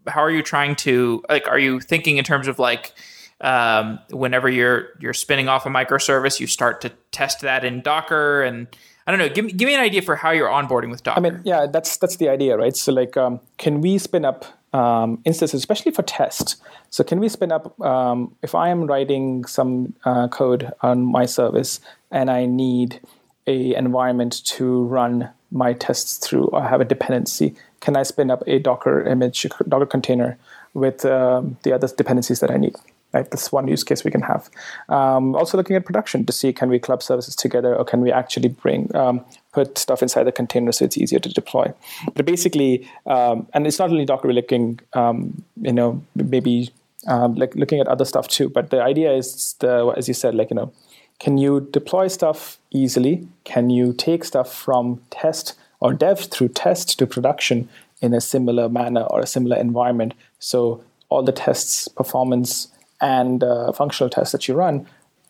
How 0.07 0.21
are 0.21 0.31
you 0.31 0.43
trying 0.43 0.75
to 0.77 1.23
like? 1.29 1.47
Are 1.47 1.59
you 1.59 1.79
thinking 1.79 2.17
in 2.17 2.23
terms 2.23 2.47
of 2.47 2.59
like? 2.59 2.93
um, 3.41 3.99
whenever 4.09 4.49
you're 4.49 4.89
you're 4.99 5.13
spinning 5.13 5.47
off 5.47 5.65
a 5.65 5.69
microservice, 5.69 6.39
you 6.39 6.47
start 6.47 6.81
to 6.81 6.89
test 7.11 7.41
that 7.41 7.63
in 7.63 7.81
Docker 7.81 8.41
and 8.41 8.67
I 9.07 9.11
don't 9.11 9.19
know. 9.19 9.29
Give 9.29 9.45
me 9.45 9.53
give 9.53 9.67
me 9.67 9.73
an 9.73 9.79
idea 9.79 10.01
for 10.01 10.17
how 10.17 10.31
you're 10.31 10.49
onboarding 10.49 10.91
with 10.91 11.01
Docker. 11.01 11.17
I 11.17 11.21
mean, 11.21 11.41
yeah, 11.45 11.65
that's 11.65 11.95
that's 11.95 12.17
the 12.17 12.27
idea, 12.27 12.57
right? 12.57 12.75
So 12.75 12.91
like, 12.91 13.15
um, 13.15 13.39
can 13.57 13.79
we 13.79 13.97
spin 13.97 14.25
up 14.25 14.45
um, 14.73 15.21
instances, 15.23 15.59
especially 15.59 15.93
for 15.93 16.01
test? 16.03 16.57
So 16.89 17.05
can 17.05 17.21
we 17.21 17.29
spin 17.29 17.53
up 17.53 17.79
um, 17.79 18.35
if 18.43 18.53
I 18.53 18.67
am 18.67 18.85
writing 18.85 19.45
some 19.45 19.93
uh, 20.03 20.27
code 20.27 20.73
on 20.81 21.03
my 21.03 21.25
service 21.25 21.79
and 22.11 22.29
I 22.29 22.45
need 22.45 22.99
a 23.47 23.73
environment 23.75 24.43
to 24.45 24.83
run 24.83 25.29
my 25.51 25.71
tests 25.71 26.17
through, 26.17 26.47
or 26.47 26.61
have 26.61 26.81
a 26.81 26.85
dependency? 26.85 27.55
Can 27.79 27.95
I 27.95 28.03
spin 28.03 28.29
up 28.29 28.43
a 28.45 28.59
Docker 28.59 29.07
image, 29.07 29.47
Docker 29.69 29.85
container 29.85 30.37
with 30.73 31.05
um, 31.05 31.55
the 31.63 31.71
other 31.71 31.87
dependencies 31.87 32.41
that 32.41 32.51
I 32.51 32.57
need? 32.57 32.75
Right, 33.13 33.29
that's 33.31 33.53
one 33.53 33.69
use 33.69 33.85
case 33.85 34.03
we 34.03 34.11
can 34.11 34.21
have. 34.21 34.49
Um, 34.89 35.33
also 35.33 35.57
looking 35.57 35.77
at 35.77 35.85
production 35.85 36.25
to 36.25 36.33
see 36.33 36.51
can 36.51 36.69
we 36.69 36.77
club 36.77 37.01
services 37.01 37.37
together 37.37 37.73
or 37.73 37.85
can 37.85 38.01
we 38.01 38.11
actually 38.11 38.49
bring 38.49 38.93
um, 38.95 39.23
put 39.53 39.77
stuff 39.77 40.01
inside 40.01 40.25
the 40.25 40.31
container 40.31 40.73
so 40.73 40.83
it's 40.83 40.97
easier 40.97 41.19
to 41.19 41.29
deploy. 41.29 41.73
But 42.13 42.25
basically, 42.25 42.87
um, 43.05 43.47
and 43.53 43.65
it's 43.65 43.79
not 43.79 43.91
only 43.91 44.05
Docker. 44.05 44.27
We're 44.27 44.33
looking, 44.33 44.79
um, 44.93 45.41
you 45.61 45.71
know, 45.71 46.03
maybe 46.15 46.69
um, 47.07 47.35
like 47.35 47.55
looking 47.55 47.79
at 47.79 47.87
other 47.87 48.05
stuff 48.05 48.27
too. 48.27 48.49
But 48.49 48.71
the 48.71 48.81
idea 48.81 49.13
is 49.13 49.55
the 49.59 49.93
as 49.95 50.07
you 50.07 50.13
said, 50.13 50.35
like 50.35 50.49
you 50.49 50.55
know, 50.55 50.73
can 51.19 51.37
you 51.37 51.61
deploy 51.71 52.07
stuff 52.09 52.59
easily? 52.71 53.27
Can 53.45 53.69
you 53.69 53.93
take 53.93 54.25
stuff 54.25 54.53
from 54.53 55.01
test 55.09 55.53
or 55.79 55.93
dev 55.93 56.19
through 56.19 56.49
test 56.49 56.99
to 56.99 57.07
production 57.07 57.69
in 58.01 58.13
a 58.13 58.21
similar 58.21 58.67
manner 58.69 59.03
or 59.03 59.21
a 59.21 59.27
similar 59.27 59.57
environment? 59.57 60.13
So 60.39 60.83
all 61.09 61.23
the 61.23 61.31
tests, 61.31 61.87
performance 61.87 62.67
and 63.01 63.43
uh, 63.43 63.71
functional 63.71 64.09
tests 64.09 64.31
that 64.31 64.47
you 64.47 64.53
run 64.55 64.87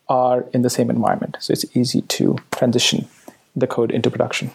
are 0.10 0.46
in 0.54 0.62
the 0.62 0.70
same 0.70 0.90
environment. 0.90 1.38
So 1.40 1.52
it's 1.54 1.66
easy 1.76 2.02
to 2.02 2.38
transition 2.52 3.08
the 3.56 3.68
code 3.68 3.92
into 3.92 4.10
production. 4.10 4.52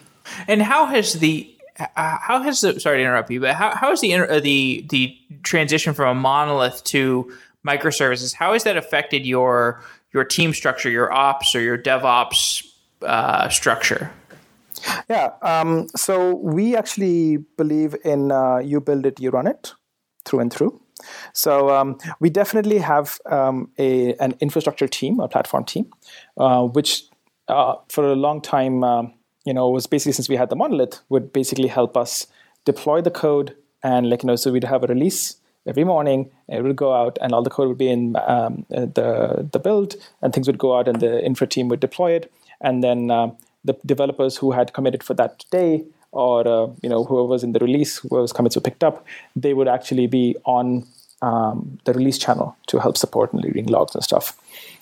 And 0.47 0.61
how 0.61 0.85
has 0.85 1.13
the 1.13 1.49
how 1.95 2.41
has 2.43 2.61
the 2.61 2.79
sorry 2.79 2.97
to 2.97 3.03
interrupt 3.03 3.31
you, 3.31 3.39
but 3.39 3.55
how, 3.55 3.75
how 3.75 3.89
has 3.89 4.01
the 4.01 4.13
uh, 4.13 4.39
the 4.39 4.85
the 4.89 5.17
transition 5.43 5.93
from 5.93 6.17
a 6.17 6.19
monolith 6.19 6.83
to 6.85 7.31
microservices? 7.65 8.33
How 8.33 8.53
has 8.53 8.63
that 8.63 8.77
affected 8.77 9.25
your 9.25 9.81
your 10.13 10.23
team 10.23 10.53
structure, 10.53 10.89
your 10.89 11.11
ops 11.11 11.55
or 11.55 11.61
your 11.61 11.77
DevOps 11.77 12.65
uh, 13.01 13.49
structure? 13.49 14.11
Yeah, 15.09 15.31
um, 15.41 15.87
so 15.95 16.35
we 16.35 16.75
actually 16.75 17.37
believe 17.57 17.95
in 18.03 18.31
uh, 18.31 18.57
you 18.57 18.81
build 18.81 19.05
it, 19.05 19.19
you 19.19 19.29
run 19.29 19.47
it 19.47 19.73
through 20.25 20.39
and 20.39 20.53
through. 20.53 20.79
So 21.33 21.69
um, 21.69 21.97
we 22.19 22.29
definitely 22.29 22.79
have 22.79 23.19
um, 23.25 23.69
a, 23.77 24.15
an 24.15 24.35
infrastructure 24.39 24.87
team, 24.87 25.19
a 25.19 25.27
platform 25.27 25.65
team, 25.65 25.91
uh, 26.37 26.63
which 26.63 27.03
uh, 27.47 27.75
for 27.89 28.05
a 28.11 28.15
long 28.15 28.41
time, 28.41 28.83
um, 28.83 29.13
you 29.45 29.53
know, 29.53 29.69
was 29.69 29.87
basically 29.87 30.13
since 30.13 30.29
we 30.29 30.35
had 30.35 30.49
the 30.49 30.55
monolith, 30.55 31.01
would 31.09 31.33
basically 31.33 31.67
help 31.67 31.97
us 31.97 32.27
deploy 32.65 33.01
the 33.01 33.11
code 33.11 33.55
and 33.83 34.09
like 34.09 34.23
you 34.23 34.27
know, 34.27 34.35
so 34.35 34.51
we'd 34.51 34.63
have 34.63 34.83
a 34.83 34.87
release 34.87 35.37
every 35.67 35.83
morning. 35.83 36.31
It 36.47 36.63
would 36.63 36.75
go 36.75 36.93
out, 36.93 37.17
and 37.21 37.33
all 37.33 37.43
the 37.43 37.49
code 37.49 37.67
would 37.67 37.77
be 37.77 37.89
in 37.89 38.15
um, 38.25 38.65
the 38.69 39.47
the 39.51 39.59
build, 39.59 39.95
and 40.21 40.33
things 40.33 40.47
would 40.47 40.57
go 40.57 40.77
out, 40.77 40.87
and 40.87 40.99
the 40.99 41.23
infra 41.23 41.47
team 41.47 41.67
would 41.69 41.79
deploy 41.79 42.11
it, 42.11 42.31
and 42.61 42.83
then 42.83 43.11
uh, 43.11 43.31
the 43.63 43.77
developers 43.85 44.37
who 44.37 44.51
had 44.51 44.73
committed 44.73 45.03
for 45.03 45.13
that 45.15 45.43
day 45.51 45.83
or 46.13 46.47
uh, 46.47 46.67
you 46.81 46.89
know 46.89 47.03
whoever 47.03 47.25
was 47.25 47.43
in 47.43 47.51
the 47.51 47.59
release, 47.59 47.97
whoever's 47.97 48.31
commits 48.31 48.55
were 48.55 48.61
picked 48.61 48.83
up, 48.83 49.05
they 49.35 49.53
would 49.53 49.67
actually 49.67 50.07
be 50.07 50.35
on 50.45 50.85
um, 51.21 51.79
the 51.85 51.93
release 51.93 52.17
channel 52.17 52.55
to 52.67 52.79
help 52.79 52.97
support 52.97 53.33
and 53.33 53.43
reading 53.43 53.65
logs 53.67 53.95
and 53.95 54.03
stuff. 54.03 54.37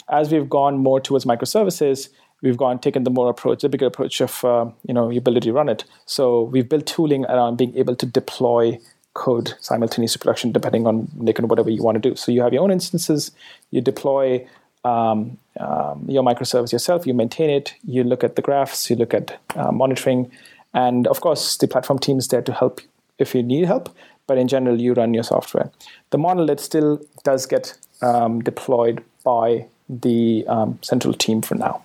As 0.10 0.32
we've 0.32 0.50
gone 0.50 0.78
more 0.78 1.00
towards 1.00 1.26
microservices, 1.26 2.10
we've 2.42 2.58
gone 2.58 2.80
taken 2.80 3.04
the 3.04 3.10
more 3.10 3.30
approach, 3.30 3.62
the 3.62 3.70
bigger 3.70 3.86
approach 3.86 4.22
of 4.22 4.44
uh, 4.44 4.70
you 4.88 4.94
know 4.94 5.12
ability 5.12 5.50
to 5.50 5.54
run 5.54 5.70
it. 5.70 5.86
So 6.06 6.44
we've 6.44 6.68
built 6.68 6.86
tooling 6.86 7.26
around 7.26 7.58
being 7.58 7.76
able 7.78 7.96
to 7.96 8.06
deploy 8.06 8.80
code 9.14 9.54
simultaneously 9.60 10.14
to 10.14 10.20
production 10.20 10.52
depending 10.54 10.88
on 10.88 11.10
making 11.16 11.48
whatever 11.48 11.70
you 11.70 11.84
want 11.84 12.02
to 12.02 12.10
do. 12.10 12.16
So 12.16 12.32
you 12.32 12.42
have 12.42 12.54
your 12.54 12.64
own 12.64 12.72
instances, 12.72 13.32
you 13.70 13.82
deploy 13.82 14.48
um, 14.84 15.38
um, 15.60 16.06
your 16.08 16.24
microservice 16.24 16.72
yourself, 16.72 17.06
you 17.06 17.14
maintain 17.14 17.50
it, 17.50 17.76
you 17.86 18.04
look 18.04 18.24
at 18.24 18.36
the 18.36 18.42
graphs, 18.42 18.90
you 18.90 18.96
look 18.96 19.14
at 19.14 19.40
uh, 19.56 19.72
monitoring, 19.72 20.32
and 20.74 21.08
of 21.08 21.22
course, 21.22 21.58
the 21.58 21.68
platform 21.68 22.00
team 22.00 22.18
is 22.18 22.28
there 22.30 22.42
to 22.42 22.54
help 22.54 22.82
if 23.18 23.36
you 23.36 23.44
need 23.44 23.66
help, 23.66 23.90
but 24.28 24.38
in 24.38 24.48
general, 24.48 24.80
you 24.80 24.94
run 24.94 25.14
your 25.14 25.24
software. 25.24 25.72
The 26.10 26.18
monolith 26.18 26.60
still 26.60 27.02
does 27.24 27.46
get 27.46 27.78
um, 28.02 28.42
deployed 28.42 29.04
by 29.24 29.68
the 29.90 30.46
um, 30.48 30.80
central 30.82 31.14
team 31.14 31.42
for 31.42 31.56
now. 31.56 31.84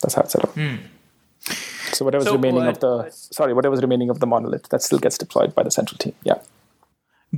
That's 0.00 0.14
how 0.14 0.22
it's 0.22 0.32
set 0.32 0.44
up. 0.44 0.54
Mm. 0.54 0.78
So 1.92 2.04
whatever's 2.04 2.26
so, 2.26 2.32
remaining 2.32 2.66
of 2.66 2.80
the 2.80 3.08
sorry, 3.10 3.52
whatever's 3.52 3.80
remaining 3.80 4.10
of 4.10 4.20
the 4.20 4.26
monolith 4.26 4.68
that 4.68 4.82
still 4.82 4.98
gets 4.98 5.16
deployed 5.18 5.54
by 5.54 5.62
the 5.62 5.70
central 5.70 5.98
team. 5.98 6.14
Yeah. 6.24 6.38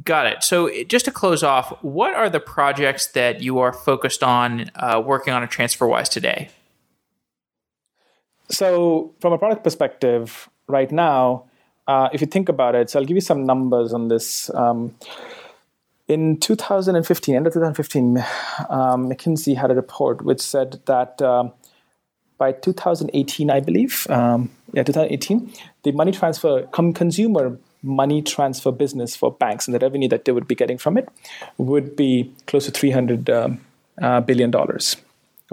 Got 0.04 0.26
it. 0.26 0.42
So 0.42 0.70
just 0.84 1.04
to 1.06 1.10
close 1.10 1.42
off, 1.42 1.82
what 1.82 2.14
are 2.14 2.28
the 2.28 2.40
projects 2.40 3.06
that 3.08 3.42
you 3.42 3.58
are 3.58 3.72
focused 3.72 4.22
on 4.22 4.70
uh, 4.74 5.02
working 5.04 5.32
on 5.32 5.42
at 5.42 5.50
TransferWise 5.50 6.08
today? 6.08 6.50
So 8.50 9.14
from 9.20 9.32
a 9.32 9.38
product 9.38 9.64
perspective, 9.64 10.48
right 10.68 10.92
now, 10.92 11.44
uh, 11.86 12.08
if 12.12 12.20
you 12.20 12.26
think 12.26 12.48
about 12.48 12.74
it, 12.74 12.90
so 12.90 12.98
I'll 12.98 13.06
give 13.06 13.16
you 13.16 13.22
some 13.22 13.44
numbers 13.44 13.92
on 13.92 14.08
this. 14.08 14.50
Um, 14.54 14.94
in 16.06 16.38
2015, 16.38 17.34
end 17.34 17.46
of 17.46 17.52
2015, 17.52 18.18
um, 18.70 19.10
McKinsey 19.10 19.56
had 19.56 19.70
a 19.70 19.74
report 19.74 20.22
which 20.22 20.40
said 20.40 20.80
that 20.86 21.20
um, 21.20 21.52
by 22.38 22.52
2018, 22.52 23.50
I 23.50 23.60
believe, 23.60 24.06
um, 24.10 24.50
yeah, 24.72 24.82
2018, 24.82 25.52
the 25.82 25.92
money 25.92 26.12
transfer, 26.12 26.62
com- 26.72 26.92
consumer 26.92 27.58
money 27.82 28.22
transfer 28.22 28.72
business 28.72 29.14
for 29.14 29.30
banks 29.32 29.66
and 29.66 29.74
the 29.74 29.78
revenue 29.78 30.08
that 30.08 30.24
they 30.24 30.32
would 30.32 30.48
be 30.48 30.54
getting 30.54 30.78
from 30.78 30.96
it 30.96 31.08
would 31.58 31.94
be 31.94 32.32
close 32.46 32.64
to 32.66 32.72
300 32.72 33.30
um, 33.30 33.60
uh, 34.02 34.20
billion 34.20 34.50
dollars. 34.50 34.96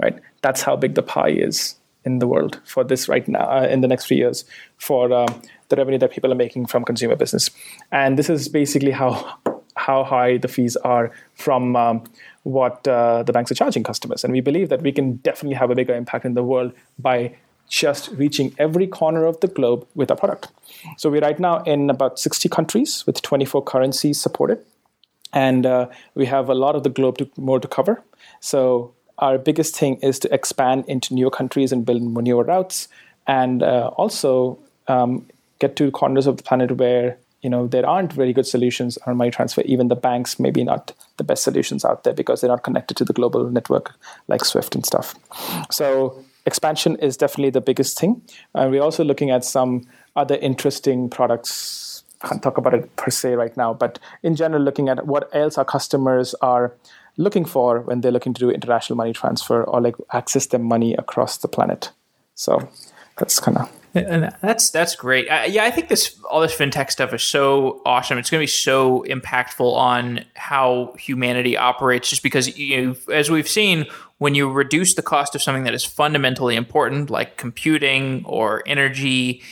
Right, 0.02 0.18
that's 0.42 0.60
how 0.60 0.76
big 0.76 0.94
the 0.94 1.02
pie 1.02 1.30
is 1.30 1.76
in 2.06 2.20
the 2.20 2.26
world 2.26 2.60
for 2.64 2.84
this 2.84 3.08
right 3.08 3.26
now 3.28 3.44
uh, 3.50 3.66
in 3.66 3.80
the 3.80 3.88
next 3.88 4.06
three 4.06 4.16
years 4.16 4.44
for 4.78 5.12
um, 5.12 5.42
the 5.68 5.76
revenue 5.76 5.98
that 5.98 6.12
people 6.12 6.32
are 6.32 6.36
making 6.36 6.66
from 6.66 6.84
consumer 6.84 7.16
business. 7.16 7.50
And 7.92 8.18
this 8.18 8.30
is 8.30 8.48
basically 8.48 8.92
how 8.92 9.38
how 9.76 10.04
high 10.04 10.38
the 10.38 10.48
fees 10.48 10.74
are 10.76 11.12
from 11.34 11.76
um, 11.76 12.04
what 12.44 12.88
uh, 12.88 13.22
the 13.22 13.32
banks 13.32 13.50
are 13.50 13.54
charging 13.54 13.82
customers. 13.82 14.24
And 14.24 14.32
we 14.32 14.40
believe 14.40 14.68
that 14.70 14.82
we 14.82 14.90
can 14.90 15.16
definitely 15.16 15.56
have 15.56 15.70
a 15.70 15.74
bigger 15.74 15.94
impact 15.94 16.24
in 16.24 16.34
the 16.34 16.42
world 16.42 16.72
by 16.98 17.36
just 17.68 18.08
reaching 18.12 18.54
every 18.58 18.86
corner 18.86 19.26
of 19.26 19.38
the 19.40 19.48
globe 19.48 19.86
with 19.94 20.10
our 20.10 20.16
product. 20.16 20.48
So 20.96 21.10
we're 21.10 21.20
right 21.20 21.38
now 21.38 21.62
in 21.64 21.90
about 21.90 22.18
60 22.18 22.48
countries 22.48 23.04
with 23.06 23.20
24 23.22 23.64
currencies 23.64 24.20
supported. 24.20 24.64
And 25.32 25.66
uh, 25.66 25.88
we 26.14 26.26
have 26.26 26.48
a 26.48 26.54
lot 26.54 26.74
of 26.74 26.82
the 26.82 26.88
globe 26.88 27.18
to, 27.18 27.30
more 27.36 27.60
to 27.60 27.68
cover. 27.68 28.02
So 28.40 28.94
our 29.18 29.38
biggest 29.38 29.76
thing 29.76 29.96
is 30.02 30.18
to 30.20 30.34
expand 30.34 30.84
into 30.86 31.14
newer 31.14 31.30
countries 31.30 31.72
and 31.72 31.84
build 31.84 32.02
newer 32.02 32.44
routes, 32.44 32.88
and 33.26 33.62
uh, 33.62 33.88
also 33.96 34.58
um, 34.88 35.26
get 35.58 35.76
to 35.76 35.90
corners 35.90 36.26
of 36.26 36.36
the 36.36 36.42
planet 36.42 36.72
where 36.72 37.18
you 37.42 37.50
know 37.50 37.66
there 37.66 37.86
aren't 37.86 38.12
very 38.12 38.32
good 38.32 38.46
solutions 38.46 38.98
on 39.06 39.16
money 39.16 39.30
transfer. 39.30 39.62
Even 39.62 39.88
the 39.88 39.96
banks 39.96 40.38
maybe 40.38 40.64
not 40.64 40.92
the 41.16 41.24
best 41.24 41.44
solutions 41.44 41.84
out 41.84 42.04
there 42.04 42.14
because 42.14 42.40
they're 42.40 42.50
not 42.50 42.62
connected 42.62 42.96
to 42.96 43.04
the 43.04 43.12
global 43.12 43.50
network 43.50 43.94
like 44.28 44.44
Swift 44.44 44.74
and 44.74 44.84
stuff. 44.84 45.14
So 45.70 46.24
expansion 46.46 46.96
is 46.96 47.16
definitely 47.16 47.50
the 47.50 47.60
biggest 47.60 47.98
thing. 47.98 48.22
And 48.54 48.70
we're 48.70 48.82
also 48.82 49.04
looking 49.04 49.30
at 49.30 49.44
some 49.44 49.86
other 50.14 50.36
interesting 50.36 51.10
products. 51.10 52.04
Can't 52.22 52.42
talk 52.42 52.56
about 52.56 52.74
it 52.74 52.96
per 52.96 53.10
se 53.10 53.34
right 53.34 53.54
now, 53.56 53.74
but 53.74 53.98
in 54.22 54.36
general, 54.36 54.62
looking 54.62 54.88
at 54.88 55.06
what 55.06 55.28
else 55.34 55.58
our 55.58 55.64
customers 55.64 56.34
are 56.40 56.74
looking 57.16 57.44
for 57.44 57.80
when 57.80 58.00
they're 58.00 58.12
looking 58.12 58.34
to 58.34 58.40
do 58.40 58.50
international 58.50 58.96
money 58.96 59.12
transfer 59.12 59.64
or 59.64 59.80
like 59.80 59.96
access 60.12 60.46
their 60.46 60.60
money 60.60 60.94
across 60.94 61.38
the 61.38 61.48
planet. 61.48 61.90
So 62.34 62.68
that's 63.18 63.40
kind 63.40 63.58
of 63.58 63.70
and 63.94 64.30
that's 64.42 64.70
that's 64.70 64.94
great. 64.94 65.26
Yeah, 65.26 65.64
I 65.64 65.70
think 65.70 65.88
this 65.88 66.18
all 66.30 66.40
this 66.40 66.54
fintech 66.54 66.90
stuff 66.90 67.14
is 67.14 67.22
so 67.22 67.80
awesome. 67.86 68.18
It's 68.18 68.28
going 68.28 68.40
to 68.40 68.42
be 68.42 68.46
so 68.46 69.04
impactful 69.08 69.72
on 69.74 70.24
how 70.34 70.94
humanity 70.98 71.56
operates. 71.56 72.10
Just 72.10 72.22
because 72.22 72.58
you, 72.58 72.96
as 73.10 73.30
we've 73.30 73.48
seen, 73.48 73.86
when 74.18 74.34
you 74.34 74.50
reduce 74.50 74.94
the 74.94 75.02
cost 75.02 75.34
of 75.34 75.42
something 75.42 75.64
that 75.64 75.74
is 75.74 75.84
fundamentally 75.84 76.56
important, 76.56 77.10
like 77.10 77.36
computing 77.36 78.22
or 78.26 78.62
energy 78.66 79.42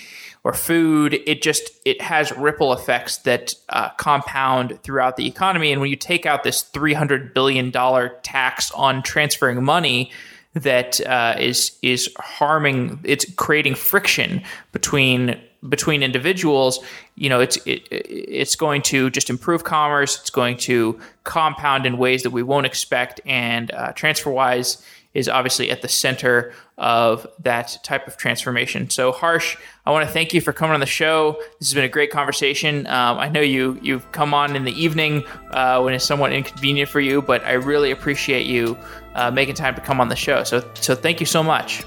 or 0.44 0.52
food, 0.52 1.14
it 1.26 1.42
just 1.42 1.70
it 1.86 2.00
has 2.02 2.30
ripple 2.36 2.74
effects 2.74 3.16
that 3.18 3.54
uh, 3.70 3.88
compound 3.96 4.78
throughout 4.82 5.16
the 5.16 5.26
economy. 5.26 5.72
And 5.72 5.80
when 5.80 5.88
you 5.88 5.96
take 5.96 6.26
out 6.26 6.44
this 6.44 6.62
three 6.62 6.92
hundred 6.92 7.32
billion 7.32 7.70
dollar 7.70 8.10
tax 8.22 8.70
on 8.72 9.02
transferring 9.02 9.64
money, 9.64 10.12
that 10.52 11.00
uh, 11.06 11.34
is 11.38 11.76
is 11.82 12.12
harming. 12.18 13.00
It's 13.04 13.24
creating 13.34 13.74
friction 13.74 14.42
between 14.72 15.40
between 15.66 16.02
individuals. 16.02 16.78
You 17.14 17.30
know, 17.30 17.40
it's 17.40 17.56
it, 17.64 17.88
it's 17.90 18.54
going 18.54 18.82
to 18.82 19.08
just 19.08 19.30
improve 19.30 19.64
commerce. 19.64 20.20
It's 20.20 20.30
going 20.30 20.58
to 20.58 21.00
compound 21.24 21.86
in 21.86 21.96
ways 21.96 22.22
that 22.22 22.30
we 22.30 22.42
won't 22.42 22.66
expect. 22.66 23.18
And 23.24 23.70
uh, 23.72 23.94
TransferWise 23.94 24.84
is 25.14 25.28
obviously 25.28 25.70
at 25.70 25.80
the 25.80 25.88
center 25.88 26.52
of 26.76 27.26
that 27.38 27.78
type 27.84 28.06
of 28.08 28.16
transformation. 28.16 28.90
So, 28.90 29.12
Harsh, 29.12 29.56
I 29.86 29.92
want 29.92 30.06
to 30.06 30.12
thank 30.12 30.34
you 30.34 30.40
for 30.40 30.52
coming 30.52 30.74
on 30.74 30.80
the 30.80 30.86
show. 30.86 31.36
This 31.60 31.68
has 31.68 31.74
been 31.74 31.84
a 31.84 31.88
great 31.88 32.10
conversation. 32.10 32.86
Um, 32.88 33.18
I 33.18 33.28
know 33.28 33.40
you 33.40 33.78
you've 33.80 34.10
come 34.12 34.34
on 34.34 34.56
in 34.56 34.64
the 34.64 34.72
evening 34.72 35.24
uh, 35.50 35.80
when 35.80 35.94
it's 35.94 36.04
somewhat 36.04 36.32
inconvenient 36.32 36.90
for 36.90 37.00
you, 37.00 37.22
but 37.22 37.44
I 37.44 37.52
really 37.52 37.92
appreciate 37.92 38.46
you 38.46 38.76
uh, 39.14 39.30
making 39.30 39.54
time 39.54 39.74
to 39.76 39.80
come 39.80 40.00
on 40.00 40.08
the 40.08 40.16
show. 40.16 40.42
So, 40.42 40.68
so 40.74 40.94
thank 40.94 41.20
you 41.20 41.26
so 41.26 41.42
much. 41.42 41.84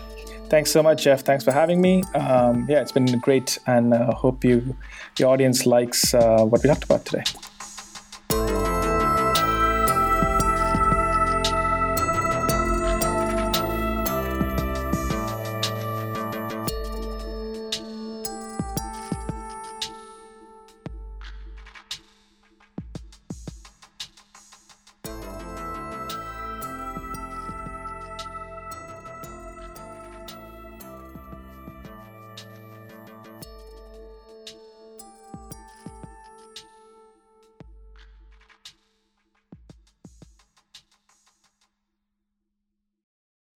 Thanks 0.50 0.72
so 0.72 0.82
much, 0.82 1.04
Jeff. 1.04 1.22
Thanks 1.22 1.44
for 1.44 1.52
having 1.52 1.82
me. 1.82 2.04
Um, 2.16 2.66
yeah, 2.70 2.82
it's 2.82 2.94
been 2.94 3.20
great, 3.20 3.60
and 3.68 3.94
uh, 3.94 4.14
hope 4.14 4.46
you, 4.46 4.78
the 5.18 5.26
audience 5.26 5.66
likes 5.66 6.14
uh, 6.14 6.46
what 6.46 6.64
we 6.64 6.70
talked 6.70 6.86
about 6.86 7.06
today. 7.06 7.24